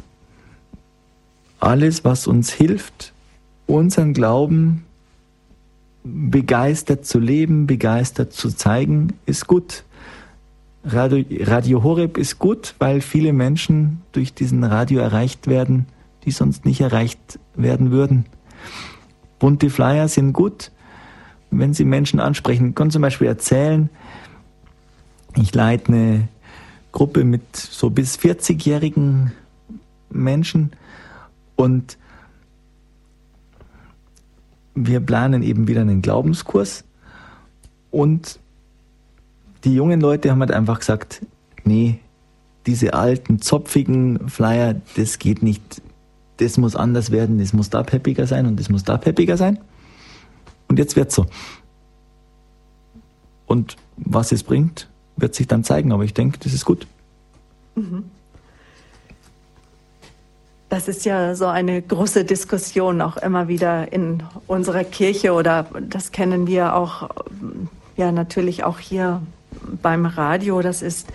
alles, 1.60 2.04
was 2.04 2.26
uns 2.26 2.50
hilft, 2.50 3.12
unseren 3.66 4.14
Glauben 4.14 4.84
begeistert 6.02 7.04
zu 7.04 7.18
leben, 7.18 7.66
begeistert 7.66 8.32
zu 8.32 8.50
zeigen, 8.50 9.12
ist 9.26 9.46
gut. 9.46 9.84
Radio, 10.82 11.22
Radio 11.42 11.82
Horeb 11.82 12.16
ist 12.16 12.38
gut, 12.38 12.74
weil 12.78 13.02
viele 13.02 13.34
Menschen 13.34 14.00
durch 14.12 14.32
diesen 14.32 14.64
Radio 14.64 15.00
erreicht 15.00 15.46
werden, 15.46 15.86
die 16.24 16.30
sonst 16.30 16.64
nicht 16.64 16.80
erreicht 16.80 17.38
werden 17.54 17.90
würden. 17.90 18.24
Bunte 19.38 19.68
Flyer 19.68 20.08
sind 20.08 20.32
gut, 20.32 20.70
wenn 21.50 21.74
sie 21.74 21.84
Menschen 21.84 22.18
ansprechen. 22.18 22.70
Ich 22.70 22.74
kann 22.74 22.90
zum 22.90 23.02
Beispiel 23.02 23.26
erzählen, 23.26 23.90
ich 25.36 25.54
leite 25.54 25.92
eine 25.92 26.28
Gruppe 26.92 27.24
mit 27.24 27.54
so 27.54 27.90
bis 27.90 28.18
40-jährigen 28.18 29.32
Menschen 30.10 30.72
und 31.56 31.98
wir 34.74 35.00
planen 35.00 35.42
eben 35.42 35.68
wieder 35.68 35.80
einen 35.80 36.02
Glaubenskurs. 36.02 36.84
Und 37.90 38.38
die 39.64 39.74
jungen 39.74 40.00
Leute 40.00 40.30
haben 40.30 40.40
halt 40.40 40.52
einfach 40.52 40.78
gesagt, 40.78 41.24
nee, 41.64 41.98
diese 42.66 42.94
alten, 42.94 43.40
zopfigen 43.40 44.28
Flyer, 44.28 44.80
das 44.96 45.18
geht 45.18 45.42
nicht. 45.42 45.82
Das 46.36 46.56
muss 46.56 46.76
anders 46.76 47.10
werden, 47.10 47.38
das 47.38 47.52
muss 47.52 47.68
da 47.68 47.82
peppiger 47.82 48.26
sein 48.26 48.46
und 48.46 48.58
das 48.58 48.68
muss 48.68 48.84
da 48.84 48.96
peppiger 48.96 49.36
sein. 49.36 49.58
Und 50.68 50.78
jetzt 50.78 50.96
wird's 50.96 51.14
so. 51.14 51.26
Und 53.46 53.76
was 53.96 54.32
es 54.32 54.42
bringt, 54.44 54.88
wird 55.16 55.34
sich 55.34 55.48
dann 55.48 55.64
zeigen, 55.64 55.92
aber 55.92 56.04
ich 56.04 56.14
denke, 56.14 56.38
das 56.38 56.54
ist 56.54 56.64
gut. 56.64 56.86
Mhm. 57.74 58.04
Das 60.70 60.86
ist 60.86 61.04
ja 61.04 61.34
so 61.34 61.46
eine 61.46 61.82
große 61.82 62.24
Diskussion 62.24 63.02
auch 63.02 63.16
immer 63.16 63.48
wieder 63.48 63.92
in 63.92 64.22
unserer 64.46 64.84
Kirche 64.84 65.32
oder 65.32 65.66
das 65.80 66.12
kennen 66.12 66.46
wir 66.46 66.76
auch 66.76 67.10
ja 67.96 68.12
natürlich 68.12 68.62
auch 68.62 68.78
hier 68.78 69.20
beim 69.82 70.06
Radio. 70.06 70.62
Das 70.62 70.80
ist, 70.80 71.08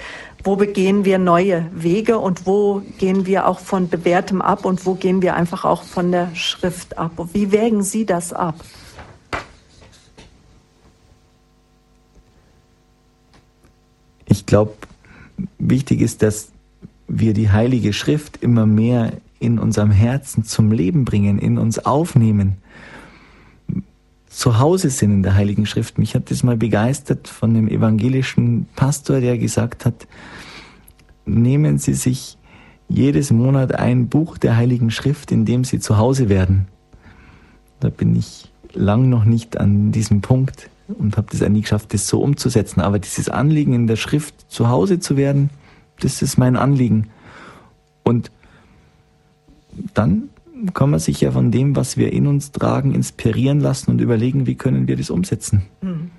wo 0.44 0.58
begehen 0.58 1.06
wir 1.06 1.20
neue 1.20 1.68
Wege 1.74 2.20
und 2.20 2.46
wo 2.46 2.82
gehen 2.98 3.26
wir 3.26 3.48
auch 3.48 3.60
von 3.60 3.88
bewährtem 3.88 4.42
ab 4.42 4.66
und 4.66 4.86
wo 4.86 4.94
gehen 4.94 5.22
wir 5.22 5.38
einfach 5.38 5.64
auch 5.64 5.84
von 5.84 6.12
der 6.12 6.36
Schrift 6.36 6.98
ab? 6.98 7.14
Wie 7.32 7.54
wägen 7.54 7.82
Sie 7.82 8.06
das 8.06 8.34
ab? 8.34 8.56
Ich 14.26 14.46
glaube, 14.46 14.74
wichtig 15.60 16.02
ist, 16.02 16.24
dass 16.24 16.50
wir 17.08 17.34
die 17.34 17.52
Heilige 17.52 17.94
Schrift 17.94 18.44
immer 18.44 18.66
mehr 18.66 19.14
in 19.46 19.60
unserem 19.60 19.92
Herzen 19.92 20.44
zum 20.44 20.72
Leben 20.72 21.06
bringen, 21.06 21.40
in 21.40 21.58
uns 21.58 21.80
aufnehmen, 21.80 22.58
zu 24.28 24.60
Hause 24.60 24.90
sind 24.90 25.12
in 25.12 25.24
der 25.24 25.36
Heiligen 25.36 25.66
Schrift. 25.66 25.98
Mich 25.98 26.14
hat 26.14 26.30
das 26.30 26.44
mal 26.44 26.58
begeistert 26.58 27.30
von 27.30 27.54
dem 27.54 27.70
evangelischen 27.70 28.68
Pastor, 28.76 29.22
der 29.22 29.38
gesagt 29.38 29.86
hat, 29.86 30.08
nehmen 31.26 31.78
Sie 31.78 31.94
sich 31.94 32.38
jedes 32.88 33.32
Monat 33.32 33.74
ein 33.76 34.10
Buch 34.10 34.38
der 34.38 34.58
Heiligen 34.58 34.92
Schrift, 34.92 35.32
in 35.32 35.46
dem 35.46 35.64
sie 35.64 35.80
zu 35.80 35.98
Hause 35.98 36.30
werden. 36.30 36.68
Da 37.80 37.90
bin 37.90 38.16
ich 38.16 38.52
lang 38.74 39.10
noch 39.10 39.26
nicht 39.26 39.58
an 39.58 39.92
diesem 39.92 40.22
Punkt 40.22 40.70
und 40.88 41.18
habe 41.18 41.28
das 41.32 41.48
nie 41.50 41.62
geschafft, 41.62 41.94
das 41.94 42.08
so 42.08 42.22
umzusetzen. 42.22 42.82
Aber 42.82 43.00
dieses 43.00 43.30
Anliegen 43.30 43.74
in 43.74 43.88
der 43.88 43.96
Schrift 43.96 44.52
zu 44.52 44.70
Hause 44.70 45.00
zu 45.00 45.18
werden, 45.18 45.50
das 46.00 46.22
ist 46.22 46.38
mein 46.38 46.56
Anliegen. 46.56 47.08
Und 48.04 48.32
dann 49.94 50.30
kann 50.74 50.90
man 50.90 51.00
sich 51.00 51.22
ja 51.22 51.32
von 51.32 51.52
dem, 51.52 51.76
was 51.76 51.98
wir 51.98 52.14
in 52.14 52.28
uns 52.28 52.52
tragen, 52.52 52.94
inspirieren 52.94 53.60
lassen 53.60 53.92
und 53.92 54.02
überlegen, 54.02 54.48
wie 54.48 54.56
können 54.56 54.88
wir 54.88 54.96
das 54.96 55.10
umsetzen. 55.10 55.64
Mhm. 55.82 56.12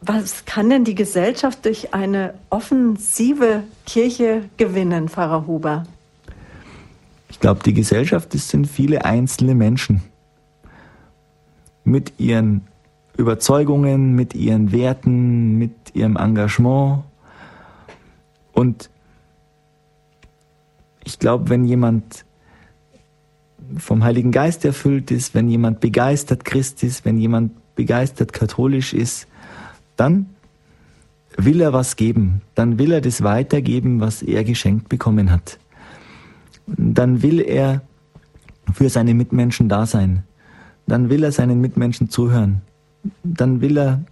Was 0.00 0.44
kann 0.44 0.70
denn 0.70 0.84
die 0.84 0.94
Gesellschaft 0.94 1.64
durch 1.64 1.92
eine 1.92 2.34
offensive 2.50 3.64
Kirche 3.84 4.44
gewinnen, 4.56 5.08
Pfarrer 5.08 5.46
Huber? 5.46 5.86
Ich 7.30 7.40
glaube, 7.40 7.62
die 7.64 7.74
Gesellschaft, 7.74 8.32
das 8.32 8.48
sind 8.48 8.66
viele 8.66 9.04
einzelne 9.04 9.54
Menschen 9.54 10.02
mit 11.84 12.12
ihren 12.18 12.62
Überzeugungen, 13.16 14.14
mit 14.14 14.34
ihren 14.34 14.70
Werten, 14.70 15.58
mit 15.58 15.72
ihrem 15.94 16.16
Engagement. 16.16 17.02
Und 18.52 18.90
ich 21.08 21.18
glaube, 21.18 21.48
wenn 21.48 21.64
jemand 21.64 22.26
vom 23.78 24.04
Heiligen 24.04 24.30
Geist 24.30 24.64
erfüllt 24.66 25.10
ist, 25.10 25.34
wenn 25.34 25.48
jemand 25.48 25.80
begeistert 25.80 26.44
Christ 26.44 26.82
ist, 26.82 27.06
wenn 27.06 27.18
jemand 27.18 27.52
begeistert 27.74 28.34
katholisch 28.34 28.92
ist, 28.92 29.26
dann 29.96 30.26
will 31.38 31.62
er 31.62 31.72
was 31.72 31.96
geben, 31.96 32.42
dann 32.54 32.78
will 32.78 32.92
er 32.92 33.00
das 33.00 33.22
weitergeben, 33.22 34.00
was 34.00 34.22
er 34.22 34.44
geschenkt 34.44 34.90
bekommen 34.90 35.30
hat. 35.30 35.58
Dann 36.66 37.22
will 37.22 37.40
er 37.40 37.80
für 38.74 38.90
seine 38.90 39.14
Mitmenschen 39.14 39.70
da 39.70 39.86
sein. 39.86 40.24
Dann 40.86 41.08
will 41.08 41.24
er 41.24 41.32
seinen 41.32 41.60
Mitmenschen 41.62 42.10
zuhören. 42.10 42.60
Dann 43.24 43.62
will 43.62 43.78
er 43.78 44.02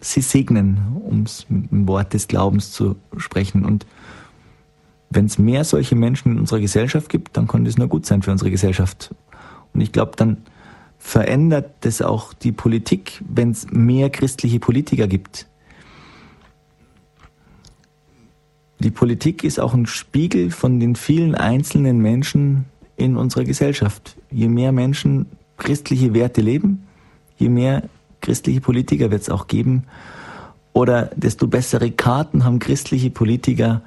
sie 0.00 0.20
segnen, 0.20 0.78
um 1.04 1.22
es 1.22 1.46
mit 1.48 1.70
dem 1.70 1.86
Wort 1.86 2.12
des 2.12 2.26
Glaubens 2.26 2.72
zu 2.72 2.96
sprechen. 3.18 3.64
Und 3.64 3.86
wenn 5.14 5.26
es 5.26 5.38
mehr 5.38 5.64
solche 5.64 5.94
Menschen 5.94 6.32
in 6.32 6.38
unserer 6.38 6.60
Gesellschaft 6.60 7.08
gibt, 7.08 7.36
dann 7.36 7.46
kann 7.48 7.64
das 7.64 7.78
nur 7.78 7.88
gut 7.88 8.06
sein 8.06 8.22
für 8.22 8.32
unsere 8.32 8.50
Gesellschaft. 8.50 9.14
Und 9.72 9.80
ich 9.80 9.92
glaube, 9.92 10.12
dann 10.16 10.38
verändert 10.98 11.70
das 11.80 12.02
auch 12.02 12.32
die 12.32 12.52
Politik, 12.52 13.22
wenn 13.28 13.50
es 13.50 13.66
mehr 13.70 14.10
christliche 14.10 14.58
Politiker 14.58 15.06
gibt. 15.06 15.46
Die 18.78 18.90
Politik 18.90 19.44
ist 19.44 19.60
auch 19.60 19.74
ein 19.74 19.86
Spiegel 19.86 20.50
von 20.50 20.80
den 20.80 20.96
vielen 20.96 21.34
einzelnen 21.34 21.98
Menschen 21.98 22.66
in 22.96 23.16
unserer 23.16 23.44
Gesellschaft. 23.44 24.16
Je 24.30 24.48
mehr 24.48 24.72
Menschen 24.72 25.26
christliche 25.56 26.14
Werte 26.14 26.40
leben, 26.40 26.86
je 27.36 27.48
mehr 27.48 27.84
christliche 28.20 28.60
Politiker 28.60 29.10
wird 29.10 29.22
es 29.22 29.30
auch 29.30 29.46
geben. 29.46 29.84
Oder 30.72 31.10
desto 31.14 31.46
bessere 31.46 31.90
Karten 31.92 32.44
haben 32.44 32.58
christliche 32.58 33.10
Politiker, 33.10 33.82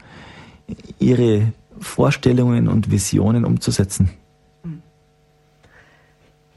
ihre 0.99 1.53
Vorstellungen 1.79 2.67
und 2.67 2.91
Visionen 2.91 3.45
umzusetzen. 3.45 4.09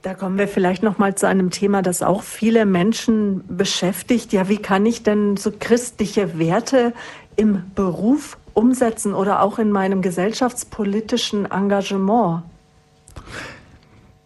Da 0.02 0.14
kommen 0.14 0.38
wir 0.38 0.48
vielleicht 0.48 0.82
noch 0.82 0.96
mal 0.96 1.14
zu 1.14 1.28
einem 1.28 1.50
Thema, 1.50 1.82
das 1.82 2.02
auch 2.02 2.22
viele 2.22 2.64
Menschen 2.64 3.44
beschäftigt. 3.48 4.32
Ja, 4.32 4.48
wie 4.48 4.56
kann 4.56 4.86
ich 4.86 5.02
denn 5.02 5.36
so 5.36 5.52
christliche 5.58 6.38
Werte 6.38 6.94
im 7.36 7.64
Beruf 7.74 8.38
umsetzen 8.54 9.12
oder 9.12 9.42
auch 9.42 9.58
in 9.58 9.70
meinem 9.70 10.00
gesellschaftspolitischen 10.00 11.50
Engagement? 11.50 12.44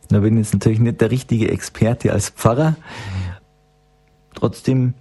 Da 0.09 0.21
bin 0.21 0.35
ich 0.35 0.45
jetzt 0.47 0.55
natürlich 0.55 0.79
nicht 0.79 1.01
der 1.01 1.11
richtige 1.11 1.49
Experte 1.51 2.13
als 2.13 2.31
Pfarrer. 2.31 2.77
Trotzdem 4.37 4.95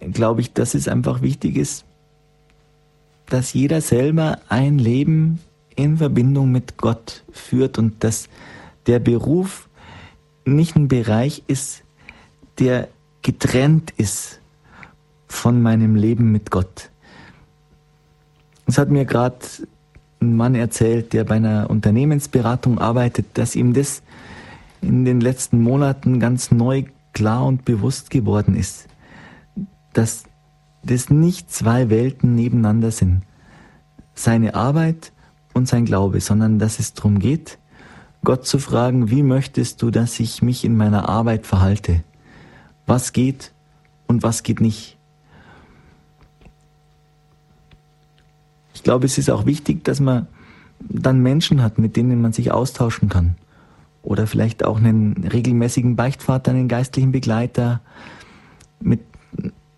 glaube 0.00 0.40
ich, 0.40 0.52
dass 0.52 0.74
es 0.74 0.88
einfach 0.88 1.22
wichtig 1.22 1.56
ist, 1.56 1.84
dass 3.26 3.52
jeder 3.52 3.80
selber 3.80 4.38
ein 4.48 4.78
Leben 4.78 5.40
in 5.76 5.96
Verbindung 5.98 6.52
mit 6.52 6.76
Gott 6.76 7.24
führt 7.32 7.78
und 7.78 8.04
dass 8.04 8.28
der 8.86 8.98
Beruf 8.98 9.68
nicht 10.44 10.76
ein 10.76 10.88
Bereich 10.88 11.42
ist, 11.46 11.82
der 12.58 12.88
getrennt 13.22 13.92
ist 13.96 14.40
von 15.26 15.62
meinem 15.62 15.96
Leben 15.96 16.30
mit 16.30 16.50
Gott. 16.50 16.90
Es 18.66 18.78
hat 18.78 18.90
mir 18.90 19.04
gerade 19.04 19.38
ein 20.20 20.36
Mann 20.36 20.54
erzählt, 20.54 21.12
der 21.12 21.24
bei 21.24 21.36
einer 21.36 21.68
Unternehmensberatung 21.70 22.78
arbeitet, 22.78 23.26
dass 23.34 23.56
ihm 23.56 23.72
das 23.72 24.02
in 24.80 25.04
den 25.04 25.20
letzten 25.20 25.60
Monaten 25.60 26.20
ganz 26.20 26.50
neu 26.50 26.84
klar 27.12 27.46
und 27.46 27.64
bewusst 27.64 28.10
geworden 28.10 28.54
ist, 28.54 28.86
dass 29.92 30.24
das 30.84 31.10
nicht 31.10 31.50
zwei 31.50 31.90
Welten 31.90 32.34
nebeneinander 32.34 32.90
sind, 32.90 33.22
seine 34.14 34.54
Arbeit 34.54 35.12
und 35.52 35.68
sein 35.68 35.84
Glaube, 35.84 36.20
sondern 36.20 36.58
dass 36.58 36.78
es 36.78 36.94
darum 36.94 37.18
geht, 37.18 37.58
Gott 38.22 38.46
zu 38.46 38.58
fragen, 38.58 39.10
wie 39.10 39.22
möchtest 39.22 39.82
du, 39.82 39.90
dass 39.90 40.18
ich 40.18 40.42
mich 40.42 40.64
in 40.64 40.76
meiner 40.76 41.08
Arbeit 41.08 41.46
verhalte? 41.46 42.02
Was 42.86 43.12
geht 43.12 43.52
und 44.06 44.22
was 44.22 44.42
geht 44.42 44.60
nicht? 44.60 44.96
Ich 48.72 48.82
glaube, 48.82 49.06
es 49.06 49.18
ist 49.18 49.30
auch 49.30 49.46
wichtig, 49.46 49.84
dass 49.84 50.00
man 50.00 50.26
dann 50.80 51.20
Menschen 51.20 51.62
hat, 51.62 51.78
mit 51.78 51.96
denen 51.96 52.20
man 52.20 52.32
sich 52.32 52.50
austauschen 52.50 53.08
kann. 53.08 53.36
Oder 54.02 54.26
vielleicht 54.26 54.64
auch 54.64 54.78
einen 54.78 55.26
regelmäßigen 55.30 55.96
Beichtvater, 55.96 56.50
einen 56.50 56.68
geistlichen 56.68 57.12
Begleiter, 57.12 57.80
mit 58.80 59.00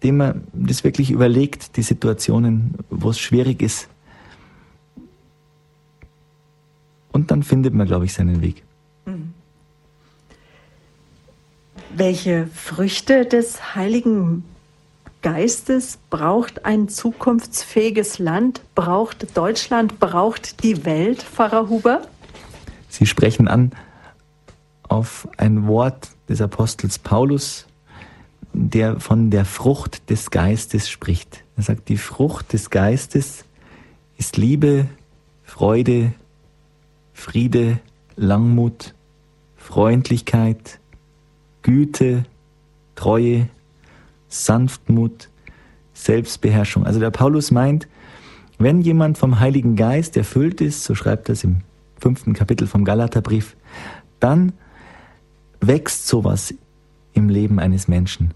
dem 0.06 0.16
man 0.16 0.44
das 0.54 0.84
wirklich 0.84 1.10
überlegt, 1.10 1.76
die 1.76 1.82
Situationen, 1.82 2.74
wo 2.88 3.10
es 3.10 3.18
schwierig 3.18 3.60
ist, 3.60 3.88
Und 7.16 7.30
dann 7.30 7.42
findet 7.42 7.72
man, 7.72 7.86
glaube 7.86 8.04
ich, 8.04 8.12
seinen 8.12 8.42
Weg. 8.42 8.62
Mhm. 9.06 9.32
Welche 11.94 12.46
Früchte 12.48 13.24
des 13.24 13.74
Heiligen 13.74 14.44
Geistes 15.22 15.98
braucht 16.10 16.66
ein 16.66 16.90
zukunftsfähiges 16.90 18.18
Land, 18.18 18.60
braucht 18.74 19.34
Deutschland, 19.34 19.98
braucht 19.98 20.62
die 20.62 20.84
Welt, 20.84 21.22
Pfarrer 21.22 21.70
Huber? 21.70 22.02
Sie 22.90 23.06
sprechen 23.06 23.48
an 23.48 23.72
auf 24.82 25.26
ein 25.38 25.66
Wort 25.66 26.10
des 26.28 26.42
Apostels 26.42 26.98
Paulus, 26.98 27.65
der 28.56 29.00
von 29.00 29.30
der 29.30 29.44
Frucht 29.44 30.08
des 30.10 30.30
Geistes 30.30 30.88
spricht. 30.88 31.44
Er 31.56 31.62
sagt, 31.62 31.88
die 31.88 31.98
Frucht 31.98 32.52
des 32.52 32.70
Geistes 32.70 33.44
ist 34.16 34.36
Liebe, 34.36 34.86
Freude, 35.44 36.12
Friede, 37.12 37.78
Langmut, 38.16 38.94
Freundlichkeit, 39.56 40.80
Güte, 41.62 42.24
Treue, 42.94 43.48
Sanftmut, 44.28 45.28
Selbstbeherrschung. 45.92 46.86
Also 46.86 46.98
der 46.98 47.10
Paulus 47.10 47.50
meint, 47.50 47.86
wenn 48.58 48.80
jemand 48.80 49.18
vom 49.18 49.38
Heiligen 49.38 49.76
Geist 49.76 50.16
erfüllt 50.16 50.60
ist, 50.60 50.84
so 50.84 50.94
schreibt 50.94 51.28
er 51.28 51.34
es 51.34 51.44
im 51.44 51.58
fünften 52.00 52.32
Kapitel 52.32 52.66
vom 52.66 52.84
Galaterbrief, 52.84 53.56
dann 54.18 54.52
wächst 55.60 56.06
sowas 56.06 56.54
im 57.12 57.28
Leben 57.28 57.58
eines 57.58 57.88
Menschen. 57.88 58.32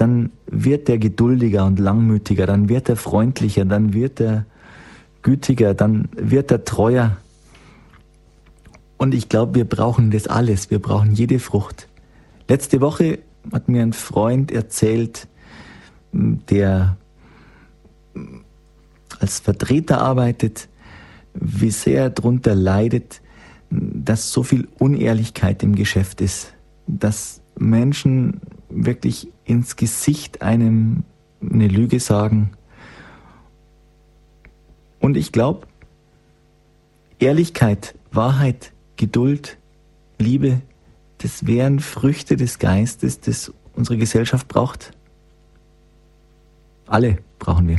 Dann 0.00 0.30
wird 0.46 0.88
er 0.88 0.98
geduldiger 0.98 1.66
und 1.66 1.78
langmütiger, 1.78 2.46
dann 2.46 2.68
wird 2.68 2.88
er 2.88 2.96
freundlicher, 2.96 3.64
dann 3.64 3.92
wird 3.92 4.20
er 4.20 4.46
gütiger, 5.22 5.74
dann 5.74 6.08
wird 6.16 6.50
er 6.50 6.64
treuer, 6.64 7.18
und 9.00 9.14
ich 9.14 9.30
glaube, 9.30 9.54
wir 9.54 9.64
brauchen 9.64 10.10
das 10.10 10.26
alles. 10.26 10.70
Wir 10.70 10.78
brauchen 10.78 11.14
jede 11.14 11.38
Frucht. 11.38 11.88
Letzte 12.48 12.82
Woche 12.82 13.20
hat 13.50 13.66
mir 13.66 13.80
ein 13.80 13.94
Freund 13.94 14.52
erzählt, 14.52 15.26
der 16.12 16.98
als 19.18 19.40
Vertreter 19.40 20.02
arbeitet, 20.02 20.68
wie 21.32 21.70
sehr 21.70 22.02
er 22.02 22.10
darunter 22.10 22.54
leidet, 22.54 23.22
dass 23.70 24.32
so 24.32 24.42
viel 24.42 24.68
Unehrlichkeit 24.78 25.62
im 25.62 25.76
Geschäft 25.76 26.20
ist, 26.20 26.52
dass 26.86 27.40
Menschen 27.58 28.42
wirklich 28.70 29.28
ins 29.44 29.76
Gesicht 29.76 30.42
einem 30.42 31.04
eine 31.40 31.68
Lüge 31.68 32.00
sagen. 32.00 32.52
Und 34.98 35.16
ich 35.16 35.32
glaube, 35.32 35.66
Ehrlichkeit, 37.18 37.94
Wahrheit 38.12 38.72
Geduld, 38.96 39.56
Liebe, 40.18 40.60
das 41.18 41.46
wären 41.46 41.80
Früchte 41.80 42.36
des 42.36 42.58
Geistes, 42.58 43.20
das 43.20 43.52
unsere 43.74 43.96
Gesellschaft 43.96 44.48
braucht. 44.48 44.92
Alle 46.86 47.18
brauchen 47.38 47.68
wir. 47.68 47.78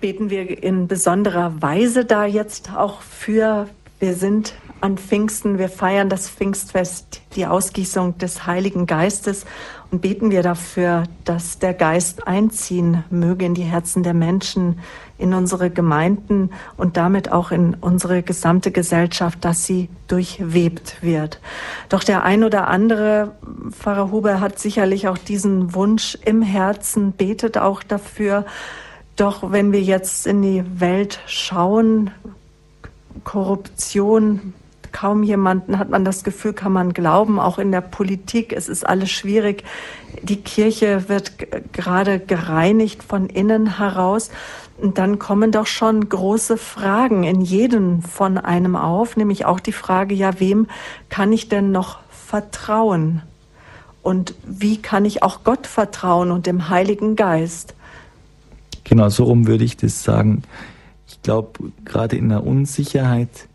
beten 0.00 0.30
wir 0.30 0.62
in 0.62 0.88
besonderer 0.88 1.62
Weise 1.62 2.04
da 2.04 2.26
jetzt 2.26 2.72
auch 2.74 3.02
für. 3.02 3.68
Wir 4.00 4.14
sind 4.14 4.54
an 4.82 4.98
Pfingsten, 4.98 5.58
wir 5.58 5.68
feiern 5.68 6.08
das 6.08 6.28
Pfingstfest, 6.28 7.22
die 7.36 7.46
Ausgießung 7.46 8.18
des 8.18 8.46
Heiligen 8.46 8.86
Geistes 8.86 9.46
und 9.90 10.02
beten 10.02 10.30
wir 10.30 10.42
dafür, 10.42 11.04
dass 11.24 11.58
der 11.58 11.72
Geist 11.72 12.26
einziehen 12.26 13.04
möge 13.08 13.44
in 13.44 13.54
die 13.54 13.62
Herzen 13.62 14.02
der 14.02 14.14
Menschen, 14.14 14.80
in 15.18 15.34
unsere 15.34 15.70
Gemeinden 15.70 16.50
und 16.76 16.96
damit 16.96 17.30
auch 17.30 17.52
in 17.52 17.74
unsere 17.74 18.22
gesamte 18.22 18.72
Gesellschaft, 18.72 19.44
dass 19.44 19.64
sie 19.64 19.88
durchwebt 20.08 21.00
wird. 21.00 21.40
Doch 21.88 22.02
der 22.02 22.24
ein 22.24 22.42
oder 22.42 22.66
andere, 22.66 23.32
Pfarrer 23.70 24.10
Huber, 24.10 24.40
hat 24.40 24.58
sicherlich 24.58 25.06
auch 25.06 25.18
diesen 25.18 25.74
Wunsch 25.74 26.18
im 26.24 26.42
Herzen, 26.42 27.12
betet 27.12 27.56
auch 27.56 27.84
dafür. 27.84 28.46
Doch 29.14 29.52
wenn 29.52 29.70
wir 29.70 29.82
jetzt 29.82 30.26
in 30.26 30.42
die 30.42 30.64
Welt 30.80 31.20
schauen, 31.26 32.10
Korruption, 33.24 34.54
kaum 34.92 35.22
jemanden 35.22 35.78
hat 35.78 35.90
man 35.90 36.04
das 36.04 36.24
Gefühl, 36.24 36.52
kann 36.52 36.72
man 36.72 36.92
glauben, 36.92 37.40
auch 37.40 37.58
in 37.58 37.72
der 37.72 37.80
Politik, 37.80 38.52
es 38.52 38.68
ist 38.68 38.86
alles 38.86 39.10
schwierig. 39.10 39.64
Die 40.22 40.36
Kirche 40.36 41.08
wird 41.08 41.32
gerade 41.72 42.20
gereinigt 42.20 43.02
von 43.02 43.26
innen 43.26 43.78
heraus. 43.78 44.30
Und 44.78 44.98
dann 44.98 45.18
kommen 45.18 45.52
doch 45.52 45.66
schon 45.66 46.08
große 46.08 46.56
Fragen 46.56 47.24
in 47.24 47.40
jedem 47.40 48.02
von 48.02 48.38
einem 48.38 48.76
auf, 48.76 49.16
nämlich 49.16 49.44
auch 49.44 49.60
die 49.60 49.72
Frage, 49.72 50.14
ja, 50.14 50.40
wem 50.40 50.66
kann 51.08 51.32
ich 51.32 51.48
denn 51.48 51.72
noch 51.72 51.98
vertrauen? 52.10 53.22
Und 54.02 54.34
wie 54.44 54.82
kann 54.82 55.04
ich 55.04 55.22
auch 55.22 55.44
Gott 55.44 55.66
vertrauen 55.66 56.30
und 56.30 56.46
dem 56.46 56.68
Heiligen 56.68 57.14
Geist? 57.14 57.74
Genau, 58.84 59.08
so 59.08 59.24
rum 59.24 59.46
würde 59.46 59.64
ich 59.64 59.76
das 59.76 60.02
sagen. 60.02 60.42
Ich 61.06 61.22
glaube, 61.22 61.72
gerade 61.84 62.16
in 62.16 62.30
der 62.30 62.44
Unsicherheit 62.44 63.48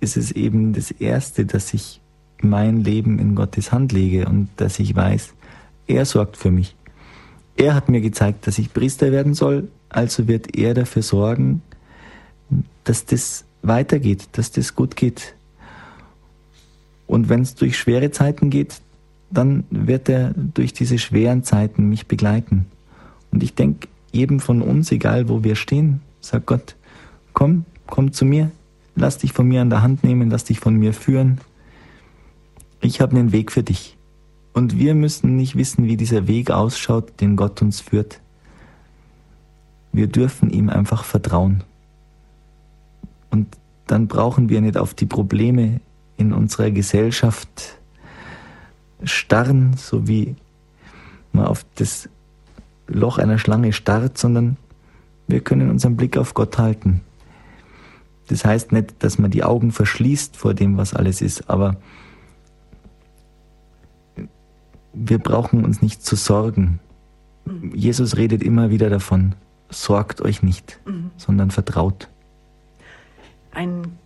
ist 0.00 0.16
es 0.16 0.32
eben 0.32 0.72
das 0.72 0.90
Erste, 0.90 1.46
dass 1.46 1.74
ich 1.74 2.00
mein 2.42 2.82
Leben 2.82 3.18
in 3.18 3.34
Gottes 3.34 3.70
Hand 3.70 3.92
lege 3.92 4.26
und 4.26 4.48
dass 4.56 4.78
ich 4.78 4.96
weiß, 4.96 5.34
er 5.86 6.04
sorgt 6.04 6.36
für 6.36 6.50
mich. 6.50 6.74
Er 7.56 7.74
hat 7.74 7.88
mir 7.88 8.00
gezeigt, 8.00 8.46
dass 8.46 8.58
ich 8.58 8.72
Priester 8.72 9.12
werden 9.12 9.34
soll, 9.34 9.68
also 9.90 10.28
wird 10.28 10.56
er 10.56 10.72
dafür 10.72 11.02
sorgen, 11.02 11.62
dass 12.84 13.04
das 13.04 13.44
weitergeht, 13.62 14.28
dass 14.32 14.50
das 14.50 14.74
gut 14.74 14.96
geht. 14.96 15.34
Und 17.06 17.28
wenn 17.28 17.42
es 17.42 17.54
durch 17.54 17.76
schwere 17.76 18.10
Zeiten 18.10 18.50
geht, 18.50 18.80
dann 19.30 19.64
wird 19.70 20.08
er 20.08 20.32
durch 20.34 20.72
diese 20.72 20.98
schweren 20.98 21.44
Zeiten 21.44 21.88
mich 21.88 22.06
begleiten. 22.06 22.66
Und 23.30 23.42
ich 23.42 23.54
denke, 23.54 23.88
jedem 24.12 24.40
von 24.40 24.62
uns, 24.62 24.90
egal 24.90 25.28
wo 25.28 25.44
wir 25.44 25.56
stehen, 25.56 26.00
sagt 26.20 26.46
Gott, 26.46 26.76
komm, 27.32 27.64
komm 27.86 28.12
zu 28.12 28.24
mir, 28.24 28.50
lass 29.00 29.18
dich 29.18 29.32
von 29.32 29.48
mir 29.48 29.62
an 29.62 29.70
der 29.70 29.82
Hand 29.82 30.04
nehmen, 30.04 30.30
lass 30.30 30.44
dich 30.44 30.60
von 30.60 30.76
mir 30.76 30.92
führen. 30.92 31.40
Ich 32.80 33.00
habe 33.00 33.16
einen 33.16 33.32
Weg 33.32 33.50
für 33.50 33.62
dich. 33.62 33.96
Und 34.52 34.78
wir 34.78 34.94
müssen 34.94 35.36
nicht 35.36 35.56
wissen, 35.56 35.86
wie 35.86 35.96
dieser 35.96 36.26
Weg 36.26 36.50
ausschaut, 36.50 37.20
den 37.20 37.36
Gott 37.36 37.62
uns 37.62 37.80
führt. 37.80 38.20
Wir 39.92 40.06
dürfen 40.06 40.50
ihm 40.50 40.68
einfach 40.68 41.04
vertrauen. 41.04 41.64
Und 43.30 43.56
dann 43.86 44.06
brauchen 44.06 44.48
wir 44.48 44.60
nicht 44.60 44.76
auf 44.76 44.94
die 44.94 45.06
Probleme 45.06 45.80
in 46.16 46.32
unserer 46.32 46.70
Gesellschaft 46.70 47.78
starren, 49.02 49.74
so 49.76 50.06
wie 50.06 50.36
man 51.32 51.46
auf 51.46 51.64
das 51.76 52.08
Loch 52.86 53.18
einer 53.18 53.38
Schlange 53.38 53.72
starrt, 53.72 54.18
sondern 54.18 54.56
wir 55.26 55.40
können 55.40 55.70
unseren 55.70 55.96
Blick 55.96 56.16
auf 56.16 56.34
Gott 56.34 56.58
halten. 56.58 57.00
Das 58.30 58.44
heißt 58.44 58.70
nicht, 58.70 59.02
dass 59.02 59.18
man 59.18 59.32
die 59.32 59.42
Augen 59.42 59.72
verschließt 59.72 60.36
vor 60.36 60.54
dem, 60.54 60.76
was 60.76 60.94
alles 60.94 61.20
ist, 61.20 61.50
aber 61.50 61.76
wir 64.92 65.18
brauchen 65.18 65.64
uns 65.64 65.82
nicht 65.82 66.04
zu 66.04 66.14
sorgen. 66.14 66.78
Jesus 67.74 68.16
redet 68.16 68.42
immer 68.42 68.70
wieder 68.70 68.88
davon, 68.88 69.34
sorgt 69.68 70.20
euch 70.20 70.44
nicht, 70.44 70.78
mhm. 70.84 71.10
sondern 71.16 71.50
vertraut. 71.50 72.08
Ein 73.50 73.98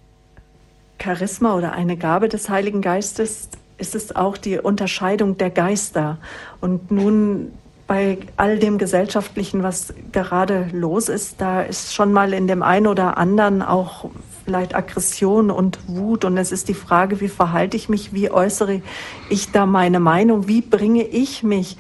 Charisma 0.99 1.55
oder 1.55 1.73
eine 1.73 1.99
Gabe 1.99 2.31
des 2.31 2.49
Heiligen 2.49 2.81
Geistes 2.81 3.51
ist 3.77 3.95
es 3.95 4.17
auch 4.17 4.39
die 4.39 4.59
Unterscheidung 4.59 5.37
der 5.37 5.51
Geister. 5.51 6.17
Und 6.63 6.91
nun 6.91 7.53
bei 7.95 8.19
all 8.37 8.59
dem 8.59 8.77
Gesellschaftlichen, 8.77 9.63
was 9.63 9.95
gerade 10.11 10.67
los 10.73 11.09
ist, 11.09 11.41
da 11.41 11.63
ist 11.63 11.95
schon 11.95 12.13
mal 12.13 12.33
in 12.33 12.49
dem 12.49 12.61
einen 12.61 12.89
oder 12.89 13.19
anderen 13.19 13.63
auch 13.63 14.11
vielleicht 14.45 14.75
Aggression 14.75 15.49
und 15.49 15.79
Wut. 15.87 16.25
Und 16.25 16.37
es 16.37 16.51
ist 16.51 16.69
die 16.69 16.75
Frage, 16.75 17.21
wie 17.21 17.29
verhalte 17.29 17.77
ich 17.77 17.89
mich, 17.89 18.13
wie 18.13 18.33
äußere 18.33 18.83
ich 19.31 19.53
da 19.53 19.65
meine 19.65 20.01
Meinung, 20.01 20.49
wie 20.49 20.61
bringe 20.61 21.05
ich 21.05 21.45
mich 21.45 21.77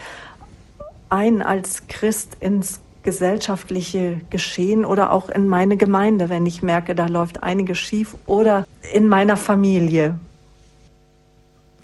ein 1.08 1.42
als 1.42 1.88
Christ 1.88 2.36
ins 2.38 2.78
gesellschaftliche 3.02 4.20
Geschehen 4.30 4.84
oder 4.84 5.10
auch 5.10 5.28
in 5.30 5.48
meine 5.48 5.76
Gemeinde, 5.76 6.28
wenn 6.28 6.46
ich 6.46 6.62
merke, 6.62 6.94
da 6.94 7.06
läuft 7.06 7.42
einiges 7.42 7.78
schief 7.78 8.14
oder 8.26 8.68
in 8.92 9.08
meiner 9.08 9.36
Familie. 9.36 10.16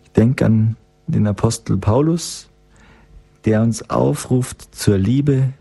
Ich 0.05 0.13
denke 0.13 0.47
an 0.47 0.77
den 1.09 1.27
Apostel 1.27 1.79
Paulus, 1.79 2.50
der 3.45 3.63
uns 3.63 3.89
aufruft 3.89 4.75
zur 4.75 4.99
Liebe 4.99 5.53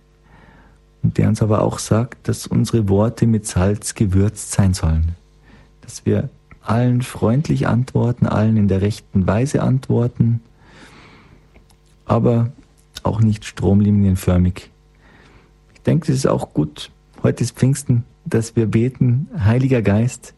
und 1.03 1.17
der 1.17 1.29
uns 1.29 1.41
aber 1.41 1.61
auch 1.61 1.79
sagt, 1.79 2.27
dass 2.27 2.47
unsere 2.47 2.89
Worte 2.89 3.25
mit 3.25 3.47
Salz 3.47 3.95
gewürzt 3.95 4.51
sein 4.51 4.73
sollen, 4.73 5.15
dass 5.81 6.05
wir 6.05 6.29
allen 6.61 7.01
freundlich 7.01 7.67
antworten, 7.67 8.27
allen 8.27 8.57
in 8.57 8.67
der 8.67 8.81
rechten 8.81 9.25
Weise 9.25 9.63
antworten, 9.63 10.41
aber 12.05 12.51
auch 13.03 13.21
nicht 13.21 13.45
stromlinienförmig. 13.45 14.69
Denke, 15.85 16.11
es 16.11 16.19
ist 16.19 16.27
auch 16.27 16.53
gut, 16.53 16.91
heute 17.23 17.43
ist 17.43 17.55
Pfingsten, 17.55 18.03
dass 18.25 18.55
wir 18.55 18.67
beten, 18.67 19.27
Heiliger 19.39 19.81
Geist, 19.81 20.33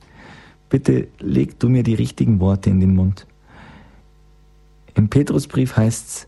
bitte 0.70 1.08
leg 1.20 1.60
du 1.60 1.70
mir 1.70 1.84
die 1.84 1.96
richtigen 1.96 2.40
Worte 2.40 2.70
in 2.70 2.80
den 2.80 2.96
Mund. 2.96 3.26
Im 4.94 5.10
Petrusbrief 5.10 5.76
heißt 5.76 6.08
es, 6.08 6.28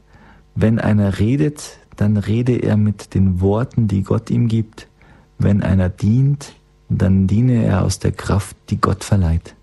wenn 0.56 0.80
einer 0.80 1.20
redet, 1.20 1.78
dann 1.95 2.18
rede 2.18 2.58
er 2.58 2.78
mit 2.78 3.14
den 3.14 3.41
Worten, 3.41 3.88
die 3.88 4.04
Gott 4.04 4.30
ihm 4.30 4.47
gibt. 4.47 4.88
Wenn 5.38 5.64
einer 5.64 5.89
dient, 5.89 6.54
dann 6.89 7.28
diene 7.28 7.64
er 7.64 7.84
aus 7.84 7.99
der 7.99 8.12
Kraft, 8.12 8.56
die 8.70 8.80
Gott 8.80 9.04
verleiht. 9.04 9.56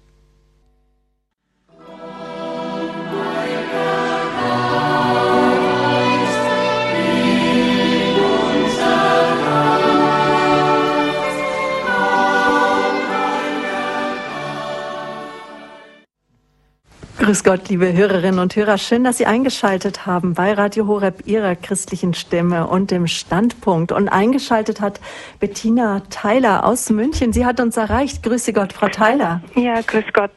Grüß 17.20 17.44
Gott, 17.44 17.68
liebe 17.68 17.92
Hörerinnen 17.92 18.40
und 18.40 18.56
Hörer. 18.56 18.78
Schön, 18.78 19.04
dass 19.04 19.18
Sie 19.18 19.26
eingeschaltet 19.26 20.06
haben 20.06 20.32
bei 20.32 20.54
Radio 20.54 20.86
Horeb 20.86 21.26
Ihrer 21.26 21.54
christlichen 21.54 22.14
Stimme 22.14 22.66
und 22.66 22.90
dem 22.90 23.06
Standpunkt. 23.06 23.92
Und 23.92 24.08
eingeschaltet 24.08 24.80
hat 24.80 25.00
Bettina 25.38 26.00
Theiler 26.08 26.64
aus 26.64 26.88
München. 26.88 27.34
Sie 27.34 27.44
hat 27.44 27.60
uns 27.60 27.76
erreicht. 27.76 28.22
Grüße 28.22 28.54
Gott, 28.54 28.72
Frau 28.72 28.88
Theiler. 28.88 29.42
Ja, 29.54 29.82
grüß 29.82 30.06
Gott. 30.14 30.30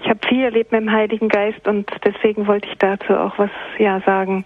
Ich 0.00 0.08
habe 0.08 0.20
viel 0.28 0.44
erlebt 0.44 0.70
mit 0.70 0.82
dem 0.82 0.92
Heiligen 0.92 1.28
Geist 1.28 1.66
und 1.66 1.90
deswegen 2.04 2.46
wollte 2.46 2.68
ich 2.68 2.78
dazu 2.78 3.14
auch 3.14 3.36
was 3.36 3.50
ja 3.78 4.00
sagen, 4.06 4.44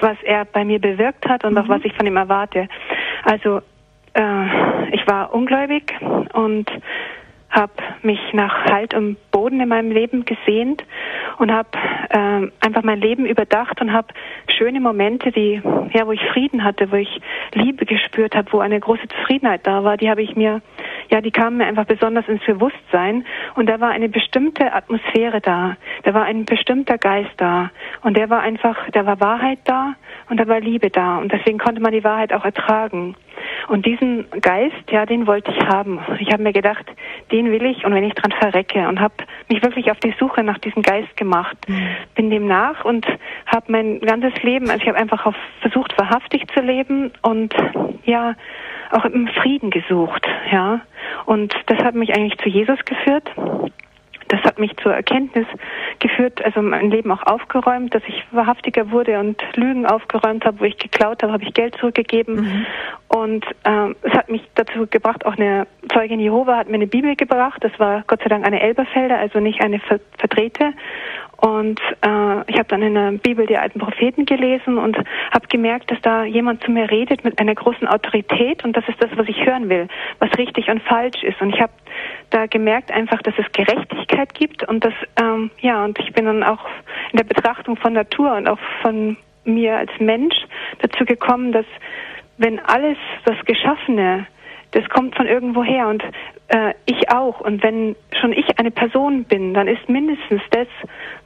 was 0.00 0.16
er 0.24 0.46
bei 0.46 0.64
mir 0.64 0.80
bewirkt 0.80 1.28
hat 1.28 1.44
und 1.44 1.52
mhm. 1.52 1.58
auch 1.58 1.68
was 1.68 1.84
ich 1.84 1.92
von 1.92 2.06
ihm 2.06 2.16
erwarte. 2.16 2.68
Also 3.24 3.60
äh, 4.14 4.94
ich 4.94 5.06
war 5.06 5.34
ungläubig 5.34 5.92
und 6.32 6.70
habe 7.52 7.72
mich 8.02 8.18
nach 8.32 8.64
Halt 8.64 8.94
und 8.94 9.16
Boden 9.30 9.60
in 9.60 9.68
meinem 9.68 9.92
Leben 9.92 10.24
gesehnt 10.24 10.84
und 11.42 11.52
habe 11.52 11.68
äh, 12.10 12.48
einfach 12.64 12.84
mein 12.84 13.00
Leben 13.00 13.26
überdacht 13.26 13.80
und 13.80 13.92
habe 13.92 14.08
schöne 14.56 14.80
Momente, 14.80 15.32
die 15.32 15.60
ja, 15.92 16.06
wo 16.06 16.12
ich 16.12 16.22
Frieden 16.32 16.62
hatte, 16.62 16.90
wo 16.92 16.96
ich 16.96 17.20
Liebe 17.52 17.84
gespürt 17.84 18.36
habe, 18.36 18.52
wo 18.52 18.60
eine 18.60 18.78
große 18.78 19.08
Zufriedenheit 19.08 19.66
da 19.66 19.82
war, 19.82 19.96
die 19.96 20.08
habe 20.08 20.22
ich 20.22 20.36
mir 20.36 20.62
ja, 21.10 21.20
die 21.20 21.30
kamen 21.30 21.58
mir 21.58 21.66
einfach 21.66 21.84
besonders 21.84 22.26
ins 22.26 22.42
Bewusstsein 22.44 23.26
und 23.54 23.68
da 23.68 23.80
war 23.80 23.90
eine 23.90 24.08
bestimmte 24.08 24.72
Atmosphäre 24.72 25.42
da, 25.42 25.76
da 26.04 26.14
war 26.14 26.24
ein 26.24 26.46
bestimmter 26.46 26.96
Geist 26.96 27.32
da 27.36 27.70
und 28.02 28.16
der 28.16 28.30
war 28.30 28.40
einfach, 28.40 28.88
da 28.92 29.04
war 29.04 29.20
Wahrheit 29.20 29.58
da 29.64 29.94
und 30.30 30.40
da 30.40 30.48
war 30.48 30.60
Liebe 30.60 30.88
da 30.88 31.18
und 31.18 31.30
deswegen 31.30 31.58
konnte 31.58 31.82
man 31.82 31.92
die 31.92 32.04
Wahrheit 32.04 32.32
auch 32.32 32.44
ertragen. 32.44 33.14
Und 33.68 33.84
diesen 33.86 34.26
Geist, 34.40 34.90
ja, 34.90 35.04
den 35.04 35.26
wollte 35.26 35.50
ich 35.50 35.66
haben. 35.66 36.00
Ich 36.18 36.32
habe 36.32 36.42
mir 36.42 36.52
gedacht, 36.52 36.86
den 37.30 37.50
will 37.50 37.64
ich 37.64 37.84
und 37.84 37.94
wenn 37.94 38.04
ich 38.04 38.14
dran 38.14 38.32
verrecke 38.32 38.88
und 38.88 39.00
habe 39.00 39.14
mich 39.48 39.62
wirklich 39.62 39.90
auf 39.90 39.98
die 40.00 40.14
Suche 40.18 40.42
nach 40.42 40.58
diesem 40.58 40.82
Geist 40.82 41.16
gemacht. 41.16 41.56
Mhm. 41.68 41.88
Bin 42.14 42.30
dem 42.30 42.46
nach 42.46 42.84
und 42.84 43.06
habe 43.46 43.70
mein 43.72 44.00
ganzes 44.00 44.42
Leben, 44.42 44.70
also 44.70 44.82
ich 44.82 44.88
habe 44.88 44.98
einfach 44.98 45.26
auf, 45.26 45.36
versucht, 45.60 45.96
wahrhaftig 45.98 46.46
zu 46.52 46.60
leben 46.60 47.12
und 47.22 47.54
ja, 48.04 48.34
auch 48.90 49.04
im 49.04 49.28
Frieden 49.28 49.70
gesucht, 49.70 50.26
ja. 50.50 50.80
Und 51.24 51.54
das 51.66 51.78
hat 51.78 51.94
mich 51.94 52.14
eigentlich 52.14 52.38
zu 52.38 52.48
Jesus 52.48 52.78
geführt 52.84 53.30
das 54.32 54.40
hat 54.44 54.58
mich 54.58 54.74
zur 54.78 54.94
Erkenntnis 54.94 55.46
geführt, 55.98 56.42
also 56.42 56.62
mein 56.62 56.90
Leben 56.90 57.12
auch 57.12 57.22
aufgeräumt, 57.26 57.94
dass 57.94 58.02
ich 58.06 58.24
wahrhaftiger 58.30 58.90
wurde 58.90 59.20
und 59.20 59.42
Lügen 59.56 59.84
aufgeräumt 59.84 60.46
habe, 60.46 60.60
wo 60.60 60.64
ich 60.64 60.78
geklaut 60.78 61.22
habe, 61.22 61.34
habe 61.34 61.44
ich 61.44 61.52
Geld 61.52 61.76
zurückgegeben. 61.76 62.36
Mhm. 62.36 62.66
Und 63.08 63.44
ähm, 63.66 63.94
es 64.00 64.12
hat 64.14 64.30
mich 64.30 64.42
dazu 64.54 64.86
gebracht, 64.88 65.26
auch 65.26 65.36
eine 65.36 65.66
Zeugin 65.92 66.18
Jehova 66.18 66.56
hat 66.56 66.68
mir 66.68 66.76
eine 66.76 66.86
Bibel 66.86 67.14
gebracht. 67.14 67.62
Das 67.62 67.78
war 67.78 68.04
Gott 68.06 68.20
sei 68.22 68.30
Dank 68.30 68.46
eine 68.46 68.62
Elberfelder, 68.62 69.18
also 69.18 69.38
nicht 69.38 69.60
eine 69.60 69.80
verdrehte. 70.16 70.72
Und 71.36 71.80
äh, 72.02 72.50
ich 72.50 72.56
habe 72.56 72.68
dann 72.68 72.82
in 72.82 72.94
der 72.94 73.12
Bibel 73.12 73.46
die 73.46 73.58
alten 73.58 73.80
Propheten 73.80 74.24
gelesen 74.24 74.78
und 74.78 74.96
habe 74.96 75.46
gemerkt, 75.48 75.90
dass 75.90 76.00
da 76.00 76.24
jemand 76.24 76.62
zu 76.62 76.70
mir 76.70 76.88
redet 76.88 77.24
mit 77.24 77.40
einer 77.40 77.56
großen 77.56 77.88
Autorität 77.88 78.64
und 78.64 78.76
das 78.76 78.88
ist 78.88 79.02
das, 79.02 79.10
was 79.16 79.28
ich 79.28 79.44
hören 79.44 79.68
will, 79.68 79.88
was 80.20 80.30
richtig 80.38 80.68
und 80.68 80.80
falsch 80.84 81.22
ist. 81.24 81.40
Und 81.42 81.52
ich 81.52 81.60
habe 81.60 81.72
da 82.32 82.46
gemerkt 82.46 82.90
einfach, 82.90 83.20
dass 83.22 83.34
es 83.38 83.50
Gerechtigkeit 83.52 84.34
gibt 84.34 84.66
und 84.68 84.84
das 84.84 84.94
ähm, 85.20 85.50
ja 85.60 85.84
und 85.84 85.98
ich 85.98 86.12
bin 86.12 86.24
dann 86.24 86.42
auch 86.42 86.64
in 87.12 87.18
der 87.18 87.24
Betrachtung 87.24 87.76
von 87.76 87.92
Natur 87.92 88.34
und 88.34 88.48
auch 88.48 88.58
von 88.82 89.16
mir 89.44 89.76
als 89.76 89.90
Mensch 89.98 90.34
dazu 90.80 91.04
gekommen, 91.04 91.52
dass 91.52 91.66
wenn 92.38 92.58
alles 92.60 92.98
das 93.24 93.36
Geschaffene 93.44 94.26
das 94.72 94.88
kommt 94.88 95.14
von 95.16 95.26
irgendwoher 95.26 95.88
und 95.88 96.02
äh, 96.48 96.74
ich 96.86 97.10
auch. 97.10 97.40
Und 97.40 97.62
wenn 97.62 97.94
schon 98.20 98.32
ich 98.32 98.58
eine 98.58 98.70
Person 98.70 99.24
bin, 99.24 99.54
dann 99.54 99.68
ist 99.68 99.88
mindestens 99.88 100.42
das, 100.50 100.66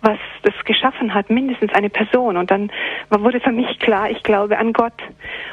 was 0.02 0.18
das 0.42 0.54
geschaffen 0.64 1.14
hat, 1.14 1.30
mindestens 1.30 1.72
eine 1.72 1.88
Person. 1.88 2.36
Und 2.36 2.50
dann 2.50 2.70
wurde 3.10 3.40
für 3.40 3.52
mich 3.52 3.78
klar, 3.78 4.10
ich 4.10 4.22
glaube 4.22 4.58
an 4.58 4.72
Gott. 4.72 4.92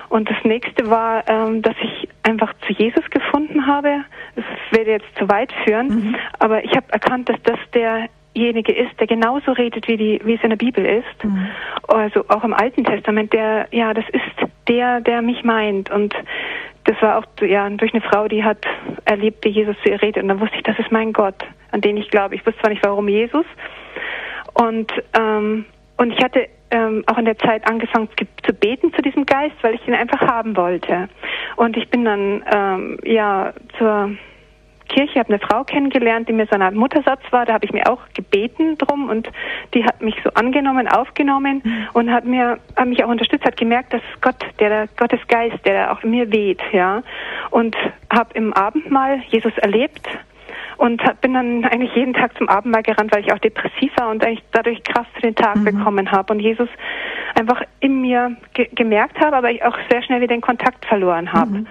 Und 0.10 0.30
das 0.30 0.38
nächste 0.44 0.90
war, 0.90 1.24
ähm, 1.28 1.62
dass 1.62 1.76
ich 1.82 2.10
einfach 2.24 2.54
zu 2.66 2.74
Jesus 2.74 3.08
gefunden 3.10 3.68
habe. 3.68 4.04
Das 4.36 4.46
werde 4.72 4.92
jetzt 4.92 5.18
zu 5.18 5.30
weit 5.30 5.52
führen, 5.64 5.88
mhm. 5.88 6.16
aber 6.40 6.64
ich 6.64 6.72
habe 6.76 6.92
erkannt, 6.92 7.30
dass 7.30 7.42
das 7.44 7.60
derjenige 7.74 8.74
ist, 8.74 9.00
der 9.00 9.08
genauso 9.08 9.52
redet, 9.52 9.88
wie, 9.88 9.98
die, 9.98 10.22
wie 10.24 10.34
es 10.34 10.44
in 10.44 10.50
der 10.50 10.58
Bibel 10.58 10.84
ist. 10.84 11.24
Mhm. 11.24 11.48
Also 11.88 12.26
auch 12.30 12.44
im 12.44 12.54
Alten 12.54 12.84
Testament, 12.84 13.34
der, 13.34 13.68
ja, 13.72 13.94
das 13.94 14.06
ist 14.10 14.50
der, 14.68 15.02
der 15.02 15.22
mich 15.22 15.44
meint. 15.44 15.92
Und 15.92 16.16
das 16.86 17.02
war 17.02 17.18
auch 17.18 17.26
ja, 17.42 17.70
durch 17.70 17.94
eine 17.94 18.02
Frau, 18.02 18.28
die 18.28 18.44
hat 18.44 18.66
erlebt, 19.06 19.46
wie 19.46 19.50
Jesus 19.50 19.76
zu 19.84 19.90
ihr 19.90 20.02
redet. 20.02 20.22
Und 20.22 20.30
dann 20.30 20.40
wusste 20.40 20.58
ich, 20.58 20.64
das 20.64 20.78
ist 20.80 20.92
mein 20.92 21.14
Gott, 21.14 21.36
an 21.72 21.82
den 21.82 21.98
ich 21.98 22.10
glaube. 22.10 22.36
Ich 22.36 22.46
wusste 22.46 22.60
zwar 22.62 22.70
nicht, 22.70 22.84
warum 22.84 23.08
Jesus. 23.08 23.46
Und, 24.54 24.92
ähm, 25.18 25.66
und 25.98 26.12
ich 26.12 26.24
hatte 26.24 26.48
ähm, 26.72 27.04
auch 27.08 27.18
in 27.18 27.26
der 27.26 27.38
Zeit 27.38 27.68
angefangen 27.70 28.10
zu 28.46 28.54
beten 28.54 28.94
zu 28.94 29.02
diesem 29.02 29.26
Geist, 29.26 29.56
weil 29.62 29.76
ich 29.76 29.88
ihn 29.88 29.94
einfach 29.94 30.22
haben 30.22 30.58
wollte. 30.58 31.08
Und 31.56 31.78
ich 31.78 31.90
bin 31.90 32.04
dann 32.04 32.44
ähm, 32.54 32.98
ja 33.04 33.54
zur 33.78 34.12
Kirche, 34.94 35.20
habe 35.20 35.30
eine 35.30 35.40
Frau 35.40 35.64
kennengelernt, 35.64 36.30
die 36.30 36.34
mir 36.34 36.46
so 36.46 36.56
eine 36.56 36.66
Art 36.66 36.76
Muttersatz 36.76 37.22
war. 37.32 37.46
Da 37.46 37.54
habe 37.54 37.66
ich 37.66 37.74
mir 37.74 37.90
auch 37.90 38.02
gebeten 38.14 38.78
drum 38.78 39.10
und 39.10 39.30
die 39.74 39.84
hat 39.84 40.02
mich 40.02 40.16
so 40.24 40.30
angenommen, 40.32 40.88
aufgenommen 40.88 41.62
mhm. 41.64 41.88
und 41.94 42.12
hat 42.12 42.26
mir 42.26 42.60
hat 42.76 42.88
mich 42.88 43.04
auch 43.04 43.10
unterstützt, 43.10 43.46
hat 43.46 43.58
gemerkt, 43.58 43.94
dass 43.94 44.02
Gott, 44.22 44.36
der, 44.60 44.70
der 44.70 44.88
Gottes 44.96 45.20
Geist, 45.28 45.66
der 45.66 45.92
auch 45.92 46.04
in 46.04 46.12
mir 46.12 46.32
weht, 46.32 46.62
ja. 46.72 47.02
Und 47.50 47.76
habe 48.12 48.30
im 48.36 48.54
Abendmahl 48.54 49.22
Jesus 49.30 49.58
erlebt 49.58 50.08
und 50.78 51.02
bin 51.22 51.34
dann 51.34 51.66
eigentlich 51.66 51.96
jeden 51.96 52.14
Tag 52.14 52.38
zum 52.38 52.50
Abendmahl 52.50 52.84
gerannt, 52.84 53.12
weil 53.14 53.22
ich 53.22 53.34
auch 53.34 53.40
depressiv 53.40 53.92
war 53.98 54.10
und 54.10 54.24
eigentlich 54.24 54.44
dadurch 54.52 54.84
Kraft 54.84 55.10
für 55.16 55.22
den 55.22 55.36
Tag 55.36 55.58
mhm. 55.58 55.66
bekommen 55.66 56.12
habe 56.12 56.34
und 56.34 56.40
Jesus 56.40 56.70
einfach 57.36 57.62
in 57.80 58.02
mir 58.02 58.36
ge 58.54 58.68
gemerkt 58.74 59.20
habe, 59.20 59.36
aber 59.36 59.52
ich 59.52 59.64
auch 59.64 59.78
sehr 59.90 60.04
schnell 60.04 60.22
wieder 60.22 60.36
den 60.36 60.42
Kontakt 60.42 60.86
verloren 60.86 61.34
habe. 61.34 61.52
Mhm. 61.52 61.68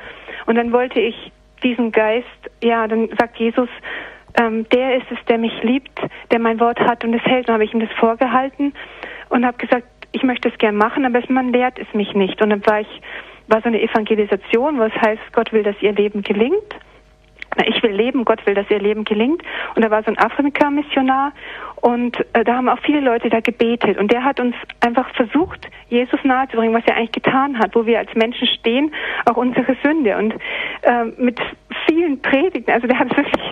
Und 0.46 0.56
dann 0.56 0.72
wollte 0.72 1.00
ich 1.00 1.32
diesen 1.62 1.92
Geist, 1.92 2.26
ja, 2.62 2.86
dann 2.86 3.08
sagt 3.18 3.36
Jesus, 3.38 3.68
ähm, 4.40 4.66
der 4.70 4.96
ist 4.96 5.06
es, 5.10 5.18
der 5.28 5.38
mich 5.38 5.62
liebt, 5.62 5.98
der 6.30 6.38
mein 6.38 6.60
Wort 6.60 6.80
hat 6.80 7.04
und 7.04 7.14
es 7.14 7.22
hält. 7.22 7.48
Dann 7.48 7.54
habe 7.54 7.64
ich 7.64 7.74
ihm 7.74 7.80
das 7.80 7.92
vorgehalten 7.98 8.72
und 9.28 9.44
habe 9.44 9.58
gesagt, 9.58 9.86
ich 10.12 10.22
möchte 10.22 10.48
es 10.48 10.58
gern 10.58 10.76
machen, 10.76 11.04
aber 11.04 11.20
man 11.28 11.52
lehrt 11.52 11.78
es 11.78 11.92
mich 11.94 12.14
nicht. 12.14 12.40
Und 12.42 12.50
dann 12.50 12.64
war 12.66 12.80
ich, 12.80 13.02
war 13.48 13.60
so 13.60 13.68
eine 13.68 13.82
Evangelisation, 13.82 14.78
was 14.78 14.92
heißt, 14.92 15.32
Gott 15.32 15.52
will, 15.52 15.62
dass 15.62 15.76
ihr 15.80 15.92
Leben 15.92 16.22
gelingt. 16.22 16.74
Ich 17.66 17.82
will 17.82 17.92
leben, 17.92 18.24
Gott 18.24 18.44
will, 18.46 18.54
dass 18.54 18.70
ihr 18.70 18.78
Leben 18.78 19.04
gelingt. 19.04 19.42
Und 19.74 19.84
da 19.84 19.90
war 19.90 20.02
so 20.02 20.10
ein 20.10 20.18
Afrika-Missionar 20.18 21.32
und 21.82 22.16
äh, 22.32 22.44
da 22.44 22.54
haben 22.56 22.68
auch 22.68 22.78
viele 22.78 23.00
Leute 23.00 23.28
da 23.28 23.40
gebetet. 23.40 23.98
Und 23.98 24.12
der 24.12 24.24
hat 24.24 24.38
uns 24.38 24.54
einfach 24.80 25.08
versucht, 25.14 25.68
Jesus 25.88 26.20
nahezubringen, 26.22 26.74
was 26.74 26.86
er 26.86 26.96
eigentlich 26.96 27.22
getan 27.22 27.58
hat, 27.58 27.74
wo 27.74 27.86
wir 27.86 27.98
als 27.98 28.14
Menschen 28.14 28.46
stehen, 28.46 28.94
auch 29.26 29.36
unsere 29.36 29.76
Sünde. 29.82 30.16
Und 30.16 30.34
äh, 30.82 31.04
mit 31.18 31.40
vielen 31.86 32.20
Predigten, 32.20 32.70
also 32.70 32.86
der 32.86 32.98
hat 32.98 33.16
wirklich... 33.16 33.42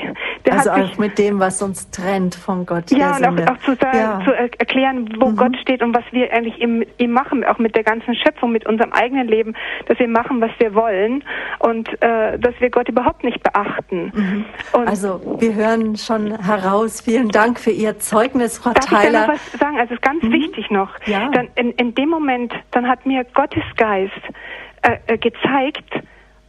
Der 0.46 0.54
also 0.54 0.70
hat 0.70 0.80
auch 0.80 0.88
sich, 0.88 0.98
mit 0.98 1.18
dem, 1.18 1.38
was 1.38 1.60
uns 1.60 1.90
trennt 1.90 2.34
von 2.34 2.64
Gott. 2.64 2.90
Ja, 2.90 3.16
und 3.16 3.24
auch, 3.24 3.52
auch, 3.52 3.58
zu, 3.58 3.74
sagen, 3.74 3.98
ja. 3.98 4.20
zu 4.24 4.32
erklären, 4.32 5.08
wo 5.20 5.26
mhm. 5.26 5.36
Gott 5.36 5.56
steht 5.60 5.82
und 5.82 5.94
was 5.94 6.04
wir 6.12 6.32
eigentlich 6.32 6.58
ihm, 6.58 6.82
ihm 6.98 7.12
machen, 7.12 7.44
auch 7.44 7.58
mit 7.58 7.76
der 7.76 7.84
ganzen 7.84 8.14
Schöpfung, 8.14 8.52
mit 8.52 8.66
unserem 8.66 8.92
eigenen 8.92 9.28
Leben, 9.28 9.54
dass 9.86 9.98
wir 9.98 10.08
machen, 10.08 10.40
was 10.40 10.50
wir 10.58 10.74
wollen 10.74 11.22
und 11.58 11.88
äh, 12.02 12.38
dass 12.38 12.54
wir 12.58 12.70
Gott 12.70 12.88
überhaupt 12.88 13.22
nicht 13.22 13.42
beachten. 13.42 14.12
Mhm. 14.14 14.44
also 14.86 15.20
wir 15.38 15.54
hören 15.54 15.96
schon 15.96 16.38
heraus, 16.42 17.00
vielen 17.00 17.28
Dank 17.28 17.60
für 17.60 17.70
Ihr 17.70 17.98
Zeugnis 17.98 18.58
Frau 18.58 18.72
Darf 18.72 18.86
Theiler. 18.86 19.06
Ich 19.06 19.12
da 19.12 19.26
noch 19.26 19.34
was 19.34 19.52
sagen? 19.52 19.78
Also 19.78 19.94
ist 19.94 20.02
ganz 20.02 20.22
mhm. 20.22 20.32
wichtig 20.32 20.70
noch. 20.70 20.90
Ja. 21.06 21.28
Dann 21.30 21.48
in, 21.54 21.72
in 21.72 21.94
dem 21.94 22.08
Moment, 22.08 22.52
dann 22.70 22.88
hat 22.88 23.06
mir 23.06 23.24
Gottes 23.34 23.64
Geist 23.76 24.12
äh, 24.82 24.96
äh, 25.06 25.18
gezeigt, 25.18 25.92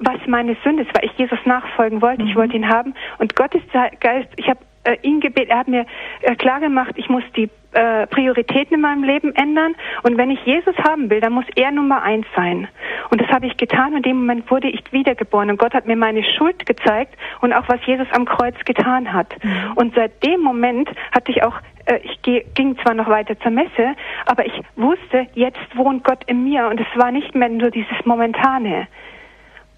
was 0.02 0.18
meine 0.28 0.56
Sünde 0.64 0.84
ist, 0.84 0.94
weil 0.96 1.06
ich 1.06 1.18
Jesus 1.18 1.40
nachfolgen 1.46 2.02
wollte. 2.02 2.24
Mhm. 2.24 2.30
Ich 2.30 2.36
wollte 2.36 2.56
ihn 2.56 2.68
haben. 2.68 2.94
Und 3.20 3.36
Gottes 3.36 3.62
Geist, 3.72 4.30
ich 4.36 4.50
habe 4.50 4.60
äh, 4.84 4.98
ihn 5.04 5.20
gebeten, 5.20 5.52
er 5.52 5.60
hat 5.60 5.68
mir 5.68 5.86
äh, 6.22 6.36
klar 6.36 6.60
gemacht, 6.60 6.94
ich 6.96 7.08
muss 7.08 7.24
die 7.36 7.50
äh, 7.74 8.08
Prioritäten 8.08 8.76
in 8.76 8.82
meinem 8.82 9.04
Leben 9.04 9.34
ändern. 9.36 9.76
Und 10.04 10.18
wenn 10.18 10.32
ich 10.32 10.44
Jesus 10.44 10.76
haben 10.80 11.10
will, 11.10 11.22
dann 11.22 11.34
muss 11.34 11.46
er 11.56 11.72
Nummer 11.72 12.02
eins 12.02 12.26
sein. 12.36 12.68
Und 13.10 13.22
das 13.22 13.30
habe 13.30 13.46
ich 13.46 13.58
getan. 13.58 13.92
Und 13.92 13.98
in 13.98 14.04
dem 14.04 14.18
Moment 14.18 14.50
wurde 14.50 14.70
ich 14.70 14.82
wiedergeboren. 14.92 15.52
Und 15.52 15.60
Gott 15.60 15.74
hat 15.74 15.86
mir 15.86 15.96
meine 15.96 16.24
Schuld 16.24 16.66
gezeigt 16.66 17.16
und 17.42 17.54
auch 17.54 17.68
was 17.68 17.80
Jesus 17.86 18.08
am 18.12 18.26
Kreuz 18.26 18.56
getan 18.66 19.14
hat. 19.14 19.36
Mhm. 19.44 19.74
Und 19.76 19.96
seit 19.96 20.24
dem 20.26 20.42
Moment 20.42 20.90
hatte 21.12 21.32
ich 21.32 21.44
auch 21.44 21.56
äh, 21.86 22.00
ich 22.04 22.22
ging 22.22 22.78
zwar 22.80 22.94
noch 22.94 23.08
weiter 23.08 23.40
zur 23.40 23.52
Messe, 23.52 23.96
aber 24.26 24.46
ich 24.46 24.62
wusste, 24.76 25.28
jetzt 25.34 25.60
wohnt 25.76 26.04
Gott 26.04 26.24
in 26.26 26.44
mir 26.44 26.68
und 26.68 26.80
es 26.80 26.88
war 26.96 27.12
nicht 27.12 27.36
mehr 27.36 27.50
nur 27.50 27.72
dieses 27.72 28.06
Momentane. 28.06 28.88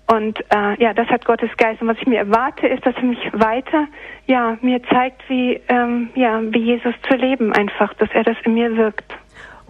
Und 0.07 0.39
äh, 0.53 0.81
ja, 0.81 0.93
das 0.93 1.07
hat 1.07 1.25
Gottes 1.25 1.49
Geist. 1.57 1.81
Und 1.81 1.87
was 1.87 1.97
ich 1.97 2.07
mir 2.07 2.19
erwarte, 2.19 2.67
ist, 2.67 2.85
dass 2.85 2.95
er 2.95 3.03
mich 3.03 3.19
weiter, 3.31 3.87
ja, 4.27 4.57
mir 4.61 4.81
zeigt, 4.83 5.21
wie, 5.29 5.61
ähm, 5.69 6.09
ja, 6.15 6.41
wie 6.41 6.59
Jesus 6.59 6.93
zu 7.09 7.15
leben 7.15 7.53
einfach, 7.53 7.93
dass 7.95 8.09
er 8.13 8.23
das 8.23 8.35
in 8.43 8.53
mir 8.53 8.75
wirkt. 8.75 9.13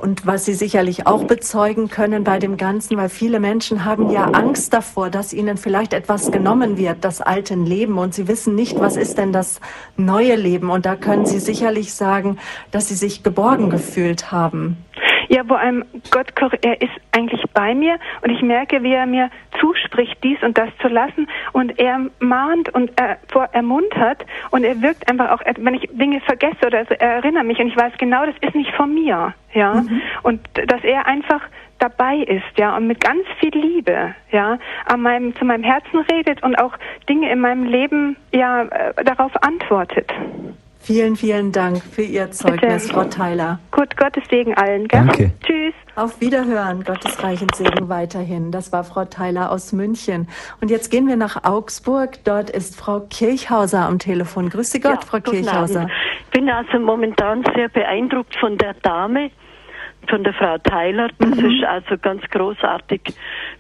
Und 0.04 0.28
was 0.28 0.44
Sie 0.44 0.54
sicherlich 0.54 1.08
auch 1.08 1.24
bezeugen 1.24 1.88
können 1.88 2.26
bei 2.26 2.38
dem 2.38 2.58
Ganzen, 2.58 2.98
weil 2.98 3.08
viele 3.08 3.40
Menschen 3.40 3.86
haben 3.86 4.10
ja 4.10 4.26
Angst 4.26 4.74
davor, 4.74 5.10
dass 5.10 5.32
ihnen 5.32 5.56
vielleicht 5.56 5.94
etwas 5.94 6.30
genommen 6.30 6.78
wird, 6.78 7.06
das 7.06 7.22
alte 7.22 7.56
Leben. 7.56 7.98
Und 7.98 8.14
sie 8.14 8.28
wissen 8.28 8.54
nicht, 8.54 8.78
was 8.82 8.98
ist 8.98 9.18
denn 9.18 9.32
das 9.32 9.62
neue 9.96 10.36
Leben. 10.36 10.72
Und 10.72 10.86
da 10.86 10.98
können 10.98 11.26
Sie 11.26 11.40
sicherlich 11.40 11.94
sagen, 11.94 12.38
dass 12.72 12.90
Sie 12.90 12.96
sich 12.96 13.24
geborgen 13.24 13.70
gefühlt 13.70 14.30
haben. 14.30 14.76
Ja, 15.34 15.44
vor 15.44 15.60
allem 15.60 15.84
Gott, 16.12 16.28
er 16.62 16.80
ist 16.80 16.92
eigentlich 17.12 17.44
bei 17.56 17.74
mir 17.74 17.98
und 18.22 18.30
ich 18.30 18.44
merke, 18.44 18.84
wie 18.84 18.94
er 18.94 19.08
mir 19.08 19.32
zuspricht, 19.60 20.16
dies 20.24 20.38
und 20.44 20.60
das 20.60 20.70
zu 20.80 20.90
lassen 20.90 21.28
und 21.54 21.80
er 21.80 22.02
mahnt 22.20 22.70
und 22.70 22.92
er 23.00 23.18
ermuntert 23.52 24.24
und 24.52 24.64
er 24.64 24.80
wirkt 24.84 25.10
einfach 25.10 25.32
auch, 25.32 25.42
wenn 25.58 25.74
ich 25.74 25.90
Dinge 25.92 26.22
vergesse 26.22 26.68
oder 26.68 26.86
so, 26.86 26.94
er 26.94 27.16
erinnert 27.16 27.46
mich 27.46 27.58
und 27.58 27.68
ich 27.68 27.76
weiß 27.76 27.94
genau, 27.98 28.28
das 28.28 28.36
ist 28.42 28.54
nicht 28.54 28.72
von 28.76 28.94
mir, 28.94 29.34
ja, 29.56 29.74
mhm. 29.74 30.02
und 30.22 30.40
dass 30.68 30.84
er 30.84 31.08
einfach 31.08 31.42
dabei 31.80 32.18
ist, 32.18 32.58
ja, 32.58 32.78
und 32.78 32.86
mit 32.86 33.04
ganz 33.04 33.24
viel 33.40 33.58
Liebe, 33.58 34.14
ja, 34.32 34.60
an 34.86 35.02
meinem, 35.02 35.36
zu 35.36 35.46
meinem 35.46 35.64
Herzen 35.64 36.02
redet 36.12 36.44
und 36.44 36.56
auch 36.60 36.74
Dinge 37.10 37.32
in 37.32 37.40
meinem 37.40 37.64
Leben, 37.64 38.18
ja, 38.32 38.66
äh, 38.66 39.04
darauf 39.04 39.32
antwortet. 39.42 40.12
Vielen, 40.84 41.16
vielen 41.16 41.54
Dank 41.54 41.82
für 41.82 42.02
Ihr 42.02 42.30
Zeugnis, 42.32 42.84
Bitte. 42.84 42.94
Frau 42.94 43.06
Tyler. 43.06 43.58
Gut, 43.72 43.96
Gottes 43.96 44.26
Segen 44.30 44.54
allen. 44.54 44.90
Gell? 44.90 45.06
Danke. 45.06 45.32
Tschüss. 45.42 45.74
Auf 45.96 46.20
Wiederhören, 46.20 46.84
Gottes 46.84 47.24
reichen 47.24 47.48
Segen 47.56 47.88
weiterhin. 47.88 48.52
Das 48.52 48.74
war 48.74 48.84
Frau 48.84 49.06
Tyler 49.06 49.50
aus 49.50 49.72
München. 49.72 50.28
Und 50.60 50.70
jetzt 50.70 50.92
gehen 50.92 51.08
wir 51.08 51.16
nach 51.16 51.46
Augsburg. 51.46 52.22
Dort 52.26 52.50
ist 52.50 52.76
Frau 52.76 53.00
Kirchhauser 53.00 53.86
am 53.86 53.98
Telefon. 53.98 54.50
Grüß 54.50 54.72
Sie 54.72 54.82
Gott, 54.82 54.96
ja, 54.96 55.08
Frau 55.08 55.22
Kirchhauser. 55.22 55.88
Ich 56.20 56.32
bin 56.32 56.50
also 56.50 56.78
momentan 56.80 57.46
sehr 57.56 57.70
beeindruckt 57.70 58.36
von 58.38 58.58
der 58.58 58.74
Dame, 58.74 59.32
von 60.10 60.24
der 60.24 60.34
Frau 60.34 60.58
Tyler. 60.58 61.10
Das 61.20 61.36
mhm. 61.36 61.52
ist 61.52 61.64
also 61.64 61.98
ganz 61.98 62.24
großartig, 62.30 63.02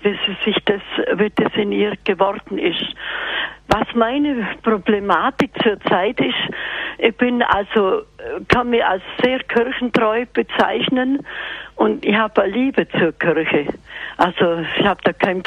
wie 0.01 0.11
sie 0.11 0.37
sich 0.45 0.57
das, 0.65 0.81
wie 1.15 1.29
das 1.29 1.53
in 1.55 1.71
ihr 1.71 1.93
geworden 2.03 2.57
ist. 2.57 2.95
Was 3.67 3.87
meine 3.95 4.47
Problematik 4.61 5.51
zurzeit 5.63 6.19
ist, 6.19 6.35
ich 6.97 7.15
bin 7.17 7.41
also, 7.41 8.03
kann 8.47 8.69
mich 8.69 8.83
als 8.83 9.01
sehr 9.23 9.39
kirchentreu 9.39 10.25
bezeichnen 10.31 11.25
und 11.75 12.05
ich 12.05 12.15
habe 12.15 12.43
eine 12.43 12.53
Liebe 12.53 12.87
zur 12.89 13.13
Kirche. 13.13 13.67
Also 14.17 14.59
ich 14.77 14.85
habe 14.85 15.01
da 15.03 15.13
kein, 15.13 15.43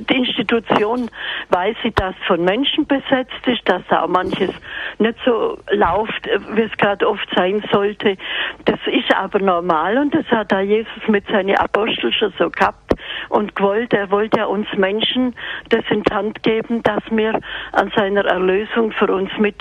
die 0.00 0.16
Institution 0.16 1.10
weiß 1.50 1.76
ich, 1.84 1.94
dass 1.94 2.14
von 2.26 2.44
Menschen 2.44 2.86
besetzt 2.86 3.46
ist, 3.46 3.68
dass 3.68 3.82
da 3.88 4.02
auch 4.02 4.08
manches 4.08 4.50
nicht 4.98 5.18
so 5.24 5.58
läuft, 5.70 6.28
wie 6.54 6.62
es 6.62 6.76
gerade 6.76 7.08
oft 7.08 7.28
sein 7.34 7.62
sollte. 7.72 8.16
Das 8.64 8.78
ist 8.86 9.14
aber 9.14 9.38
normal 9.38 9.98
und 9.98 10.14
das 10.14 10.26
hat 10.26 10.52
da 10.52 10.60
Jesus 10.60 11.08
mit 11.08 11.26
seinen 11.28 11.56
Aposteln 11.56 12.12
schon 12.12 12.32
so 12.38 12.50
gehabt 12.50 12.94
und 13.28 13.54
gewollt. 13.56 13.92
Er 13.92 14.10
wollte 14.10 14.40
ja 14.40 14.46
uns 14.46 14.66
Menschen 14.76 15.34
das 15.68 15.84
in 15.90 16.02
die 16.02 16.14
Hand 16.14 16.42
geben, 16.42 16.82
dass 16.82 17.02
wir 17.10 17.40
an 17.72 17.92
seiner 17.96 18.24
Erlösung 18.24 18.92
für 18.92 19.12
uns 19.12 19.30
mit 19.38 19.56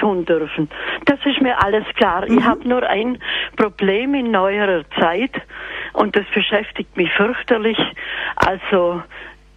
tun 0.00 0.24
dürfen. 0.24 0.68
Das 1.04 1.18
ist 1.24 1.40
mir 1.40 1.62
alles 1.62 1.84
klar. 1.96 2.24
Mhm. 2.26 2.38
Ich 2.38 2.44
habe 2.44 2.66
nur 2.68 2.82
ein 2.82 3.18
Problem 3.56 4.14
in 4.14 4.30
neuerer 4.30 4.84
Zeit 4.98 5.32
und 5.92 6.16
das 6.16 6.24
beschäftigt 6.34 6.96
mich 6.96 7.12
fürchterlich. 7.12 7.78
Also 8.36 9.02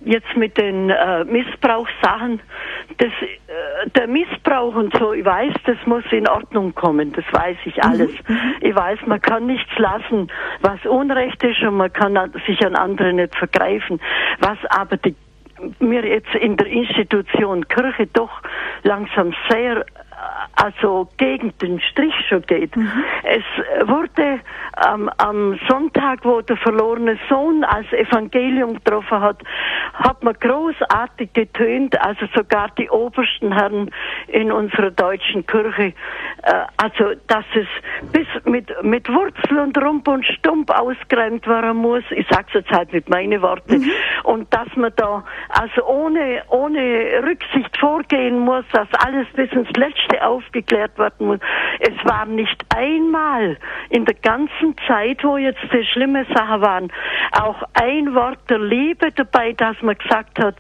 jetzt 0.06 0.36
mit 0.36 0.58
den 0.58 0.90
äh, 0.90 1.24
Missbrauchssachen, 1.26 2.40
das, 2.98 3.10
äh, 3.10 3.90
der 3.96 4.08
Missbrauch 4.08 4.76
und 4.76 4.96
so, 4.98 5.14
ich 5.14 5.26
weiß, 5.26 5.54
das 5.66 5.78
muss 5.86 6.04
in 6.12 6.28
Ordnung 6.28 6.74
kommen, 6.76 7.14
das 7.14 7.26
weiß 7.32 7.58
ich 7.66 7.78
mhm. 7.78 7.84
alles. 7.84 8.12
Mhm. 8.28 8.56
Ich 8.62 8.76
weiß, 8.76 9.00
man 9.06 9.22
kann 9.22 9.46
nichts 9.46 9.78
lassen, 9.78 10.32
was 10.62 10.86
Unrecht 10.86 11.44
ist 11.44 11.62
und 11.62 11.78
man 11.78 11.92
kann 11.92 12.18
sich 12.46 12.66
an 12.66 12.76
andere 12.76 13.14
nicht 13.14 13.36
vergreifen. 13.36 14.00
Was 14.40 14.58
aber 14.70 14.98
die, 14.98 15.16
mir 15.80 16.06
jetzt 16.06 16.34
in 16.36 16.58
der 16.58 16.68
Institution 16.68 17.68
Kirche 17.68 18.08
doch 18.08 18.42
langsam 18.84 19.34
sehr 19.50 19.86
also 20.56 21.10
gegen 21.18 21.54
den 21.60 21.80
Strich 21.82 22.14
schon 22.28 22.42
geht. 22.44 22.76
Mhm. 22.76 22.92
Es 23.24 23.88
wurde 23.88 24.40
ähm, 24.88 25.10
am 25.18 25.60
Sonntag, 25.68 26.20
wo 26.24 26.42
der 26.42 26.58
verlorene 26.58 27.18
Sohn 27.30 27.64
als 27.64 27.92
Evangelium 27.92 28.76
getroffen 28.76 29.20
hat, 29.20 29.42
hat 29.94 30.24
man 30.24 30.34
großartig 30.40 31.34
getönt, 31.34 32.00
also 32.02 32.26
sogar 32.36 32.70
die 32.78 32.90
obersten 32.90 33.52
Herren 33.52 33.92
in 34.28 34.52
unserer 34.52 34.92
deutschen 34.92 35.46
Kirche, 35.46 35.94
äh, 36.44 36.66
also 36.78 37.14
dass 37.28 37.46
es 37.56 37.68
bis 38.12 38.28
mit, 38.46 38.72
mit 38.84 39.08
Wurzel 39.10 39.60
und 39.60 39.78
Rump 39.78 40.08
und 40.08 40.26
Stump 40.26 40.70
ausgeräumt 40.72 41.48
werden 41.48 41.78
muss, 41.78 42.04
ich 42.12 42.28
sage 42.30 42.46
es 42.50 42.54
jetzt 42.54 42.72
halt 42.72 42.94
mit 42.94 43.10
meinen 43.10 43.42
Worten, 43.42 43.80
mhm. 43.80 43.92
und 44.24 44.54
dass 44.54 44.68
man 44.76 44.92
da 44.96 45.24
also 45.50 45.86
ohne, 45.86 46.44
ohne 46.50 47.24
Rücksicht 47.24 47.78
vorgehen 47.78 48.40
muss, 48.40 48.66
dass 48.72 48.88
alles 49.06 49.28
bis 49.36 49.52
ins 49.52 49.70
Letzte 49.72 50.13
aufgeklärt 50.22 50.98
werden 50.98 51.28
muss. 51.28 51.40
Es 51.80 51.94
war 52.04 52.26
nicht 52.26 52.64
einmal 52.76 53.58
in 53.90 54.06
der 54.06 54.16
ganzen 54.16 54.76
Zeit, 54.88 55.24
wo 55.24 55.38
jetzt 55.38 55.62
die 55.72 55.86
schlimme 55.86 56.26
Sachen 56.34 56.62
waren, 56.62 56.92
auch 57.32 57.64
ein 57.74 58.14
Wort 58.14 58.40
der 58.50 58.60
Liebe 58.60 59.12
dabei, 59.12 59.54
dass 59.54 59.82
man 59.82 59.98
gesagt 59.98 60.40
hat, 60.40 60.56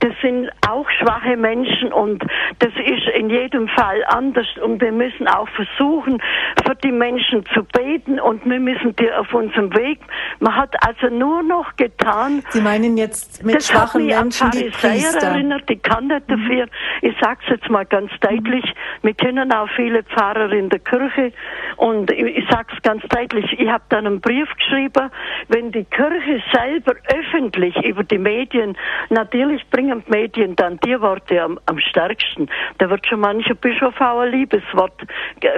das 0.00 0.12
sind 0.22 0.50
auch 0.68 0.88
schwache 0.90 1.36
Menschen 1.36 1.92
und 1.92 2.22
das 2.60 2.72
ist 2.84 3.08
in 3.14 3.30
jedem 3.30 3.68
Fall 3.68 4.04
anders 4.08 4.46
und 4.62 4.80
wir 4.80 4.92
müssen 4.92 5.26
auch 5.26 5.48
versuchen, 5.48 6.22
für 6.64 6.74
die 6.76 6.92
Menschen 6.92 7.44
zu 7.54 7.64
beten 7.64 8.20
und 8.20 8.44
wir 8.44 8.60
müssen 8.60 8.94
die 8.96 9.12
auf 9.12 9.32
unserem 9.34 9.74
Weg. 9.74 9.98
Man 10.38 10.54
hat 10.54 10.74
also 10.86 11.12
nur 11.12 11.42
noch 11.42 11.74
getan. 11.76 12.42
Sie 12.50 12.60
meinen 12.60 12.96
jetzt 12.96 13.44
mit 13.44 13.62
schwachen 13.62 14.06
Menschen 14.06 14.50
die 14.52 14.70
Priester? 14.70 15.28
erinnert, 15.28 15.68
die 15.68 15.76
kann 15.76 16.06
nicht 16.06 16.28
mhm. 16.28 16.36
dafür. 16.36 16.66
Ich 17.02 17.14
sag's 17.20 17.44
jetzt 17.48 17.68
mal 17.68 17.84
ganz 17.84 18.10
deutlich. 18.20 18.64
Wir 19.02 19.14
kennen 19.14 19.52
auch 19.52 19.68
viele 19.74 20.02
Pfarrer 20.04 20.52
in 20.52 20.68
der 20.68 20.78
Kirche 20.78 21.32
und 21.76 22.10
ich, 22.10 22.38
ich 22.38 22.44
sag's 22.50 22.74
ganz 22.82 23.02
deutlich. 23.08 23.58
Ich 23.58 23.68
habe 23.68 23.84
dann 23.88 24.06
einen 24.06 24.20
Brief 24.20 24.48
geschrieben, 24.56 25.10
wenn 25.48 25.72
die 25.72 25.84
Kirche 25.84 26.42
selber 26.52 26.94
öffentlich 27.12 27.76
über 27.84 28.04
die 28.04 28.18
Medien 28.18 28.76
natürlich 29.10 29.68
bringt 29.70 29.87
die 29.94 30.10
Medien 30.10 30.56
dann 30.56 30.78
die 30.84 31.00
Worte 31.00 31.42
am, 31.42 31.58
am 31.66 31.78
stärksten. 31.78 32.48
Da 32.78 32.90
wird 32.90 33.06
schon 33.06 33.20
mancher 33.20 33.54
Bischof 33.54 34.00
auch 34.00 34.20
ein 34.20 34.32
Liebeswort 34.32 35.00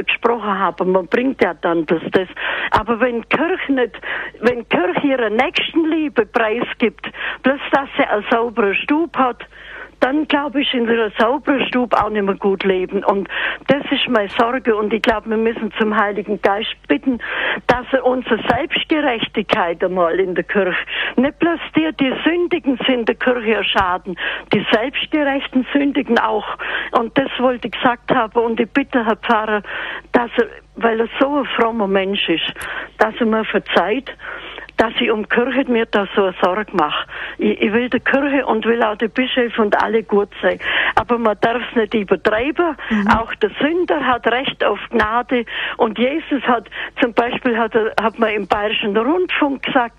gesprochen 0.07 0.59
haben. 0.59 0.93
Man 0.93 1.07
bringt 1.07 1.43
ja 1.43 1.55
dann 1.55 1.87
das, 1.87 2.03
das. 2.13 2.29
Aber 2.71 3.01
wenn 3.01 3.29
Kirche 3.29 3.73
nicht, 3.73 4.01
wenn 4.41 4.69
Kirche 4.69 5.07
ihre 5.07 5.31
Nächstenliebe 5.31 6.27
preisgibt, 6.27 7.07
bloß 7.43 7.61
dass 7.73 7.89
sie 7.97 8.05
einen 8.05 8.25
sauberen 8.31 8.75
Stub 8.75 9.17
hat, 9.17 9.45
dann 10.01 10.27
glaube 10.29 10.63
ich, 10.63 10.75
in 10.75 10.87
der 10.87 11.13
sauberen 11.19 11.67
Stube 11.67 11.97
auch 11.97 12.11
nicht 12.11 12.23
mehr 12.23 12.35
gut 12.35 12.65
leben. 12.65 13.05
Und 13.05 13.29
das 13.69 13.83
ist 13.91 14.09
meine 14.09 14.29
Sorge. 14.31 14.75
Und 14.75 14.93
ich 14.93 15.03
glaube, 15.03 15.31
wir 15.31 15.37
müssen 15.37 15.73
zum 15.79 15.97
Heiligen 15.97 16.41
Geist 16.43 16.75
bitten, 16.89 17.19
dass 17.67 17.87
er 17.93 18.05
unsere 18.05 18.41
Selbstgerechtigkeit 18.49 19.83
einmal 19.85 20.19
in 20.19 20.35
der 20.35 20.45
Kirche, 20.45 20.77
nicht 21.17 21.39
bloß 21.39 21.61
die, 21.77 21.91
die 22.01 22.13
Sündigen 22.25 22.79
sind, 22.87 23.09
der 23.09 23.15
Kirche 23.15 23.55
erschaden, 23.55 24.19
die 24.53 24.67
Selbstgerechten 24.73 25.67
Sündigen 25.73 26.19
auch. 26.19 26.57
Und 26.93 27.17
das 27.17 27.31
wollte 27.39 27.69
ich 27.69 27.73
gesagt 27.73 28.11
haben. 28.13 28.41
Und 28.41 28.59
ich 28.59 28.71
bitte, 28.71 29.05
Herr 29.05 29.17
Pfarrer, 29.17 29.63
dass 30.13 30.31
er, 30.37 30.47
weil 30.77 31.01
er 31.01 31.09
so 31.19 31.39
ein 31.39 31.45
frommer 31.57 31.87
Mensch 31.87 32.29
ist, 32.29 32.53
dass 32.99 33.15
er 33.19 33.27
mir 33.27 33.45
verzeiht, 33.45 34.11
dass 34.81 34.95
ich 34.99 35.11
um 35.11 35.29
Kirche 35.29 35.71
mir 35.71 35.85
da 35.85 36.07
so 36.17 36.25
eine 36.25 36.35
Sorge 36.43 36.75
mache. 36.75 37.07
Ich, 37.37 37.61
ich, 37.61 37.71
will 37.71 37.91
der 37.91 38.01
Kirche 38.01 38.47
und 38.47 38.65
will 38.65 38.83
auch 38.83 38.97
der 38.97 39.09
Bischof 39.09 39.59
und 39.59 39.77
alle 39.83 40.03
gut 40.03 40.31
sein. 40.41 40.59
Aber 40.95 41.19
man 41.19 41.37
darf 41.43 41.61
es 41.69 41.77
nicht 41.77 41.93
übertreiben. 41.93 42.77
Mhm. 42.89 43.09
Auch 43.09 43.35
der 43.35 43.51
Sünder 43.61 44.07
hat 44.07 44.27
Recht 44.27 44.65
auf 44.65 44.79
Gnade. 44.89 45.45
Und 45.77 45.99
Jesus 45.99 46.43
hat 46.45 46.71
zum 46.99 47.13
Beispiel, 47.13 47.59
hat, 47.59 47.75
hat 47.75 48.19
man 48.19 48.31
im 48.31 48.49
Bayerischen 48.49 48.97
Rundfunk 48.97 49.65
gesagt, 49.65 49.97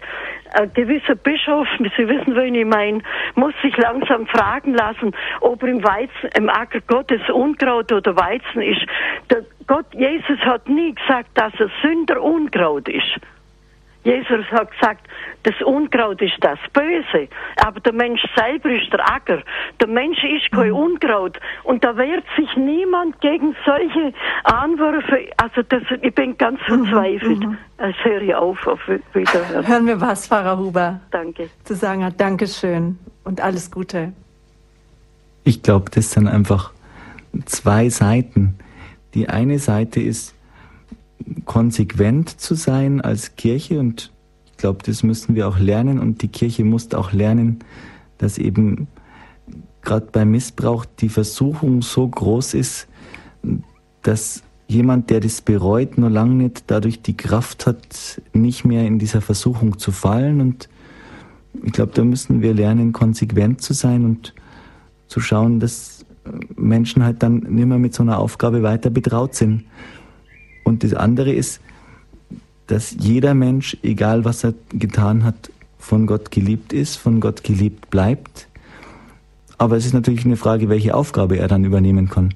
ein 0.54 0.74
gewisser 0.74 1.14
Bischof, 1.14 1.68
Sie 1.78 2.10
wissen, 2.10 2.36
wen 2.36 2.56
ich 2.56 2.66
meine, 2.66 3.02
muss 3.36 3.54
sich 3.62 3.78
langsam 3.78 4.26
fragen 4.26 4.74
lassen, 4.74 5.12
ob 5.42 5.62
er 5.62 5.70
im 5.70 5.84
Weizen, 5.84 6.30
im 6.36 6.50
Acker 6.50 6.82
Gottes 6.88 7.22
Unkraut 7.30 7.92
oder 7.92 8.16
Weizen 8.16 8.64
ist. 8.64 8.82
Der 9.30 9.44
Gott, 9.68 9.86
Jesus 9.94 10.40
hat 10.40 10.68
nie 10.68 10.96
gesagt, 10.96 11.30
dass 11.36 11.54
er 11.60 11.70
Sünder 11.84 12.22
Unkraut 12.22 12.90
ist. 12.90 13.20
Jesus 14.04 14.46
hat 14.52 14.72
gesagt, 14.72 15.08
das 15.44 15.54
Unkraut 15.64 16.22
ist 16.22 16.38
das 16.42 16.58
Böse, 16.74 17.28
aber 17.58 17.80
der 17.82 17.94
Mensch 17.94 18.22
selber 18.36 18.70
ist 18.70 18.92
der 18.92 19.08
Acker. 19.08 19.44
Der 19.80 19.88
Mensch 19.88 20.24
ist 20.24 20.52
kein 20.52 20.70
mhm. 20.70 20.76
Unkraut 20.76 21.40
und 21.64 21.84
da 21.84 21.96
wehrt 21.98 22.26
sich 22.36 22.50
niemand 22.56 23.20
gegen 23.22 23.56
solche 23.66 24.14
Anwürfe. 24.44 25.30
Also 25.38 25.62
das, 25.64 25.84
ich 26.02 26.16
bin 26.16 26.38
ganz 26.38 26.60
mhm. 26.68 26.86
verzweifelt. 26.86 27.40
Mhm. 27.40 27.58
Ich 27.90 28.06
höre 28.06 28.40
auf, 28.40 28.66
auf 28.68 28.80
Wiederhören. 29.14 29.68
Hören 29.68 29.88
wir 29.88 30.02
was, 30.02 30.28
Pfarrer 30.28 30.58
Huber. 30.58 31.00
Danke. 31.12 31.50
Zu 31.64 31.76
sagen 31.76 32.04
hat, 32.04 32.20
Dankeschön 32.20 32.98
und 33.24 33.42
alles 33.42 33.72
Gute. 33.72 34.14
Ich 35.44 35.64
glaube, 35.64 35.90
das 35.92 36.12
sind 36.12 36.28
einfach 36.28 36.72
zwei 37.46 37.90
Seiten. 37.90 38.58
Die 39.14 39.30
eine 39.30 39.60
Seite 39.60 40.00
ist, 40.00 40.36
konsequent 41.46 42.30
zu 42.30 42.56
sein 42.56 43.02
als 43.02 43.36
Kirche 43.36 43.80
und 43.80 44.12
ich 44.52 44.58
glaube, 44.58 44.80
das 44.86 45.04
müssen 45.04 45.36
wir 45.36 45.48
auch 45.48 45.58
lernen 45.58 46.00
und 46.00 46.22
die 46.22 46.28
Kirche 46.28 46.64
muss 46.64 46.94
auch 46.94 47.14
lernen, 47.14 47.60
dass 48.18 48.38
eben 48.38 48.88
gerade 49.82 50.08
beim 50.12 50.32
Missbrauch 50.32 50.86
die 50.86 51.10
Versuchung 51.10 51.82
so 51.82 52.08
groß 52.08 52.54
ist, 52.54 52.88
dass 54.04 54.44
jemand, 54.68 55.10
der 55.10 55.20
das 55.20 55.42
bereut, 55.42 55.98
nur 55.98 56.10
lange 56.10 56.36
nicht 56.36 56.64
dadurch 56.68 57.02
die 57.02 57.18
Kraft 57.18 57.68
hat, 57.68 58.22
nicht 58.34 58.64
mehr 58.64 58.86
in 58.86 59.00
dieser 59.00 59.22
Versuchung 59.22 59.78
zu 59.78 59.92
fallen. 59.92 60.40
Und 60.40 60.70
ich 61.64 61.74
glaube, 61.74 61.92
da 61.94 62.04
müssen 62.04 62.42
wir 62.42 62.54
lernen, 62.54 62.94
konsequent 62.94 63.62
zu 63.62 63.74
sein 63.74 64.06
und 64.06 64.34
zu 65.08 65.20
schauen, 65.20 65.60
dass 65.60 66.06
Menschen 66.56 67.04
halt 67.04 67.22
dann 67.22 67.40
nicht 67.40 67.66
mehr 67.66 67.80
mit 67.80 67.94
so 67.94 68.04
einer 68.04 68.20
Aufgabe 68.20 68.64
weiter 68.64 68.90
betraut 68.90 69.36
sind. 69.36 69.66
Und 70.64 70.84
das 70.84 70.94
andere 70.94 71.32
ist, 71.32 71.60
dass 72.68 72.96
jeder 72.98 73.34
Mensch, 73.34 73.78
egal 73.84 74.24
was 74.26 74.44
er 74.44 74.54
getan 74.72 75.24
hat, 75.24 75.52
von 75.78 76.08
Gott 76.08 76.32
geliebt 76.32 76.74
ist, 76.74 76.96
von 76.96 77.20
Gott 77.20 77.44
geliebt 77.44 77.90
bleibt. 77.90 78.48
Aber 79.58 79.78
es 79.78 79.86
ist 79.86 79.94
natürlich 79.94 80.26
eine 80.26 80.38
Frage, 80.38 80.70
welche 80.70 80.96
Aufgabe 80.96 81.38
er 81.38 81.48
dann 81.48 81.66
übernehmen 81.66 82.10
kann. 82.10 82.34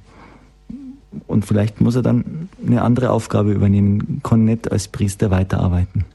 Und 1.28 1.46
vielleicht 1.46 1.80
muss 1.80 1.96
er 1.96 2.02
dann 2.02 2.50
eine 2.66 2.82
andere 2.82 3.12
Aufgabe 3.12 3.52
übernehmen, 3.52 4.20
kann 4.24 4.44
nicht 4.44 4.72
als 4.72 4.88
Priester 4.88 5.32
weiterarbeiten. 5.32 6.06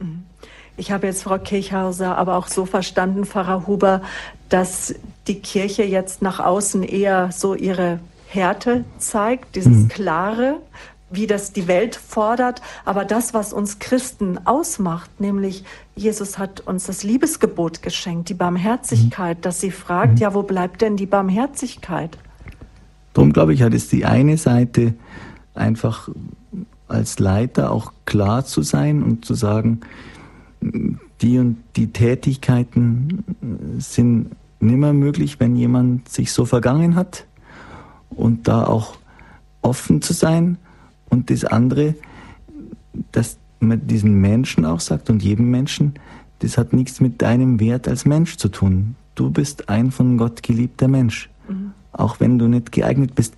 Ich 0.77 0.93
habe 0.93 1.07
jetzt 1.07 1.23
Frau 1.23 1.39
Kirchhauser 1.39 2.17
aber 2.17 2.37
auch 2.37 2.47
so 2.47 2.67
verstanden, 2.67 3.25
Pfarrer 3.25 3.67
Huber, 3.67 4.03
dass 4.49 4.95
die 5.27 5.41
Kirche 5.41 5.83
jetzt 5.83 6.23
nach 6.23 6.41
außen 6.41 6.83
eher 6.83 7.31
so 7.33 7.55
ihre 7.55 8.01
Härte 8.29 8.85
zeigt, 8.99 9.57
dieses 9.57 9.77
mhm. 9.77 9.89
Klare, 9.89 10.57
wie 11.11 11.27
das 11.27 11.53
die 11.53 11.67
Welt 11.67 11.97
fordert, 11.97 12.63
aber 12.85 13.05
das, 13.05 13.35
was 13.35 13.53
uns 13.53 13.79
Christen 13.79 14.39
ausmacht, 14.47 15.21
nämlich 15.21 15.65
Jesus 15.97 16.39
hat 16.39 16.61
uns 16.61 16.87
das 16.87 17.03
Liebesgebot 17.03 17.83
geschenkt, 17.83 18.29
die 18.29 18.35
Barmherzigkeit, 18.35 19.39
mhm. 19.39 19.43
dass 19.43 19.61
sie 19.61 19.71
fragt, 19.71 20.15
mhm. 20.15 20.19
ja, 20.19 20.35
wo 20.35 20.43
bleibt 20.43 20.83
denn 20.83 20.97
die 20.97 21.07
Barmherzigkeit? 21.07 22.17
Darum 23.13 23.33
glaube 23.33 23.55
ich, 23.55 23.63
hat 23.63 23.75
es 23.75 23.89
die 23.89 24.05
eine 24.05 24.37
Seite 24.37 24.95
einfach 25.55 26.09
als 26.87 27.19
Leiter 27.19 27.71
auch 27.71 27.93
klar 28.05 28.45
zu 28.45 28.63
sein 28.63 29.03
und 29.03 29.25
zu 29.25 29.35
sagen, 29.35 29.81
die 30.61 31.39
und 31.39 31.59
die 31.77 31.93
Tätigkeiten 31.93 33.25
sind 33.79 34.31
nimmer 34.61 34.93
möglich, 34.93 35.41
wenn 35.41 35.57
jemand 35.57 36.09
sich 36.09 36.33
so 36.33 36.45
vergangen 36.45 36.95
hat 36.95 37.27
und 38.11 38.49
da 38.49 38.65
auch 38.67 38.97
offen 39.63 40.03
zu 40.03 40.13
sein. 40.13 40.59
Und 41.11 41.31
das 41.31 41.45
andere, 41.45 41.95
dass 43.13 43.37
man 43.61 43.87
diesen 43.87 44.21
Menschen 44.21 44.65
auch 44.65 44.81
sagt 44.81 45.11
und 45.11 45.23
jedem 45.23 45.51
Menschen, 45.51 45.95
das 46.39 46.57
hat 46.57 46.73
nichts 46.73 47.01
mit 47.01 47.21
deinem 47.21 47.61
Wert 47.61 47.87
als 47.87 48.07
Mensch 48.07 48.37
zu 48.37 48.49
tun. 48.49 48.97
Du 49.15 49.31
bist 49.31 49.69
ein 49.69 49.91
von 49.91 50.17
Gott 50.17 50.43
geliebter 50.43 50.89
Mensch, 50.89 51.29
mhm. 51.49 51.73
auch 51.93 52.21
wenn 52.21 52.39
du 52.39 52.49
nicht 52.49 52.73
geeignet 52.73 53.15
bist. 53.15 53.35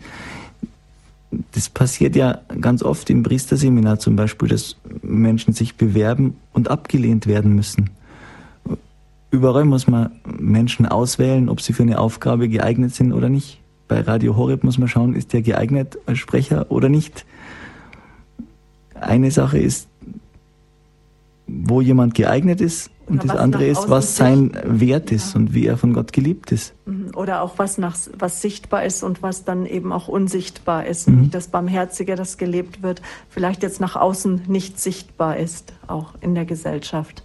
Das 1.53 1.69
passiert 1.71 2.15
ja 2.15 2.41
ganz 2.61 2.83
oft 2.83 3.09
im 3.11 3.23
Priesterseminar 3.23 3.99
zum 3.99 4.17
Beispiel, 4.17 4.49
dass 4.49 4.77
Menschen 5.03 5.55
sich 5.55 5.77
bewerben 5.77 6.37
und 6.53 6.71
abgelehnt 6.71 7.27
werden 7.27 7.57
müssen. 7.57 7.91
Überall 9.31 9.65
muss 9.65 9.89
man 9.89 10.13
Menschen 10.27 10.85
auswählen, 10.85 11.49
ob 11.49 11.63
sie 11.63 11.73
für 11.73 11.83
eine 11.83 11.99
Aufgabe 11.99 12.51
geeignet 12.51 12.95
sind 12.95 13.13
oder 13.15 13.31
nicht. 13.31 13.61
Bei 13.89 14.03
Radio 14.03 14.37
Horeb 14.37 14.63
muss 14.63 14.79
man 14.79 14.89
schauen, 14.89 15.15
ist 15.15 15.33
der 15.33 15.41
geeignet 15.41 15.99
als 16.07 16.19
Sprecher 16.19 16.71
oder 16.71 16.91
nicht. 16.91 17.25
Eine 19.03 19.31
Sache 19.31 19.59
ist, 19.59 19.89
wo 21.47 21.81
jemand 21.81 22.15
geeignet 22.15 22.61
ist 22.61 22.91
und 23.07 23.25
das 23.25 23.37
andere 23.37 23.67
ist, 23.67 23.91
was 23.91 24.17
sein 24.17 24.53
Wert 24.65 25.13
ist 25.13 25.35
ja. 25.35 25.41
und 25.41 25.55
wie 25.55 25.67
er 25.67 25.77
von 25.77 25.93
Gott 25.93 26.13
geliebt 26.13 26.53
ist. 26.53 26.73
Mhm. 26.87 27.11
Oder 27.15 27.43
auch 27.43 27.59
was 27.59 27.77
nach 27.77 27.97
was 28.19 28.41
sichtbar 28.41 28.85
ist 28.85 29.03
und 29.03 29.23
was 29.23 29.45
dann 29.45 29.67
eben 29.67 29.93
auch 29.93 30.09
unsichtbar 30.09 30.87
ist. 30.87 31.09
Mhm. 31.09 31.31
Das 31.31 31.49
Barmherzige, 31.49 32.15
das 32.15 32.39
gelebt 32.39 32.83
wird, 32.83 33.03
vielleicht 33.29 33.63
jetzt 33.63 33.81
nach 33.81 33.97
außen 33.97 34.43
nicht 34.47 34.81
sichtbar 34.81 35.37
ist, 35.37 35.73
auch 35.89 36.15
in 36.21 36.35
der 36.35 36.45
Gesellschaft. 36.45 37.23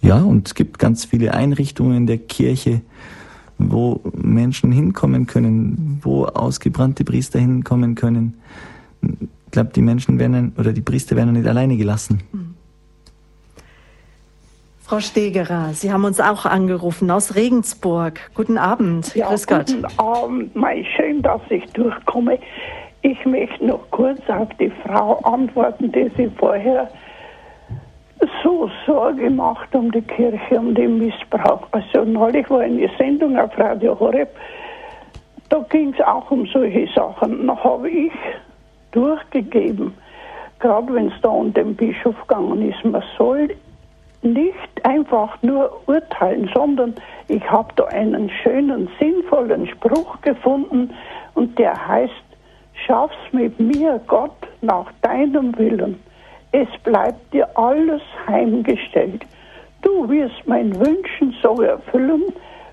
Ja, 0.00 0.18
und 0.18 0.48
es 0.48 0.54
gibt 0.54 0.78
ganz 0.78 1.04
viele 1.04 1.34
Einrichtungen 1.34 1.96
in 1.96 2.06
der 2.06 2.18
Kirche, 2.18 2.80
wo 3.58 4.00
Menschen 4.14 4.70
hinkommen 4.70 5.26
können, 5.26 5.98
wo 6.02 6.26
ausgebrannte 6.26 7.04
Priester 7.04 7.38
hinkommen 7.38 7.94
können. 7.94 8.34
Ich 9.46 9.52
glaube, 9.52 9.70
die 9.74 9.82
Menschen 9.82 10.18
werden 10.18 10.54
oder 10.58 10.72
die 10.72 10.82
Priester 10.82 11.16
werden 11.16 11.32
nicht 11.32 11.46
alleine 11.46 11.76
gelassen. 11.76 12.22
Mhm. 12.32 12.54
Frau 14.82 15.00
Stegerer, 15.00 15.72
Sie 15.72 15.92
haben 15.92 16.04
uns 16.04 16.20
auch 16.20 16.46
angerufen 16.46 17.10
aus 17.10 17.34
Regensburg. 17.34 18.20
Guten 18.34 18.56
Abend. 18.56 19.16
Ja, 19.16 19.30
Grüß 19.30 19.48
Gott. 19.48 19.66
Guten 19.66 19.98
Abend. 19.98 20.54
Mein 20.54 20.84
schön, 20.96 21.22
dass 21.22 21.40
ich 21.50 21.64
durchkomme. 21.72 22.38
Ich 23.02 23.24
möchte 23.26 23.66
noch 23.66 23.90
kurz 23.90 24.20
auf 24.28 24.48
die 24.60 24.70
Frau 24.84 25.18
antworten, 25.24 25.90
die 25.90 26.08
Sie 26.16 26.30
vorher 26.38 26.88
so 28.42 28.70
Sorge 28.86 29.28
macht 29.28 29.74
um 29.74 29.90
die 29.90 30.02
Kirche, 30.02 30.58
um 30.58 30.74
den 30.74 30.98
Missbrauch. 30.98 31.66
Also 31.72 32.04
neulich 32.04 32.48
war 32.48 32.60
eine 32.60 32.88
Sendung 32.96 33.36
auf 33.36 33.58
Radio 33.58 33.98
Horeb, 33.98 34.28
da 35.48 35.64
ging 35.68 35.94
es 35.94 36.00
auch 36.04 36.30
um 36.30 36.46
solche 36.46 36.88
Sachen. 36.94 37.46
Da 37.46 37.56
habe 37.56 37.88
ich 37.90 38.12
durchgegeben, 38.96 39.94
gerade 40.58 40.92
wenn 40.92 41.08
es 41.08 41.20
da 41.22 41.28
um 41.28 41.52
den 41.52 41.76
Bischof 41.76 42.16
gegangen 42.26 42.70
ist, 42.70 42.84
man 42.84 43.02
soll 43.16 43.50
nicht 44.22 44.84
einfach 44.84 45.40
nur 45.42 45.82
urteilen, 45.86 46.50
sondern 46.54 46.94
ich 47.28 47.48
habe 47.50 47.68
da 47.76 47.84
einen 47.84 48.30
schönen, 48.42 48.88
sinnvollen 48.98 49.66
Spruch 49.68 50.20
gefunden 50.22 50.90
und 51.34 51.58
der 51.58 51.86
heißt, 51.86 52.12
schaff's 52.86 53.14
mit 53.32 53.58
mir, 53.60 54.00
Gott, 54.06 54.36
nach 54.62 54.90
deinem 55.02 55.56
Willen. 55.58 56.00
Es 56.52 56.68
bleibt 56.82 57.32
dir 57.32 57.48
alles 57.56 58.02
heimgestellt. 58.26 59.24
Du 59.82 60.08
wirst 60.08 60.46
mein 60.46 60.74
Wünschen 60.74 61.34
so 61.42 61.60
erfüllen, 61.60 62.22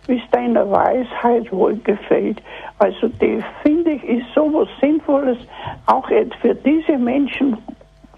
wie 0.07 0.17
es 0.17 0.31
deiner 0.31 0.69
Weisheit 0.69 1.51
wohl 1.51 1.75
gefällt. 1.77 2.41
Also 2.79 3.07
das 3.07 3.43
finde 3.61 3.91
ich 3.91 4.03
ist 4.03 4.27
so 4.35 4.53
was 4.53 4.67
Sinnvolles, 4.81 5.37
auch 5.85 6.09
für 6.41 6.55
diese 6.55 6.97
Menschen, 6.97 7.57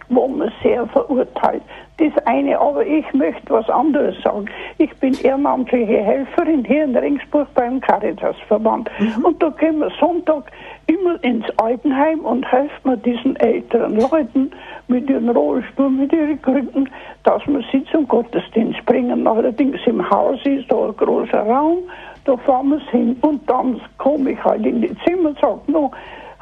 wo 0.10 0.28
man 0.28 0.52
sehr 0.62 0.86
verurteilt. 0.88 1.62
Das 1.98 2.12
eine, 2.26 2.60
aber 2.60 2.86
ich 2.86 3.06
möchte 3.14 3.50
was 3.50 3.70
anderes 3.70 4.22
sagen. 4.22 4.48
Ich 4.78 4.94
bin 4.98 5.14
ehrenamtliche 5.24 6.04
Helferin 6.04 6.66
hier 6.66 6.84
in 6.84 6.96
Ringsburg 6.96 7.48
beim 7.54 7.80
Caritasverband. 7.80 8.90
Mhm. 9.00 9.26
Und 9.26 9.42
da 9.42 9.50
gehen 9.50 9.80
wir 9.80 9.90
Sonntag 10.00 10.52
immer 10.88 11.24
ins 11.24 11.46
Altenheim 11.58 12.20
und 12.20 12.50
helfen 12.52 12.84
wir 12.84 12.98
diesen 12.98 13.38
älteren 13.38 13.98
Leuten 13.98 14.52
mit 14.90 15.10
ihren 15.10 15.30
Rollstuhl, 15.30 15.90
mit 15.90 16.12
ihren 16.12 16.42
Krücken, 16.42 16.90
dass 17.24 17.46
wir 17.48 17.64
sie 17.72 17.86
zum 17.92 18.08
Gottesdienst 18.08 18.86
bringen. 18.86 19.26
Allerdings 19.26 19.80
im 19.86 20.08
Haus 20.10 20.40
ist 20.44 20.70
da 20.70 20.88
ein 20.88 20.98
großer 20.98 21.42
Raum, 21.42 21.80
da 22.26 22.36
fahren 22.38 22.70
wir 22.70 22.80
hin 22.92 23.16
und 23.22 23.50
dann 23.50 23.80
komme 23.98 24.32
ich 24.32 24.44
halt 24.44 24.66
in 24.66 24.82
die 24.82 24.96
Zimmer 25.06 25.30
und 25.30 25.40
sage, 25.40 25.60
no, 25.68 25.92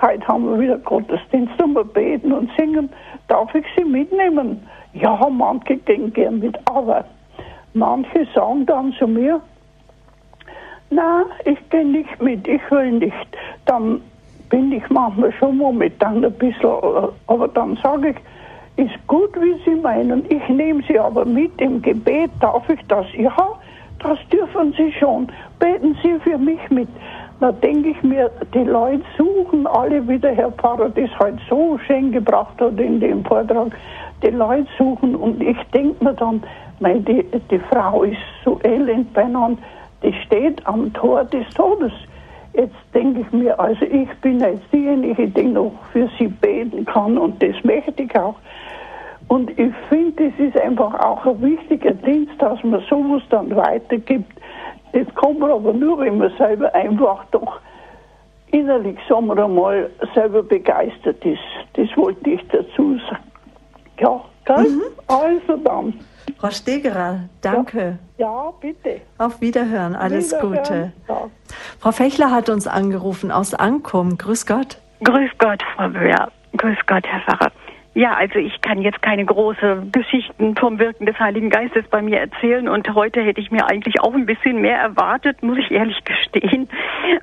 heute 0.01 0.28
haben 0.28 0.49
wir 0.49 0.59
wieder 0.59 0.78
Gottesdienst 0.80 1.61
und 1.61 1.76
wir 1.76 1.84
beten 1.84 2.32
und 2.32 2.49
singen, 2.57 2.89
darf 3.28 3.54
ich 3.56 3.66
sie 3.76 3.84
mitnehmen? 3.84 4.68
Ja, 4.94 5.20
manche 5.30 5.78
gehen 5.78 6.14
gern 6.14 6.40
mit, 6.40 6.58
aber 6.70 7.06
manche 7.74 8.28
sagen 8.34 8.66
dann 8.66 8.94
zu 8.94 9.08
mir, 9.08 9.42
na, 10.90 11.26
ich 11.46 11.58
gehe 11.70 11.86
nicht 11.86 12.22
mit, 12.22 12.48
ich 12.48 12.62
will 12.70 12.92
nicht. 12.92 13.28
Dann 13.66 14.02
bin 14.50 14.72
ich 14.72 14.88
manchmal 14.90 15.32
schon 15.34 15.58
momentan 15.58 16.24
ein 16.24 16.34
bisschen, 16.34 16.70
aber 17.28 17.48
dann 17.48 17.76
sage 17.78 18.10
ich, 18.10 18.18
ist 18.76 19.08
gut, 19.08 19.36
wie 19.40 19.56
Sie 19.66 19.76
meinen, 19.76 20.26
ich 20.30 20.48
nehme 20.50 20.84
Sie 20.88 21.00
aber 21.00 21.26
mit 21.26 21.60
im 21.62 21.82
Gebet, 21.82 22.32
darf 22.40 22.68
ich 22.70 22.80
das? 22.88 23.06
Ja, 23.16 23.36
das 24.00 24.20
dürfen 24.32 24.74
Sie 24.78 24.92
schon, 24.94 25.32
beten 25.60 25.96
Sie 26.04 26.20
für 26.20 26.38
mich 26.38 26.70
mit. 26.70 26.90
Da 27.40 27.52
denke 27.52 27.90
ich 27.90 28.04
mir, 28.04 28.32
die 28.54 28.64
Leute 28.64 29.04
suchen 29.18 29.68
alle, 29.68 30.08
wie 30.08 30.18
der 30.18 30.34
Herr 30.34 30.52
Pfarrer 30.52 30.90
das 30.90 31.10
halt 31.20 31.40
so 31.50 31.78
schön 31.86 32.12
gebracht 32.12 32.60
hat 32.62 32.80
in 32.80 33.00
dem 33.00 33.26
Vortrag, 33.26 33.76
die 34.24 34.30
Leute 34.30 34.68
suchen 34.78 35.16
und 35.16 35.42
ich 35.42 35.58
denke 35.74 36.04
mir 36.04 36.14
dann, 36.14 36.42
mein, 36.80 37.04
die, 37.06 37.26
die 37.52 37.60
Frau 37.60 38.04
ist 38.04 38.18
so 38.46 38.60
elend 38.64 39.14
beieinander, 39.14 39.62
die 40.02 40.14
steht 40.26 40.66
am 40.66 40.92
Tor 40.94 41.26
des 41.26 41.48
Todes. 41.54 41.92
Jetzt 42.54 42.76
denke 42.94 43.22
ich 43.22 43.32
mir, 43.32 43.60
also 43.60 43.84
ich 43.86 44.10
bin 44.22 44.40
jetzt 44.40 44.72
diejenige, 44.72 45.28
die 45.28 45.48
noch 45.48 45.74
für 45.92 46.08
sie 46.18 46.28
beten 46.28 46.86
kann 46.86 47.18
und 47.18 47.42
das 47.42 47.56
möchte 47.64 48.04
ich 48.04 48.16
auch. 48.16 48.36
Und 49.28 49.50
ich 49.58 49.74
finde, 49.90 50.30
das 50.30 50.48
ist 50.48 50.62
einfach 50.62 50.94
auch 51.00 51.26
ein 51.26 51.42
wichtiger 51.42 51.92
Dienst, 51.92 52.34
dass 52.40 52.64
man 52.64 52.82
sowas 52.90 53.24
dann 53.30 53.56
weitergibt. 53.56 54.32
Das 54.94 55.14
kommt 55.16 55.39
man 55.39 55.52
aber 55.52 55.74
nur, 55.74 56.00
wenn 56.00 56.18
man 56.20 56.32
selber 56.38 56.74
einfach 56.74 57.26
doch 57.32 57.60
innerlich, 58.52 58.98
sagen 59.10 59.28
wir 59.28 59.44
einmal, 59.44 59.89
selber 60.14 60.44
begeistert 60.44 61.24
ist. 61.26 61.41
Das 61.74 61.88
wollte 61.98 62.30
ich 62.30 62.41
dazu 62.50 62.98
sagen. 63.10 63.24
Ja, 64.00 64.22
gell? 64.46 64.70
Mhm. 64.70 64.82
Also 65.08 65.58
dann. 65.64 66.00
Frau 66.38 66.50
Stegerer, 66.52 67.22
danke. 67.41 67.98
Ja, 68.18 68.28
ja 68.28 68.54
bitte. 68.60 69.02
Auf 69.18 69.41
Wiederhören, 69.41 69.96
alles 69.96 70.32
Wiederhören. 70.32 70.58
Gute. 70.58 70.94
Ja. 71.08 71.30
Frau 71.80 71.91
Fechler 71.91 72.32
hat 72.32 72.50
uns 72.50 72.68
angerufen 72.68 73.32
aus 73.32 73.54
Ankum. 73.54 74.18
Grüß 74.18 74.46
Gott. 74.46 74.78
Grüß 75.04 75.32
Gott, 75.39 75.64
Frau 75.76 75.89
Böhr. 75.89 76.32
Grüß 76.58 76.78
Gott, 76.86 77.06
Herr 77.08 77.22
Pfarrer. 77.22 77.52
Ja, 77.96 78.16
also 78.16 78.39
ich 78.39 78.60
kann 78.62 78.82
jetzt 78.82 79.04
keine 79.04 79.24
große 79.24 79.84
Geschichten 79.91 80.56
vom 80.56 80.80
Wirken 80.80 81.06
des 81.06 81.20
Heiligen 81.20 81.52
Geistes 81.52 81.86
bei 81.89 82.02
mir 82.02 82.20
erzählen 82.20 82.68
und 82.68 82.91
heute 82.96 83.22
hätte 83.22 83.39
ich 83.39 83.52
mir 83.52 83.68
eigentlich 83.70 84.02
auch 84.02 84.16
ein 84.16 84.26
bisschen 84.26 84.62
mehr 84.62 84.80
erwartet, 84.80 85.44
muss 85.44 85.60
ich 85.60 85.70
ehrlich 85.70 86.04
gestehen. 86.06 86.70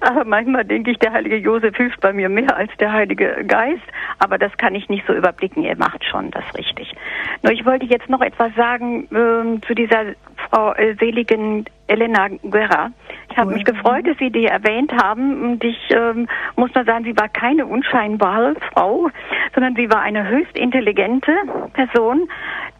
Aber 0.00 0.24
manchmal 0.24 0.64
denke 0.64 0.92
ich, 0.92 0.98
der 0.98 1.12
heilige 1.12 1.36
Josef 1.36 1.76
hilft 1.76 2.00
bei 2.00 2.12
mir 2.12 2.28
mehr 2.28 2.56
als 2.56 2.70
der 2.78 2.92
Heilige 2.92 3.44
Geist, 3.46 3.82
aber 4.20 4.38
das 4.38 4.56
kann 4.58 4.76
ich 4.76 4.88
nicht 4.88 5.04
so 5.08 5.12
überblicken. 5.12 5.64
Er 5.64 5.76
macht 5.76 6.04
schon 6.04 6.30
das 6.30 6.44
richtig. 6.56 6.94
Nur 7.42 7.52
ich 7.52 7.66
wollte 7.66 7.86
jetzt 7.86 8.08
noch 8.08 8.20
etwas 8.20 8.54
sagen 8.54 9.04
äh, 9.06 9.60
zu 9.66 9.74
dieser 9.74 10.14
Frau 10.50 10.72
äh, 10.74 10.94
seligen 10.98 11.64
Elena 11.86 12.28
Guerra. 12.42 12.90
Ich 13.30 13.36
habe 13.36 13.52
mich 13.52 13.64
gefreut, 13.64 14.06
dass 14.06 14.16
Sie 14.18 14.30
die 14.30 14.46
erwähnt 14.46 14.92
haben. 14.92 15.42
Und 15.42 15.64
ich 15.64 15.78
ähm, 15.90 16.28
muss 16.56 16.74
nur 16.74 16.84
sagen, 16.84 17.04
sie 17.04 17.16
war 17.16 17.28
keine 17.28 17.66
unscheinbare 17.66 18.54
Frau, 18.72 19.10
sondern 19.54 19.74
sie 19.76 19.90
war 19.90 20.00
eine 20.00 20.28
höchst 20.28 20.56
intelligente 20.56 21.32
Person, 21.72 22.28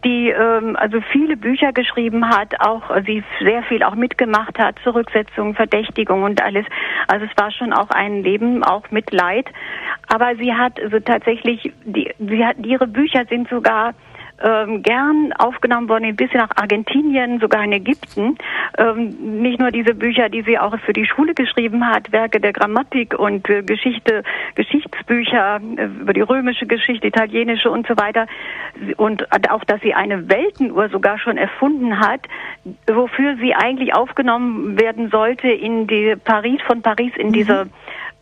die 0.03 0.29
ähm, 0.29 0.75
also 0.77 0.99
viele 1.11 1.37
Bücher 1.37 1.73
geschrieben 1.73 2.27
hat, 2.27 2.59
auch 2.59 2.89
äh, 2.89 3.03
sie 3.05 3.23
sehr 3.41 3.63
viel 3.63 3.83
auch 3.83 3.95
mitgemacht 3.95 4.57
hat, 4.59 4.75
Zurücksetzung, 4.83 5.55
Verdächtigung 5.55 6.23
und 6.23 6.41
alles. 6.41 6.65
Also 7.07 7.25
es 7.25 7.41
war 7.41 7.51
schon 7.51 7.73
auch 7.73 7.89
ein 7.89 8.23
Leben 8.23 8.63
auch 8.63 8.89
mit 8.91 9.11
Leid. 9.11 9.47
Aber 10.07 10.35
sie 10.35 10.53
hat 10.53 10.79
also 10.81 10.99
tatsächlich, 10.99 11.71
die, 11.85 12.11
sie 12.19 12.45
hat, 12.45 12.57
ihre 12.65 12.87
Bücher 12.87 13.25
sind 13.29 13.49
sogar 13.49 13.93
ähm, 14.43 14.83
gern 14.83 15.33
aufgenommen 15.33 15.89
worden, 15.89 16.05
ein 16.05 16.15
bisschen 16.15 16.39
nach 16.39 16.55
Argentinien, 16.55 17.39
sogar 17.39 17.63
in 17.63 17.71
Ägypten. 17.71 18.37
Ähm, 18.77 19.41
nicht 19.41 19.59
nur 19.59 19.71
diese 19.71 19.93
Bücher, 19.93 20.29
die 20.29 20.41
sie 20.41 20.57
auch 20.57 20.77
für 20.79 20.93
die 20.93 21.05
Schule 21.05 21.33
geschrieben 21.33 21.87
hat, 21.87 22.11
Werke 22.11 22.39
der 22.39 22.53
Grammatik 22.53 23.17
und 23.17 23.49
äh, 23.49 23.63
Geschichte, 23.63 24.23
Geschichtsbücher 24.55 25.59
äh, 25.77 25.85
über 25.85 26.13
die 26.13 26.21
römische 26.21 26.65
Geschichte, 26.65 27.07
italienische 27.07 27.69
und 27.69 27.87
so 27.87 27.97
weiter. 27.97 28.27
Und 28.97 29.25
auch, 29.49 29.63
dass 29.63 29.81
sie 29.81 29.93
eine 29.93 30.29
Weltenuhr 30.29 30.89
sogar 30.89 31.19
schon 31.19 31.37
erfunden 31.37 31.99
hat, 31.99 32.21
wofür 32.87 33.35
sie 33.37 33.53
eigentlich 33.53 33.93
aufgenommen 33.95 34.79
werden 34.79 35.09
sollte 35.09 35.49
in 35.49 35.87
die 35.87 36.15
Paris, 36.23 36.61
von 36.65 36.81
Paris 36.81 37.11
in 37.17 37.27
mhm. 37.27 37.33
diese 37.33 37.67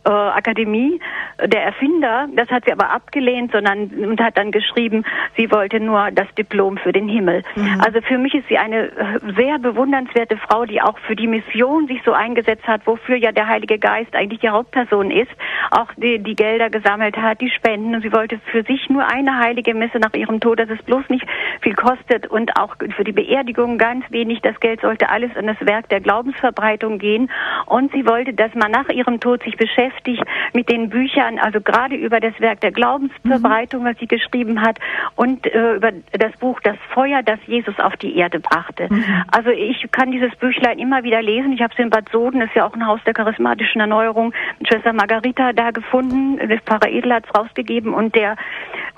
äh, 0.04 0.10
Akademie 0.10 0.98
der 1.44 1.62
Erfinder. 1.62 2.28
Das 2.34 2.48
hat 2.48 2.64
sie 2.64 2.72
aber 2.72 2.90
abgelehnt, 2.90 3.52
sondern 3.52 3.90
und 3.90 4.20
hat 4.20 4.38
dann 4.38 4.50
geschrieben, 4.50 5.04
sie 5.36 5.50
wollte 5.50 5.78
nur 5.80 6.10
das 6.10 6.26
Diplom 6.36 6.78
für 6.78 6.92
den 6.92 7.08
Himmel. 7.08 7.42
Mhm. 7.54 7.80
Also 7.84 8.00
für 8.00 8.16
mich 8.16 8.34
ist 8.34 8.48
sie 8.48 8.56
eine 8.56 8.86
äh, 8.86 9.18
sehr 9.36 9.58
bewundernswerte 9.58 10.38
Frau, 10.38 10.64
die 10.64 10.80
auch 10.80 10.98
für 11.00 11.16
die 11.16 11.26
Mission 11.26 11.86
sich 11.86 12.00
so 12.04 12.12
eingesetzt 12.12 12.66
hat, 12.66 12.86
wofür 12.86 13.16
ja 13.16 13.32
der 13.32 13.48
Heilige 13.48 13.78
Geist 13.78 14.14
eigentlich 14.14 14.40
die 14.40 14.48
Hauptperson 14.48 15.10
ist, 15.10 15.30
auch 15.70 15.88
die, 15.96 16.18
die 16.18 16.34
Gelder 16.34 16.70
gesammelt 16.70 17.16
hat, 17.16 17.40
die 17.40 17.50
Spenden. 17.50 17.94
Und 17.94 18.02
sie 18.02 18.12
wollte 18.12 18.40
für 18.50 18.62
sich 18.62 18.88
nur 18.88 19.06
eine 19.06 19.38
heilige 19.38 19.74
Messe 19.74 19.98
nach 19.98 20.14
ihrem 20.14 20.40
Tod, 20.40 20.60
dass 20.60 20.70
es 20.70 20.82
bloß 20.82 21.08
nicht 21.10 21.26
viel 21.60 21.74
kostet 21.74 22.26
und 22.26 22.56
auch 22.56 22.76
für 22.96 23.04
die 23.04 23.12
Beerdigung 23.12 23.76
ganz 23.76 24.04
wenig. 24.10 24.40
Das 24.40 24.58
Geld 24.60 24.80
sollte 24.80 25.10
alles 25.10 25.30
in 25.36 25.46
das 25.46 25.60
Werk 25.60 25.88
der 25.90 26.00
Glaubensverbreitung 26.00 26.98
gehen. 26.98 27.30
Und 27.66 27.92
sie 27.92 28.06
wollte, 28.06 28.32
dass 28.32 28.54
man 28.54 28.70
nach 28.70 28.88
ihrem 28.88 29.20
Tod 29.20 29.42
sich 29.42 29.56
beschäftigt 29.56 29.89
beschäftigt 29.90 30.24
mit 30.52 30.70
den 30.70 30.88
Büchern, 30.88 31.38
also 31.38 31.60
gerade 31.60 31.94
über 31.94 32.20
das 32.20 32.38
Werk 32.40 32.60
der 32.60 32.72
Glaubensverbreitung, 32.72 33.82
mhm. 33.82 33.86
was 33.86 33.98
sie 33.98 34.06
geschrieben 34.06 34.60
hat, 34.60 34.78
und 35.16 35.46
äh, 35.46 35.74
über 35.74 35.92
das 36.12 36.32
Buch 36.38 36.60
Das 36.60 36.76
Feuer, 36.92 37.22
das 37.22 37.38
Jesus 37.46 37.78
auf 37.78 37.96
die 37.96 38.16
Erde 38.16 38.40
brachte. 38.40 38.88
Mhm. 38.90 39.04
Also 39.30 39.50
ich 39.50 39.86
kann 39.92 40.10
dieses 40.10 40.34
Büchlein 40.36 40.78
immer 40.78 41.02
wieder 41.02 41.22
lesen. 41.22 41.52
Ich 41.52 41.62
habe 41.62 41.72
es 41.72 41.78
in 41.78 41.90
Bad 41.90 42.08
Soden, 42.10 42.40
ist 42.40 42.54
ja 42.54 42.66
auch 42.66 42.74
ein 42.74 42.86
Haus 42.86 43.00
der 43.06 43.14
charismatischen 43.14 43.80
Erneuerung, 43.80 44.32
Schwester 44.66 44.92
Margarita 44.92 45.52
da 45.52 45.70
gefunden. 45.70 46.38
Das 46.48 46.60
Pfarrer 46.62 46.90
Edel 46.90 47.14
hat 47.14 47.24
es 47.26 47.38
rausgegeben 47.38 47.94
und 47.94 48.14
der 48.14 48.36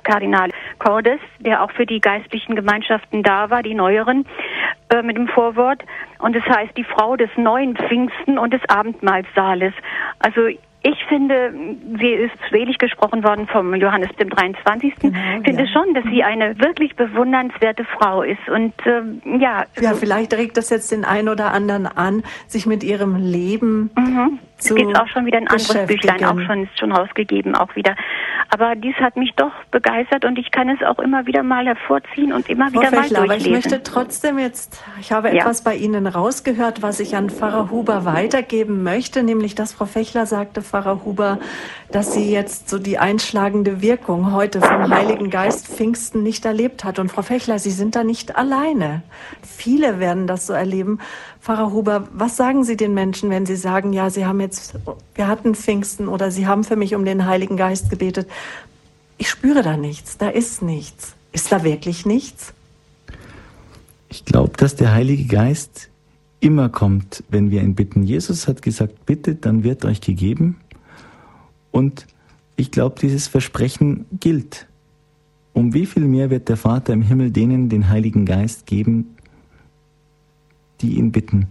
Kardinal 0.04 0.50
Cordes, 0.78 1.20
der 1.38 1.62
auch 1.62 1.70
für 1.72 1.86
die 1.86 2.00
geistlichen 2.00 2.56
Gemeinschaften 2.56 3.22
da 3.22 3.50
war, 3.50 3.62
die 3.62 3.74
neueren, 3.74 4.26
äh, 4.88 5.02
mit 5.02 5.16
dem 5.16 5.28
Vorwort. 5.28 5.84
Und 6.18 6.36
es 6.36 6.42
das 6.44 6.56
heißt 6.56 6.76
die 6.76 6.84
Frau 6.84 7.16
des 7.16 7.30
neuen 7.36 7.76
Pfingsten 7.76 8.38
und 8.38 8.52
des 8.52 8.60
Abendmahlsaales. 8.68 9.72
Also 10.18 10.48
ich 10.84 11.04
finde, 11.08 11.52
sie 12.00 12.10
ist 12.10 12.34
selig 12.50 12.78
gesprochen 12.78 13.22
worden 13.22 13.46
vom 13.46 13.74
Johannes 13.74 14.10
dem 14.18 14.30
23. 14.30 14.94
Genau, 14.96 15.18
finde 15.44 15.64
ja. 15.64 15.68
schon, 15.68 15.94
dass 15.94 16.04
sie 16.04 16.24
eine 16.24 16.58
wirklich 16.58 16.96
bewundernswerte 16.96 17.84
Frau 17.84 18.22
ist. 18.22 18.48
Und 18.48 18.74
ähm, 18.86 19.22
ja. 19.40 19.64
Ja, 19.80 19.94
vielleicht 19.94 20.34
regt 20.34 20.56
das 20.56 20.70
jetzt 20.70 20.90
den 20.90 21.04
einen 21.04 21.28
oder 21.28 21.52
anderen 21.52 21.86
an, 21.86 22.24
sich 22.48 22.66
mit 22.66 22.82
ihrem 22.82 23.16
Leben 23.16 23.90
mhm. 23.96 24.38
Zu 24.62 24.74
Es 24.74 24.80
gibt 24.80 24.98
auch 24.98 25.08
schon 25.08 25.26
wieder 25.26 25.38
ein 25.38 25.48
anderes 25.48 25.86
Büchlein, 25.86 26.24
auch 26.24 26.40
schon 26.40 26.64
ist 26.64 26.78
schon 26.78 26.92
rausgegeben, 26.92 27.54
auch 27.54 27.74
wieder. 27.76 27.96
Aber 28.48 28.74
dies 28.76 28.94
hat 28.96 29.16
mich 29.16 29.32
doch 29.36 29.52
begeistert 29.70 30.24
und 30.24 30.38
ich 30.38 30.50
kann 30.50 30.68
es 30.68 30.82
auch 30.82 30.98
immer 30.98 31.26
wieder 31.26 31.42
mal 31.42 31.66
hervorziehen 31.66 32.32
und 32.32 32.48
immer 32.48 32.70
Frau 32.70 32.80
wieder 32.80 32.90
Fechler, 32.90 33.20
mal 33.20 33.28
durchlesen. 33.28 33.54
Aber 33.54 33.58
ich 33.58 33.70
möchte 33.70 33.82
trotzdem 33.82 34.38
jetzt, 34.38 34.82
ich 35.00 35.12
habe 35.12 35.28
ja. 35.28 35.42
etwas 35.42 35.62
bei 35.64 35.74
Ihnen 35.74 36.06
rausgehört, 36.06 36.82
was 36.82 37.00
ich 37.00 37.16
an 37.16 37.30
Pfarrer 37.30 37.70
Huber 37.70 38.04
weitergeben 38.04 38.82
möchte, 38.82 39.22
nämlich 39.22 39.54
dass 39.54 39.72
Frau 39.72 39.86
Fechler 39.86 40.26
sagte, 40.26 40.62
Pfarrer 40.62 41.04
Huber, 41.04 41.38
dass 41.90 42.12
sie 42.14 42.30
jetzt 42.30 42.68
so 42.68 42.78
die 42.78 42.98
einschlagende 42.98 43.82
Wirkung 43.82 44.32
heute 44.32 44.60
vom 44.60 44.88
Heiligen 44.88 45.30
Geist 45.30 45.68
Pfingsten 45.68 46.22
nicht 46.22 46.44
erlebt 46.44 46.84
hat. 46.84 46.98
Und 46.98 47.10
Frau 47.10 47.22
Fechler, 47.22 47.58
Sie 47.58 47.70
sind 47.70 47.94
da 47.96 48.04
nicht 48.04 48.36
alleine. 48.36 49.02
Viele 49.42 49.98
werden 49.98 50.26
das 50.26 50.46
so 50.46 50.52
erleben. 50.52 50.98
Pfarrer 51.40 51.72
Huber, 51.72 52.08
was 52.12 52.36
sagen 52.36 52.64
Sie 52.64 52.76
den 52.76 52.94
Menschen, 52.94 53.30
wenn 53.30 53.46
Sie 53.46 53.56
sagen, 53.56 53.92
ja, 53.92 54.10
Sie 54.10 54.24
haben 54.24 54.40
jetzt, 54.40 54.51
wir 55.14 55.28
hatten 55.28 55.54
Pfingsten 55.54 56.08
oder 56.08 56.30
Sie 56.30 56.46
haben 56.46 56.64
für 56.64 56.76
mich 56.76 56.94
um 56.94 57.04
den 57.04 57.26
Heiligen 57.26 57.56
Geist 57.56 57.90
gebetet. 57.90 58.28
Ich 59.18 59.28
spüre 59.28 59.62
da 59.62 59.76
nichts, 59.76 60.18
da 60.18 60.28
ist 60.28 60.62
nichts. 60.62 61.14
Ist 61.32 61.50
da 61.52 61.64
wirklich 61.64 62.04
nichts? 62.06 62.52
Ich 64.08 64.24
glaube, 64.24 64.52
dass 64.56 64.76
der 64.76 64.92
Heilige 64.92 65.24
Geist 65.24 65.88
immer 66.40 66.68
kommt, 66.68 67.24
wenn 67.30 67.50
wir 67.50 67.62
ihn 67.62 67.74
bitten. 67.74 68.02
Jesus 68.02 68.48
hat 68.48 68.62
gesagt, 68.62 69.06
bittet, 69.06 69.46
dann 69.46 69.64
wird 69.64 69.84
euch 69.84 70.00
gegeben. 70.00 70.56
Und 71.70 72.06
ich 72.56 72.70
glaube, 72.70 73.00
dieses 73.00 73.28
Versprechen 73.28 74.06
gilt. 74.20 74.66
Um 75.54 75.72
wie 75.72 75.86
viel 75.86 76.04
mehr 76.04 76.30
wird 76.30 76.48
der 76.48 76.56
Vater 76.56 76.92
im 76.92 77.02
Himmel 77.02 77.30
denen 77.30 77.68
den 77.68 77.88
Heiligen 77.88 78.26
Geist 78.26 78.66
geben, 78.66 79.16
die 80.80 80.98
ihn 80.98 81.12
bitten? 81.12 81.46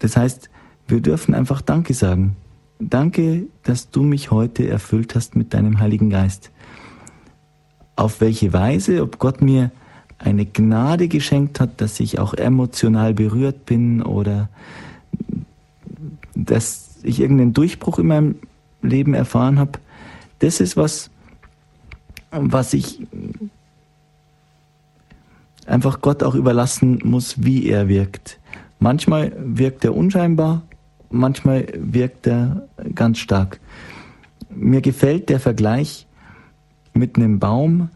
Das 0.00 0.16
heißt, 0.16 0.50
wir 0.86 1.00
dürfen 1.00 1.34
einfach 1.34 1.60
Danke 1.60 1.94
sagen. 1.94 2.36
Danke, 2.78 3.46
dass 3.62 3.90
du 3.90 4.02
mich 4.02 4.30
heute 4.30 4.68
erfüllt 4.68 5.14
hast 5.14 5.36
mit 5.36 5.54
deinem 5.54 5.78
Heiligen 5.78 6.10
Geist. 6.10 6.50
Auf 7.96 8.20
welche 8.20 8.52
Weise, 8.52 9.02
ob 9.02 9.18
Gott 9.18 9.40
mir 9.40 9.70
eine 10.18 10.46
Gnade 10.46 11.08
geschenkt 11.08 11.60
hat, 11.60 11.80
dass 11.80 12.00
ich 12.00 12.18
auch 12.18 12.34
emotional 12.34 13.14
berührt 13.14 13.66
bin 13.66 14.02
oder 14.02 14.48
dass 16.34 16.98
ich 17.02 17.20
irgendeinen 17.20 17.52
Durchbruch 17.52 17.98
in 17.98 18.06
meinem 18.06 18.34
Leben 18.82 19.14
erfahren 19.14 19.58
habe, 19.58 19.78
das 20.40 20.60
ist 20.60 20.76
was, 20.76 21.10
was 22.30 22.74
ich 22.74 23.06
einfach 25.66 26.00
Gott 26.00 26.22
auch 26.22 26.34
überlassen 26.34 27.00
muss, 27.04 27.42
wie 27.44 27.68
er 27.68 27.88
wirkt. 27.88 28.38
Manchmal 28.80 29.32
wirkt 29.38 29.84
er 29.84 29.96
unscheinbar, 29.96 30.62
manchmal 31.14 31.66
wirkt 31.76 32.26
er 32.26 32.68
ganz 32.94 33.18
stark. 33.18 33.60
Mir 34.50 34.80
gefällt 34.80 35.28
der 35.28 35.40
Vergleich 35.40 36.06
mit 36.92 37.16
einem 37.16 37.38
Baum 37.38 37.88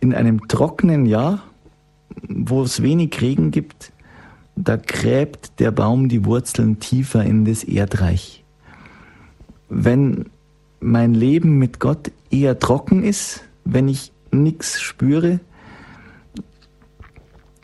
in 0.00 0.14
einem 0.14 0.48
trockenen 0.48 1.06
Jahr, 1.06 1.42
wo 2.28 2.62
es 2.62 2.82
wenig 2.82 3.20
Regen 3.20 3.50
gibt, 3.50 3.92
da 4.56 4.76
gräbt 4.76 5.58
der 5.60 5.70
Baum 5.70 6.08
die 6.08 6.24
Wurzeln 6.24 6.78
tiefer 6.78 7.24
in 7.24 7.44
das 7.44 7.64
Erdreich. 7.64 8.44
Wenn 9.68 10.26
mein 10.80 11.14
Leben 11.14 11.58
mit 11.58 11.80
Gott 11.80 12.12
eher 12.30 12.58
trocken 12.58 13.02
ist, 13.02 13.42
wenn 13.64 13.88
ich 13.88 14.12
nichts 14.30 14.80
spüre, 14.80 15.40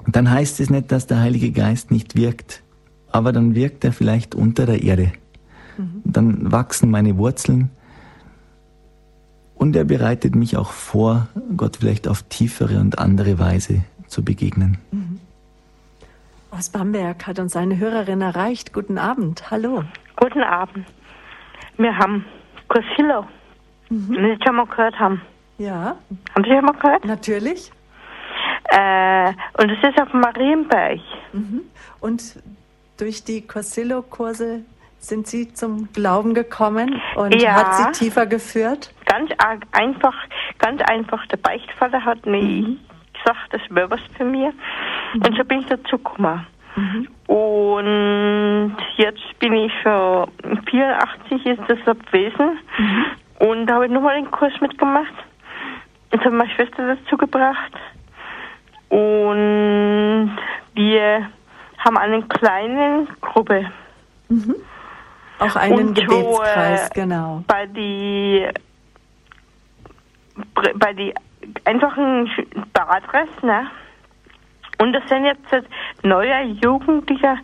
dann 0.06 0.30
heißt 0.30 0.60
es 0.60 0.70
nicht, 0.70 0.90
dass 0.90 1.06
der 1.06 1.20
Heilige 1.20 1.50
Geist 1.50 1.90
nicht 1.90 2.16
wirkt, 2.16 2.62
aber 3.10 3.32
dann 3.32 3.54
wirkt 3.54 3.84
er 3.84 3.92
vielleicht 3.92 4.34
unter 4.34 4.66
der 4.66 4.82
Erde. 4.82 5.12
Mhm. 5.76 6.02
Dann 6.04 6.52
wachsen 6.52 6.90
meine 6.90 7.16
Wurzeln 7.18 7.70
und 9.54 9.74
er 9.74 9.84
bereitet 9.84 10.34
mich 10.34 10.56
auch 10.56 10.70
vor, 10.70 11.28
Gott 11.56 11.78
vielleicht 11.80 12.08
auf 12.08 12.22
tiefere 12.24 12.78
und 12.78 12.98
andere 12.98 13.38
Weise 13.38 13.82
zu 14.06 14.24
begegnen. 14.24 14.78
Mhm. 14.92 15.20
Aus 16.50 16.70
Bamberg 16.70 17.26
hat 17.26 17.38
uns 17.38 17.56
eine 17.56 17.78
Hörerin 17.78 18.22
erreicht. 18.22 18.72
Guten 18.72 18.98
Abend. 18.98 19.50
Hallo. 19.50 19.84
Guten 20.16 20.42
Abend. 20.42 20.86
Wir 21.76 21.96
haben 21.96 22.24
Cosillo. 22.68 23.26
Mhm. 23.90 24.16
Wenn 24.16 24.36
Sie 24.36 24.44
schon 24.44 24.56
mal 24.56 24.66
gehört 24.66 24.98
haben. 24.98 25.20
Ja. 25.58 25.96
Haben 26.34 26.44
Sie 26.44 26.50
schon 26.50 26.64
mal 26.64 26.72
gehört? 26.72 27.04
Natürlich. 27.04 27.70
Äh, 28.70 29.32
und 29.60 29.70
es 29.70 29.88
ist 29.88 30.00
auf 30.00 30.12
Marienberg. 30.12 31.00
Mhm. 31.32 31.62
Und 32.00 32.38
durch 32.98 33.24
die 33.24 33.46
Cosillo-Kurse 33.46 34.64
sind 34.98 35.26
Sie 35.26 35.52
zum 35.54 35.92
Glauben 35.92 36.34
gekommen 36.34 37.00
und 37.14 37.40
ja, 37.40 37.54
hat 37.54 37.74
Sie 37.74 38.04
tiefer 38.04 38.26
geführt? 38.26 38.92
Ganz 39.06 39.30
einfach, 39.72 40.14
ganz 40.58 40.82
einfach. 40.82 41.24
Der 41.26 41.36
Beichtvater 41.36 42.04
hat 42.04 42.26
mir 42.26 42.42
mhm. 42.42 42.80
gesagt, 43.12 43.52
das 43.52 43.62
wäre 43.70 43.90
was 43.90 44.00
für 44.16 44.24
mir. 44.24 44.52
Mhm. 45.14 45.22
Und 45.22 45.36
so 45.36 45.44
bin 45.44 45.60
ich 45.60 45.66
dazu 45.66 45.98
gekommen. 45.98 46.46
Mhm. 46.74 47.08
Und 47.26 48.76
jetzt 48.96 49.38
bin 49.38 49.52
ich 49.52 49.72
schon 49.82 50.30
84, 50.68 51.46
ist 51.46 51.62
das 51.68 51.78
abwesend. 51.86 52.58
Mhm. 52.78 53.04
Und 53.38 53.66
da 53.66 53.74
habe 53.74 53.86
ich 53.86 53.92
nochmal 53.92 54.16
einen 54.16 54.30
Kurs 54.30 54.52
mitgemacht. 54.60 55.14
Jetzt 56.12 56.24
hat 56.24 56.32
meine 56.32 56.50
Schwester 56.50 56.96
dazu 56.96 57.16
gebracht. 57.16 57.72
Und 58.88 60.36
wir 60.74 61.30
haben 61.88 61.96
eine 61.96 62.22
kleine 62.22 63.06
Gruppe. 63.22 63.70
Mhm. 64.28 64.56
Auch 65.38 65.56
einen 65.56 65.88
und 65.88 65.94
Gebetskreis, 65.94 66.86
so, 66.86 66.92
äh, 66.92 66.94
genau. 66.94 67.42
Bei 67.46 67.66
die, 67.66 68.46
bei 70.74 70.92
die 70.92 71.14
einfachen 71.64 72.30
Badress, 72.74 73.30
ne? 73.42 73.68
Und 74.80 74.94
es 74.94 75.08
sind 75.08 75.24
jetzt 75.24 75.66
neue 76.02 76.42
Jugendliche 76.62 77.38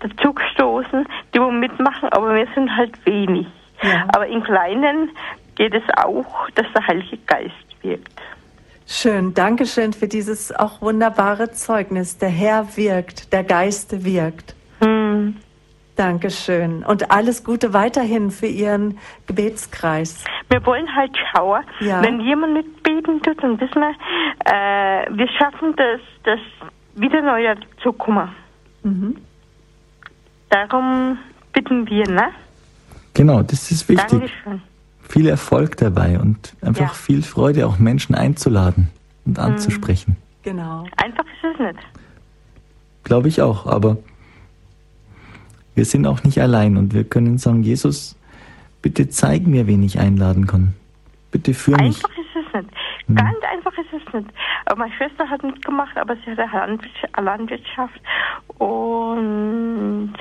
dazugestoßen, 0.00 1.06
die 1.34 1.40
wo 1.40 1.50
mitmachen, 1.50 2.08
aber 2.10 2.34
wir 2.34 2.46
sind 2.54 2.74
halt 2.74 3.04
wenig. 3.04 3.46
Ja. 3.82 4.06
Aber 4.14 4.26
im 4.26 4.42
Kleinen 4.42 5.10
geht 5.56 5.74
es 5.74 5.82
auch, 5.96 6.48
dass 6.54 6.66
der 6.72 6.86
Heilige 6.86 7.18
Geist 7.26 7.82
wirkt. 7.82 8.20
Schön, 8.90 9.34
Dankeschön 9.34 9.92
für 9.92 10.08
dieses 10.08 10.50
auch 10.50 10.80
wunderbare 10.80 11.50
Zeugnis. 11.52 12.16
Der 12.16 12.30
Herr 12.30 12.74
wirkt, 12.78 13.34
der 13.34 13.44
Geist 13.44 14.02
wirkt. 14.02 14.54
Hm. 14.80 15.36
Dankeschön. 15.94 16.84
Und 16.84 17.10
alles 17.10 17.44
Gute 17.44 17.74
weiterhin 17.74 18.30
für 18.30 18.46
Ihren 18.46 18.98
Gebetskreis. 19.26 20.24
Wir 20.48 20.64
wollen 20.64 20.88
halt 20.96 21.10
schauen, 21.30 21.62
Ja. 21.80 22.02
wenn 22.02 22.20
jemand 22.20 22.54
mitbeten 22.54 23.20
tut, 23.22 23.42
dann 23.42 23.60
wissen 23.60 23.82
wir, 23.82 23.94
äh, 24.46 25.06
wir 25.10 25.28
schaffen 25.36 25.74
das, 25.76 26.00
das 26.24 26.40
wieder 26.94 27.20
neu 27.20 27.54
zu 27.82 27.92
kommen. 27.92 28.30
Mhm. 28.84 29.16
Darum 30.48 31.18
bitten 31.52 31.86
wir, 31.90 32.08
ne? 32.08 32.28
Genau, 33.12 33.42
das 33.42 33.70
ist 33.70 33.86
wichtig. 33.86 34.08
Dankeschön. 34.08 34.62
Viel 35.08 35.26
Erfolg 35.26 35.76
dabei 35.78 36.20
und 36.20 36.54
einfach 36.60 36.88
Ja. 36.88 36.94
viel 36.94 37.22
Freude, 37.22 37.66
auch 37.66 37.78
Menschen 37.78 38.14
einzuladen 38.14 38.88
und 39.24 39.38
anzusprechen. 39.38 40.16
Genau. 40.42 40.84
Einfach 40.96 41.24
ist 41.24 41.54
es 41.54 41.58
nicht. 41.58 41.78
Glaube 43.04 43.28
ich 43.28 43.40
auch, 43.40 43.66
aber 43.66 43.96
wir 45.74 45.84
sind 45.84 46.06
auch 46.06 46.22
nicht 46.24 46.40
allein 46.40 46.76
und 46.76 46.92
wir 46.92 47.04
können 47.04 47.38
sagen, 47.38 47.62
Jesus, 47.62 48.16
bitte 48.82 49.08
zeig 49.08 49.46
mir, 49.46 49.66
wen 49.66 49.82
ich 49.82 49.98
einladen 49.98 50.46
kann. 50.46 50.74
Bitte 51.30 51.54
führ 51.54 51.76
mich. 51.80 51.96
Einfach 52.04 52.10
ist 52.10 52.46
es 52.46 52.54
nicht. 52.54 52.68
Ganz 53.16 53.36
einfach 53.50 53.72
ist 53.78 53.92
es 53.92 54.14
nicht. 54.14 54.28
Aber 54.66 54.76
meine 54.80 54.92
Schwester 54.94 55.28
hat 55.28 55.42
mitgemacht, 55.42 55.96
aber 55.96 56.16
sie 56.16 56.30
hat 56.32 56.38
eine 56.38 56.52
Landwirtschaft, 56.52 57.16
Landwirtschaft 57.22 58.00
und 58.58 60.12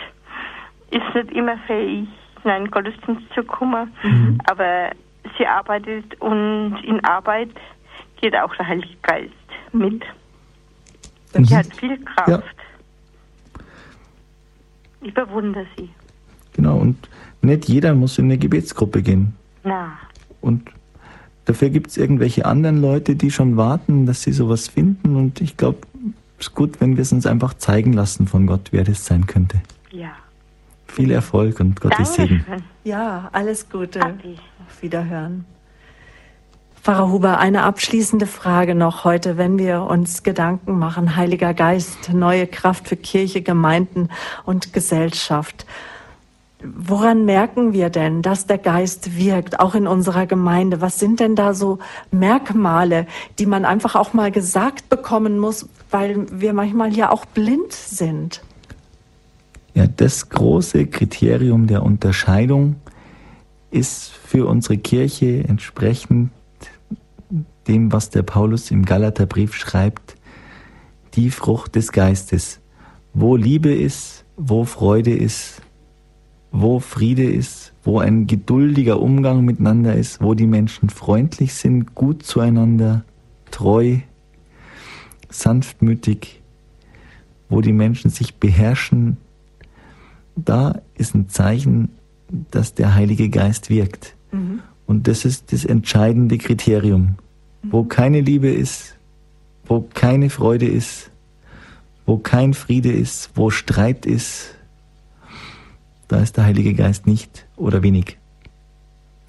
ist 0.91 1.15
nicht 1.15 1.31
immer 1.31 1.57
fähig, 1.67 2.07
in 2.43 2.51
einen 2.51 2.71
Gottesdienst 2.71 3.23
zu 3.33 3.43
kommen. 3.43 3.91
Aber 4.45 4.91
sie 5.37 5.45
arbeitet 5.45 6.19
und 6.21 6.77
in 6.83 7.03
Arbeit 7.03 7.49
geht 8.19 8.35
auch 8.35 8.55
der 8.55 8.67
Heilige 8.67 8.95
Geist 9.03 9.33
mit. 9.73 10.03
Mhm. 11.35 11.45
Sie 11.45 11.55
hat 11.55 11.73
viel 11.75 11.97
Kraft. 12.03 12.29
Ja. 12.29 12.43
Ich 15.01 15.13
bewundere 15.13 15.65
sie. 15.77 15.89
Genau, 16.53 16.77
und 16.77 16.97
nicht 17.41 17.67
jeder 17.67 17.93
muss 17.93 18.17
in 18.17 18.25
eine 18.25 18.37
Gebetsgruppe 18.37 19.03
gehen. 19.03 19.35
Na, 19.63 19.91
Und 20.41 20.69
dafür 21.45 21.69
gibt 21.69 21.87
es 21.87 21.97
irgendwelche 21.97 22.45
anderen 22.45 22.81
Leute, 22.81 23.15
die 23.15 23.29
schon 23.29 23.57
warten, 23.57 24.05
dass 24.05 24.23
sie 24.23 24.31
sowas 24.31 24.67
finden. 24.67 25.15
Und 25.15 25.39
ich 25.39 25.55
glaube, 25.55 25.79
es 26.39 26.47
ist 26.47 26.55
gut, 26.55 26.81
wenn 26.81 26.97
wir 26.97 27.03
es 27.03 27.11
uns 27.11 27.27
einfach 27.27 27.53
zeigen 27.53 27.93
lassen 27.93 28.27
von 28.27 28.47
Gott, 28.47 28.69
wer 28.71 28.83
das 28.83 29.05
sein 29.05 29.27
könnte. 29.27 29.61
ja. 29.91 30.11
Viel 30.87 31.11
Erfolg 31.11 31.59
und 31.59 31.79
Gottes 31.79 32.15
Segen. 32.15 32.45
Ja, 32.83 33.29
alles 33.31 33.69
Gute. 33.69 33.99
Auf 34.01 34.81
Wiederhören. 34.81 35.45
Pfarrer 36.81 37.11
Huber, 37.11 37.37
eine 37.37 37.63
abschließende 37.63 38.27
Frage 38.27 38.73
noch 38.73 39.03
heute, 39.03 39.37
wenn 39.37 39.59
wir 39.59 39.81
uns 39.81 40.23
Gedanken 40.23 40.79
machen, 40.79 41.17
Heiliger 41.17 41.53
Geist, 41.53 42.13
neue 42.13 42.47
Kraft 42.47 42.87
für 42.87 42.95
Kirche, 42.95 43.41
Gemeinden 43.41 44.07
und 44.45 44.71
Gesellschaft. 44.71 45.65
Woran 46.63 47.25
merken 47.25 47.73
wir 47.73 47.89
denn, 47.89 48.21
dass 48.21 48.47
der 48.47 48.57
Geist 48.57 49.17
wirkt, 49.17 49.59
auch 49.59 49.75
in 49.75 49.85
unserer 49.85 50.25
Gemeinde? 50.25 50.79
Was 50.79 50.97
sind 50.97 51.19
denn 51.19 51.35
da 51.35 51.53
so 51.53 51.79
Merkmale, 52.09 53.05
die 53.37 53.45
man 53.45 53.65
einfach 53.65 53.95
auch 53.95 54.13
mal 54.13 54.31
gesagt 54.31 54.89
bekommen 54.89 55.39
muss, 55.39 55.67
weil 55.91 56.25
wir 56.31 56.53
manchmal 56.53 56.95
ja 56.95 57.11
auch 57.11 57.25
blind 57.25 57.73
sind? 57.73 58.41
Ja, 59.77 59.85
das 59.85 60.29
große 60.29 60.87
Kriterium 60.87 61.67
der 61.67 61.83
Unterscheidung 61.83 62.77
ist 63.69 64.09
für 64.09 64.47
unsere 64.47 64.79
Kirche 64.79 65.43
entsprechend 65.47 66.31
dem, 67.67 67.91
was 67.91 68.09
der 68.09 68.23
Paulus 68.23 68.71
im 68.71 68.85
Galaterbrief 68.85 69.53
schreibt, 69.53 70.15
die 71.13 71.29
Frucht 71.29 71.75
des 71.75 71.91
Geistes. 71.91 72.59
Wo 73.13 73.35
Liebe 73.35 73.71
ist, 73.71 74.25
wo 74.35 74.65
Freude 74.65 75.15
ist, 75.15 75.61
wo 76.51 76.79
Friede 76.79 77.29
ist, 77.29 77.71
wo 77.83 77.99
ein 77.99 78.25
geduldiger 78.25 78.99
Umgang 78.99 79.45
miteinander 79.45 79.93
ist, 79.93 80.23
wo 80.23 80.33
die 80.33 80.47
Menschen 80.47 80.89
freundlich 80.89 81.53
sind, 81.53 81.93
gut 81.93 82.23
zueinander, 82.23 83.03
treu, 83.51 83.97
sanftmütig, 85.29 86.41
wo 87.47 87.61
die 87.61 87.73
Menschen 87.73 88.09
sich 88.09 88.37
beherrschen, 88.37 89.17
da 90.37 90.81
ist 90.95 91.15
ein 91.15 91.29
Zeichen, 91.29 91.89
dass 92.51 92.73
der 92.73 92.95
Heilige 92.95 93.29
Geist 93.29 93.69
wirkt. 93.69 94.15
Und 94.85 95.07
das 95.07 95.25
ist 95.25 95.51
das 95.51 95.65
entscheidende 95.65 96.37
Kriterium. 96.37 97.15
Wo 97.63 97.83
keine 97.83 98.21
Liebe 98.21 98.49
ist, 98.49 98.95
wo 99.65 99.81
keine 99.93 100.29
Freude 100.29 100.67
ist, 100.67 101.11
wo 102.05 102.17
kein 102.17 102.53
Friede 102.53 102.91
ist, 102.91 103.31
wo 103.35 103.49
Streit 103.49 104.05
ist, 104.05 104.55
da 106.07 106.21
ist 106.21 106.37
der 106.37 106.45
Heilige 106.45 106.73
Geist 106.73 107.05
nicht 107.05 107.45
oder 107.57 107.83
wenig. 107.83 108.17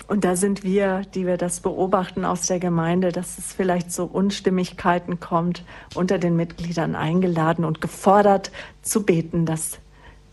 Und 0.07 0.25
da 0.25 0.37
sind 0.37 0.63
wir, 0.63 1.03
die 1.15 1.27
wir 1.27 1.37
das 1.37 1.61
beobachten 1.61 2.25
aus 2.25 2.47
der 2.47 2.61
Gemeinde, 2.61 3.13
dass 3.13 3.37
es 3.37 3.53
vielleicht 3.53 3.93
so 3.93 4.05
Unstimmigkeiten 4.05 5.21
kommt, 5.21 5.65
unter 5.95 6.19
den 6.19 6.37
Mitgliedern 6.37 6.95
eingeladen 6.95 7.65
und 7.65 7.81
gefordert 7.81 8.51
zu 8.81 9.03
beten, 9.03 9.45
dass 9.45 9.81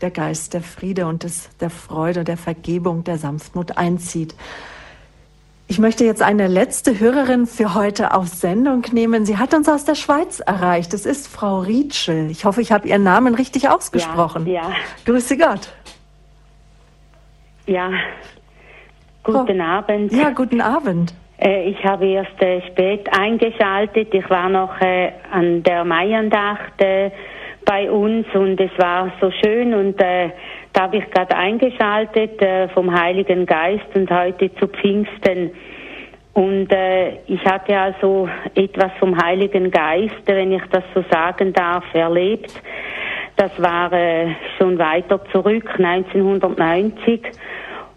der 0.00 0.10
Geist 0.10 0.54
der 0.54 0.62
Friede 0.62 1.06
und 1.06 1.22
des, 1.22 1.48
der 1.58 1.70
Freude, 1.70 2.24
der 2.24 2.36
Vergebung, 2.36 3.04
der 3.04 3.18
Sanftmut 3.18 3.78
einzieht. 3.78 4.34
Ich 5.68 5.80
möchte 5.80 6.04
jetzt 6.04 6.22
eine 6.22 6.46
letzte 6.46 7.00
Hörerin 7.00 7.46
für 7.46 7.74
heute 7.74 8.14
auf 8.14 8.28
Sendung 8.28 8.84
nehmen. 8.92 9.26
Sie 9.26 9.36
hat 9.36 9.52
uns 9.52 9.68
aus 9.68 9.84
der 9.84 9.96
Schweiz 9.96 10.38
erreicht. 10.38 10.94
Es 10.94 11.06
ist 11.06 11.26
Frau 11.26 11.58
Rietschel. 11.58 12.30
Ich 12.30 12.44
hoffe, 12.44 12.60
ich 12.60 12.70
habe 12.70 12.86
Ihren 12.86 13.02
Namen 13.02 13.34
richtig 13.34 13.68
ausgesprochen. 13.68 14.46
Ja, 14.46 14.62
ja. 14.62 14.74
Grüße 15.04 15.36
Gott. 15.36 15.72
Ja, 17.66 17.90
guten 19.24 19.60
Abend. 19.60 20.12
Ja, 20.12 20.30
guten 20.30 20.60
Abend. 20.60 21.14
Äh, 21.38 21.70
ich 21.70 21.84
habe 21.84 22.06
erst 22.06 22.40
äh, 22.40 22.62
spät 22.68 23.08
eingeschaltet. 23.12 24.14
Ich 24.14 24.30
war 24.30 24.48
noch 24.48 24.80
äh, 24.80 25.10
an 25.32 25.64
der 25.64 25.84
Maiandacht 25.84 26.80
bei 27.66 27.90
uns 27.90 28.26
und 28.32 28.58
es 28.58 28.70
war 28.78 29.12
so 29.20 29.30
schön 29.30 29.74
und 29.74 30.00
äh, 30.00 30.30
da 30.72 30.82
habe 30.82 30.98
ich 30.98 31.10
gerade 31.10 31.36
eingeschaltet 31.36 32.40
äh, 32.40 32.68
vom 32.68 32.98
Heiligen 32.98 33.44
Geist 33.44 33.84
und 33.94 34.10
heute 34.10 34.54
zu 34.54 34.68
Pfingsten. 34.68 35.50
Und 36.32 36.72
äh, 36.72 37.16
ich 37.26 37.44
hatte 37.44 37.76
also 37.78 38.28
etwas 38.54 38.92
vom 38.98 39.20
Heiligen 39.20 39.70
Geist, 39.70 40.22
wenn 40.26 40.52
ich 40.52 40.62
das 40.70 40.84
so 40.94 41.02
sagen 41.10 41.52
darf, 41.52 41.84
erlebt. 41.92 42.52
Das 43.36 43.50
war 43.60 43.92
äh, 43.92 44.28
schon 44.58 44.78
weiter 44.78 45.20
zurück, 45.32 45.68
1990. 45.78 47.22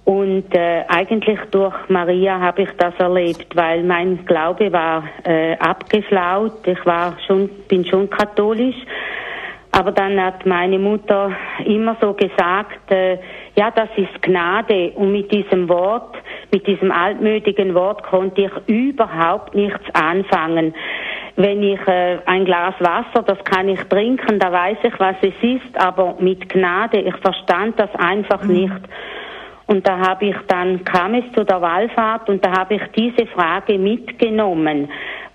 Und 0.06 0.56
äh, 0.56 0.86
eigentlich 0.88 1.40
durch 1.52 1.76
Maria 1.90 2.40
habe 2.40 2.64
ich 2.64 2.70
das 2.78 2.96
erlebt, 2.98 3.56
weil 3.56 3.84
mein 3.84 4.26
Glaube 4.26 4.72
war 4.72 5.04
äh, 5.24 5.56
abgeflaut. 5.58 6.66
Ich 6.66 6.84
war 6.86 7.16
schon, 7.28 7.50
bin 7.68 7.86
schon 7.86 8.10
katholisch. 8.10 8.76
Aber 9.72 9.92
dann 9.92 10.20
hat 10.20 10.46
meine 10.46 10.80
Mutter 10.80 11.32
immer 11.64 11.96
so 12.02 12.14
gesagt, 12.14 12.92
äh, 12.92 13.20
ja, 13.56 13.70
das 13.72 13.90
ist 13.98 14.22
Gnade. 14.22 14.92
Und 14.96 15.12
mit 15.12 15.32
diesem 15.32 15.70
Wort, 15.70 16.18
mit 16.52 16.66
diesem 16.66 16.92
altmütigen 16.92 17.76
Wort 17.76 18.04
konnte 18.04 18.42
ich 18.42 18.52
überhaupt 18.68 19.54
nichts 19.54 19.84
anfangen. 19.94 20.74
Wenn 21.36 21.62
ich 21.62 21.80
äh, 21.88 22.18
ein 22.26 22.46
Glas 22.46 22.74
Wasser, 22.80 23.24
das 23.24 23.38
kann 23.44 23.70
ich 23.70 23.80
trinken, 23.84 24.40
da 24.40 24.52
weiß 24.52 24.78
ich, 24.84 25.00
was 25.00 25.16
es 25.22 25.36
ist, 25.42 25.78
aber 25.78 26.16
mit 26.20 26.50
Gnade, 26.50 27.00
ich 27.00 27.16
verstand 27.18 27.80
das 27.80 27.94
einfach 27.96 28.44
nicht. 28.44 28.82
Und 29.68 29.88
da 29.88 30.00
habe 30.00 30.26
ich 30.26 30.36
dann, 30.48 30.84
kam 30.84 31.14
es 31.14 31.32
zu 31.34 31.46
der 31.46 31.62
Wallfahrt 31.62 32.28
und 32.28 32.44
da 32.44 32.58
habe 32.58 32.74
ich 32.74 32.82
diese 32.98 33.28
Frage 33.28 33.78
mitgenommen. 33.78 34.90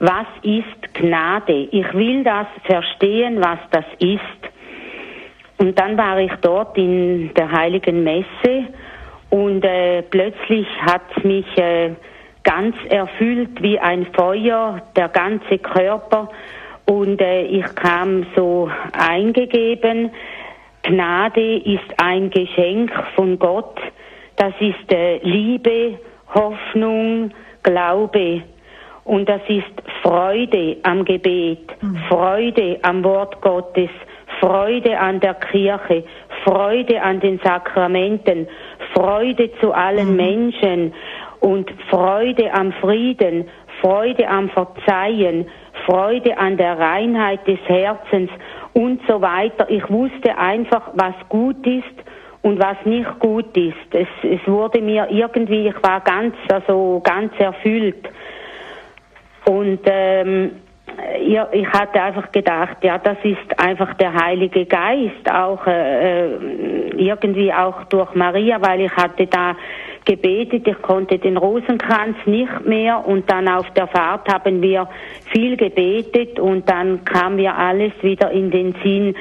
Was 0.07 0.27
ist 0.43 0.93
Gnade? 0.93 1.67
Ich 1.71 1.95
will 1.95 2.25
das 2.25 2.47
verstehen, 2.65 3.41
was 3.41 3.59
das 3.71 3.87
ist. 4.01 4.21
Und 5.57 5.79
dann 5.81 5.97
war 5.97 6.19
ich 6.19 6.33
dort 6.43 6.77
in 6.77 7.33
der 7.33 7.51
heiligen 7.51 8.05
Messe 8.05 8.67
und 9.31 9.65
äh, 9.65 10.03
plötzlich 10.03 10.67
hat 10.83 11.25
mich 11.25 11.47
äh, 11.57 11.93
ganz 12.43 12.77
erfüllt 12.91 13.63
wie 13.63 13.79
ein 13.79 14.07
Feuer, 14.13 14.83
der 14.95 15.09
ganze 15.09 15.57
Körper. 15.57 16.29
Und 16.85 17.23
äh, 17.23 17.45
ich 17.47 17.75
kam 17.75 18.27
so 18.37 18.71
eingegeben, 18.93 20.11
Gnade 20.83 21.57
ist 21.61 21.95
ein 21.97 22.29
Geschenk 22.29 22.93
von 23.15 23.39
Gott. 23.39 23.81
Das 24.37 24.53
ist 24.61 24.93
äh, 24.93 25.17
Liebe, 25.23 25.99
Hoffnung, 26.35 27.31
Glaube. 27.63 28.43
Und 29.05 29.29
das 29.29 29.43
ist 29.49 29.65
Freude 30.03 30.79
am 30.83 31.05
Gebet, 31.05 31.71
Freude 32.09 32.79
am 32.83 33.05
Wort 33.05 33.41
Gottes, 33.43 33.91
Freude 34.41 34.99
an 34.99 35.21
der 35.21 35.35
Kirche, 35.35 36.05
Freude 36.43 37.01
an 37.03 37.21
den 37.21 37.39
Sakramenten, 37.45 38.49
Freude 38.95 39.51
zu 39.61 39.73
allen 39.73 40.17
Menschen 40.17 40.95
und 41.41 41.71
Freude 41.91 42.53
am 42.53 42.73
Frieden, 42.73 43.49
Freude 43.81 44.27
am 44.29 44.49
Verzeihen, 44.49 45.47
Freude 45.85 46.39
an 46.39 46.57
der 46.57 46.79
Reinheit 46.79 47.47
des 47.47 47.59
Herzens 47.67 48.31
und 48.73 49.01
so 49.07 49.21
weiter. 49.21 49.69
Ich 49.69 49.89
wusste 49.91 50.39
einfach, 50.39 50.91
was 50.95 51.15
gut 51.29 51.67
ist 51.67 51.85
und 52.43 52.59
was 52.59 52.77
nicht 52.85 53.19
gut 53.21 53.57
ist. 53.57 53.75
Es, 53.93 54.09
es 54.23 54.41
wurde 54.47 54.81
mir 54.81 55.09
irgendwie, 55.11 55.69
ich 55.69 55.83
war 55.83 56.01
ganz, 56.01 56.35
also 56.51 57.01
ganz 57.05 57.33
erfüllt. 57.39 58.09
Und 59.45 59.81
ähm, 59.85 60.51
ja, 61.27 61.49
ich 61.53 61.67
hatte 61.69 62.01
einfach 62.01 62.31
gedacht, 62.33 62.77
ja, 62.83 62.99
das 62.99 63.17
ist 63.23 63.59
einfach 63.59 63.95
der 63.95 64.15
Heilige 64.15 64.67
Geist, 64.67 65.31
auch 65.31 65.67
äh, 65.67 66.27
äh, 66.27 66.39
irgendwie 66.97 67.53
auch 67.53 67.85
durch 67.85 68.15
Maria, 68.15 68.61
weil 68.61 68.83
ich 68.83 68.93
hatte 68.93 69.27
da 69.27 69.57
gebetet, 70.05 70.69
ich 70.69 70.83
konnte 70.83 71.19
den 71.19 71.37
Rosenkranz 71.37 72.17
nicht 72.27 72.67
mehr 72.67 73.07
und 73.07 73.31
dann 73.31 73.49
auf 73.49 73.69
der 73.71 73.87
Fahrt 73.87 74.29
haben 74.33 74.61
wir 74.61 74.89
viel 75.33 75.57
gebetet 75.57 76.39
und 76.39 76.69
dann 76.69 77.05
kam 77.05 77.37
mir 77.37 77.57
alles 77.57 77.93
wieder 78.03 78.31
in 78.31 78.51
den 78.51 78.75
Sinn, 78.83 79.15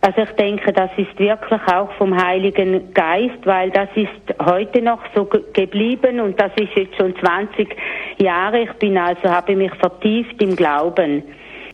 also 0.00 0.22
ich 0.22 0.30
denke, 0.30 0.72
das 0.72 0.90
ist 0.96 1.18
wirklich 1.18 1.60
auch 1.66 1.90
vom 1.94 2.16
Heiligen 2.16 2.94
Geist, 2.94 3.44
weil 3.44 3.70
das 3.70 3.88
ist 3.96 4.10
heute 4.44 4.80
noch 4.80 5.00
so 5.14 5.24
geblieben 5.24 6.20
und 6.20 6.40
das 6.40 6.52
ist 6.56 6.70
jetzt 6.76 6.96
schon 6.96 7.16
20 7.16 7.76
Jahre. 8.18 8.60
Ich 8.60 8.72
bin 8.74 8.96
also, 8.96 9.28
habe 9.28 9.56
mich 9.56 9.74
vertieft 9.74 10.40
im 10.40 10.54
Glauben. 10.54 11.24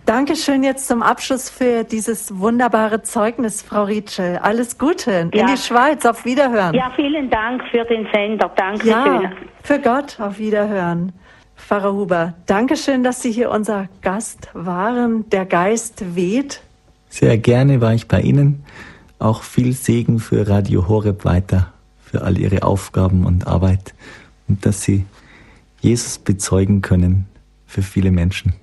Dankeschön 0.07 0.63
jetzt 0.63 0.87
zum 0.87 1.03
Abschluss 1.03 1.49
für 1.49 1.85
dieses 1.85 2.39
wunderbare 2.39 3.03
Zeugnis, 3.03 3.63
Frau 3.63 3.85
Rietschel. 3.85 4.39
Alles 4.43 4.79
Gute 4.79 5.31
ja. 5.33 5.41
in 5.41 5.47
die 5.47 5.57
Schweiz. 5.57 6.05
Auf 6.05 6.25
Wiederhören. 6.25 6.75
Ja, 6.75 6.93
vielen 6.95 7.31
Dank 7.31 7.63
für 7.71 7.85
den 7.85 8.07
Sender. 8.13 8.51
Dankeschön. 8.55 8.91
Ja, 8.93 9.33
für 9.63 9.79
Gott. 9.79 10.19
Auf 10.21 10.39
Wiederhören. 10.39 11.13
Pfarrer 11.57 11.93
Huber, 11.95 12.35
Dankeschön, 12.47 13.03
dass 13.03 13.23
Sie 13.23 13.31
hier 13.31 13.51
unser 13.51 13.89
Gast 14.03 14.51
waren. 14.53 15.29
Der 15.31 15.47
Geist 15.47 16.17
weht. 16.17 16.61
Sehr 17.15 17.39
gerne 17.39 17.81
war 17.81 17.95
ich 17.95 18.09
bei 18.09 18.21
Ihnen. 18.21 18.65
Auch 19.21 19.45
viel 19.45 19.73
Segen 19.73 20.19
für 20.19 20.49
Radio 20.49 20.89
Horeb 20.89 21.25
weiter, 21.25 21.73
für 22.03 22.23
all 22.23 22.37
Ihre 22.37 22.65
Aufgaben 22.65 23.25
und 23.25 23.47
Arbeit 23.47 23.95
und 24.49 24.67
dass 24.67 24.83
Sie 24.83 25.05
Jesus 25.81 26.19
bezeugen 26.19 26.83
können 26.83 27.27
für 27.67 27.83
viele 27.83 28.11
Menschen. 28.11 28.55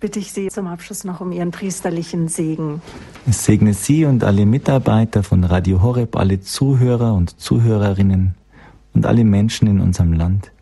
Bitte 0.00 0.18
ich 0.18 0.32
Sie 0.32 0.48
zum 0.48 0.66
Abschluss 0.66 1.04
noch 1.04 1.22
um 1.22 1.32
Ihren 1.32 1.50
priesterlichen 1.50 2.28
Segen. 2.28 2.82
Ich 3.26 3.38
segne 3.38 3.72
Sie 3.72 4.04
und 4.04 4.22
alle 4.22 4.44
Mitarbeiter 4.44 5.22
von 5.22 5.42
Radio 5.42 5.80
Horeb, 5.80 6.14
alle 6.14 6.42
Zuhörer 6.42 7.14
und 7.14 7.40
Zuhörerinnen 7.40 8.34
und 8.92 9.06
alle 9.06 9.24
Menschen 9.24 9.66
in 9.66 9.80
unserem 9.80 10.12
Land 10.12 10.52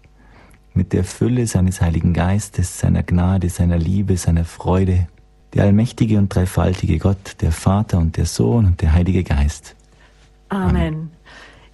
mit 0.75 0.93
der 0.93 1.03
Fülle 1.03 1.49
seines 1.49 1.81
Heiligen 1.81 2.13
Geistes, 2.13 2.79
seiner 2.79 3.03
Gnade, 3.03 3.49
seiner 3.49 3.79
Liebe, 3.79 4.17
seiner 4.17 4.45
Freude 4.45 5.09
der 5.55 5.65
allmächtige 5.65 6.19
und 6.19 6.35
dreifaltige 6.35 6.99
Gott, 6.99 7.37
der 7.41 7.53
Vater 7.53 7.99
und 7.99 8.17
der 8.17 8.27
Sohn 8.27 8.67
und 8.67 8.83
der 8.83 8.93
Heilige 8.93 9.23
Geist. 9.25 9.75
Amen. 10.49 10.77
Amen. 10.77 11.11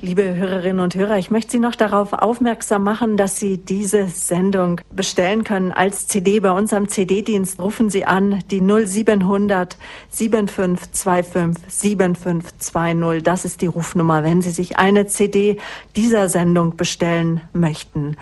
Liebe 0.01 0.37
Hörerinnen 0.37 0.79
und 0.79 0.95
Hörer, 0.95 1.19
ich 1.19 1.33
möchte 1.33 1.51
Sie 1.51 1.59
noch 1.59 1.75
darauf 1.75 2.13
aufmerksam 2.13 2.85
machen, 2.85 3.17
dass 3.17 3.41
Sie 3.41 3.59
diese 3.59 4.07
Sendung 4.07 4.81
bestellen 4.93 5.43
können 5.43 5.73
als 5.73 6.07
CD 6.07 6.39
bei 6.39 6.53
uns 6.53 6.73
am 6.73 6.89
CD-Dienst. 6.89 7.59
Rufen 7.59 7.91
Sie 7.91 8.05
an 8.05 8.39
die 8.53 8.61
0700 8.61 9.77
7525 10.11 11.65
7520. 11.67 13.25
Das 13.25 13.45
ist 13.45 13.61
die 13.61 13.67
Rufnummer, 13.67 14.23
wenn 14.23 14.41
Sie 14.41 14.53
sich 14.53 14.79
eine 14.79 15.09
CD 15.09 15.59
dieser 15.97 16.29
Sendung 16.29 16.77
bestellen 16.77 17.41
möchten. 17.53 18.17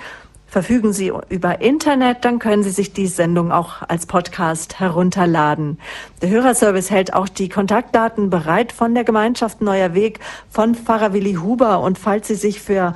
Verfügen 0.56 0.94
Sie 0.94 1.12
über 1.28 1.60
Internet, 1.60 2.24
dann 2.24 2.38
können 2.38 2.62
Sie 2.62 2.70
sich 2.70 2.94
die 2.94 3.08
Sendung 3.08 3.52
auch 3.52 3.82
als 3.88 4.06
Podcast 4.06 4.80
herunterladen. 4.80 5.78
Der 6.22 6.30
Hörerservice 6.30 6.90
hält 6.90 7.12
auch 7.12 7.28
die 7.28 7.50
Kontaktdaten 7.50 8.30
bereit 8.30 8.72
von 8.72 8.94
der 8.94 9.04
Gemeinschaft 9.04 9.60
Neuer 9.60 9.92
Weg 9.92 10.18
von 10.48 10.74
Pfarrer 10.74 11.12
Willi 11.12 11.34
Huber. 11.34 11.80
Und 11.80 11.98
falls 11.98 12.28
Sie 12.28 12.36
sich 12.36 12.62
für 12.62 12.94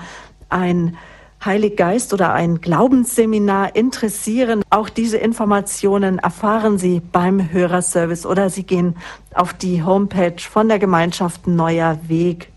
ein 0.49 0.97
Heiliggeist 1.45 2.15
oder 2.15 2.33
ein 2.33 2.63
Glaubensseminar 2.63 3.77
interessieren, 3.77 4.63
auch 4.71 4.89
diese 4.89 5.19
Informationen 5.19 6.19
erfahren 6.19 6.79
Sie 6.79 7.03
beim 7.13 7.53
Hörerservice 7.53 8.25
oder 8.25 8.49
Sie 8.49 8.63
gehen 8.63 8.97
auf 9.35 9.53
die 9.53 9.83
Homepage 9.83 10.41
von 10.41 10.67
der 10.67 10.79
Gemeinschaft 10.79 11.47
Neuer 11.47 11.99
Weg 12.09 12.49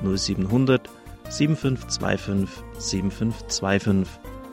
0700 0.04 0.90
7525 1.30 2.50
7525 2.80 4.08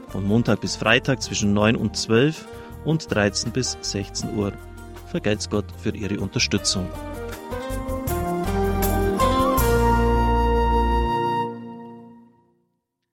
von 0.09 0.25
Montag 0.25 0.61
bis 0.61 0.77
Freitag 0.77 1.23
zwischen 1.23 1.53
9 1.53 1.77
und 1.77 1.97
12 1.97 2.47
und 2.85 3.13
13 3.13 3.53
bis 3.53 3.77
16 3.81 4.37
Uhr. 4.37 4.53
Vergelt's 5.07 5.49
Gott 5.49 5.67
für 5.83 5.95
Ihre 5.95 6.21
Unterstützung. 6.21 6.87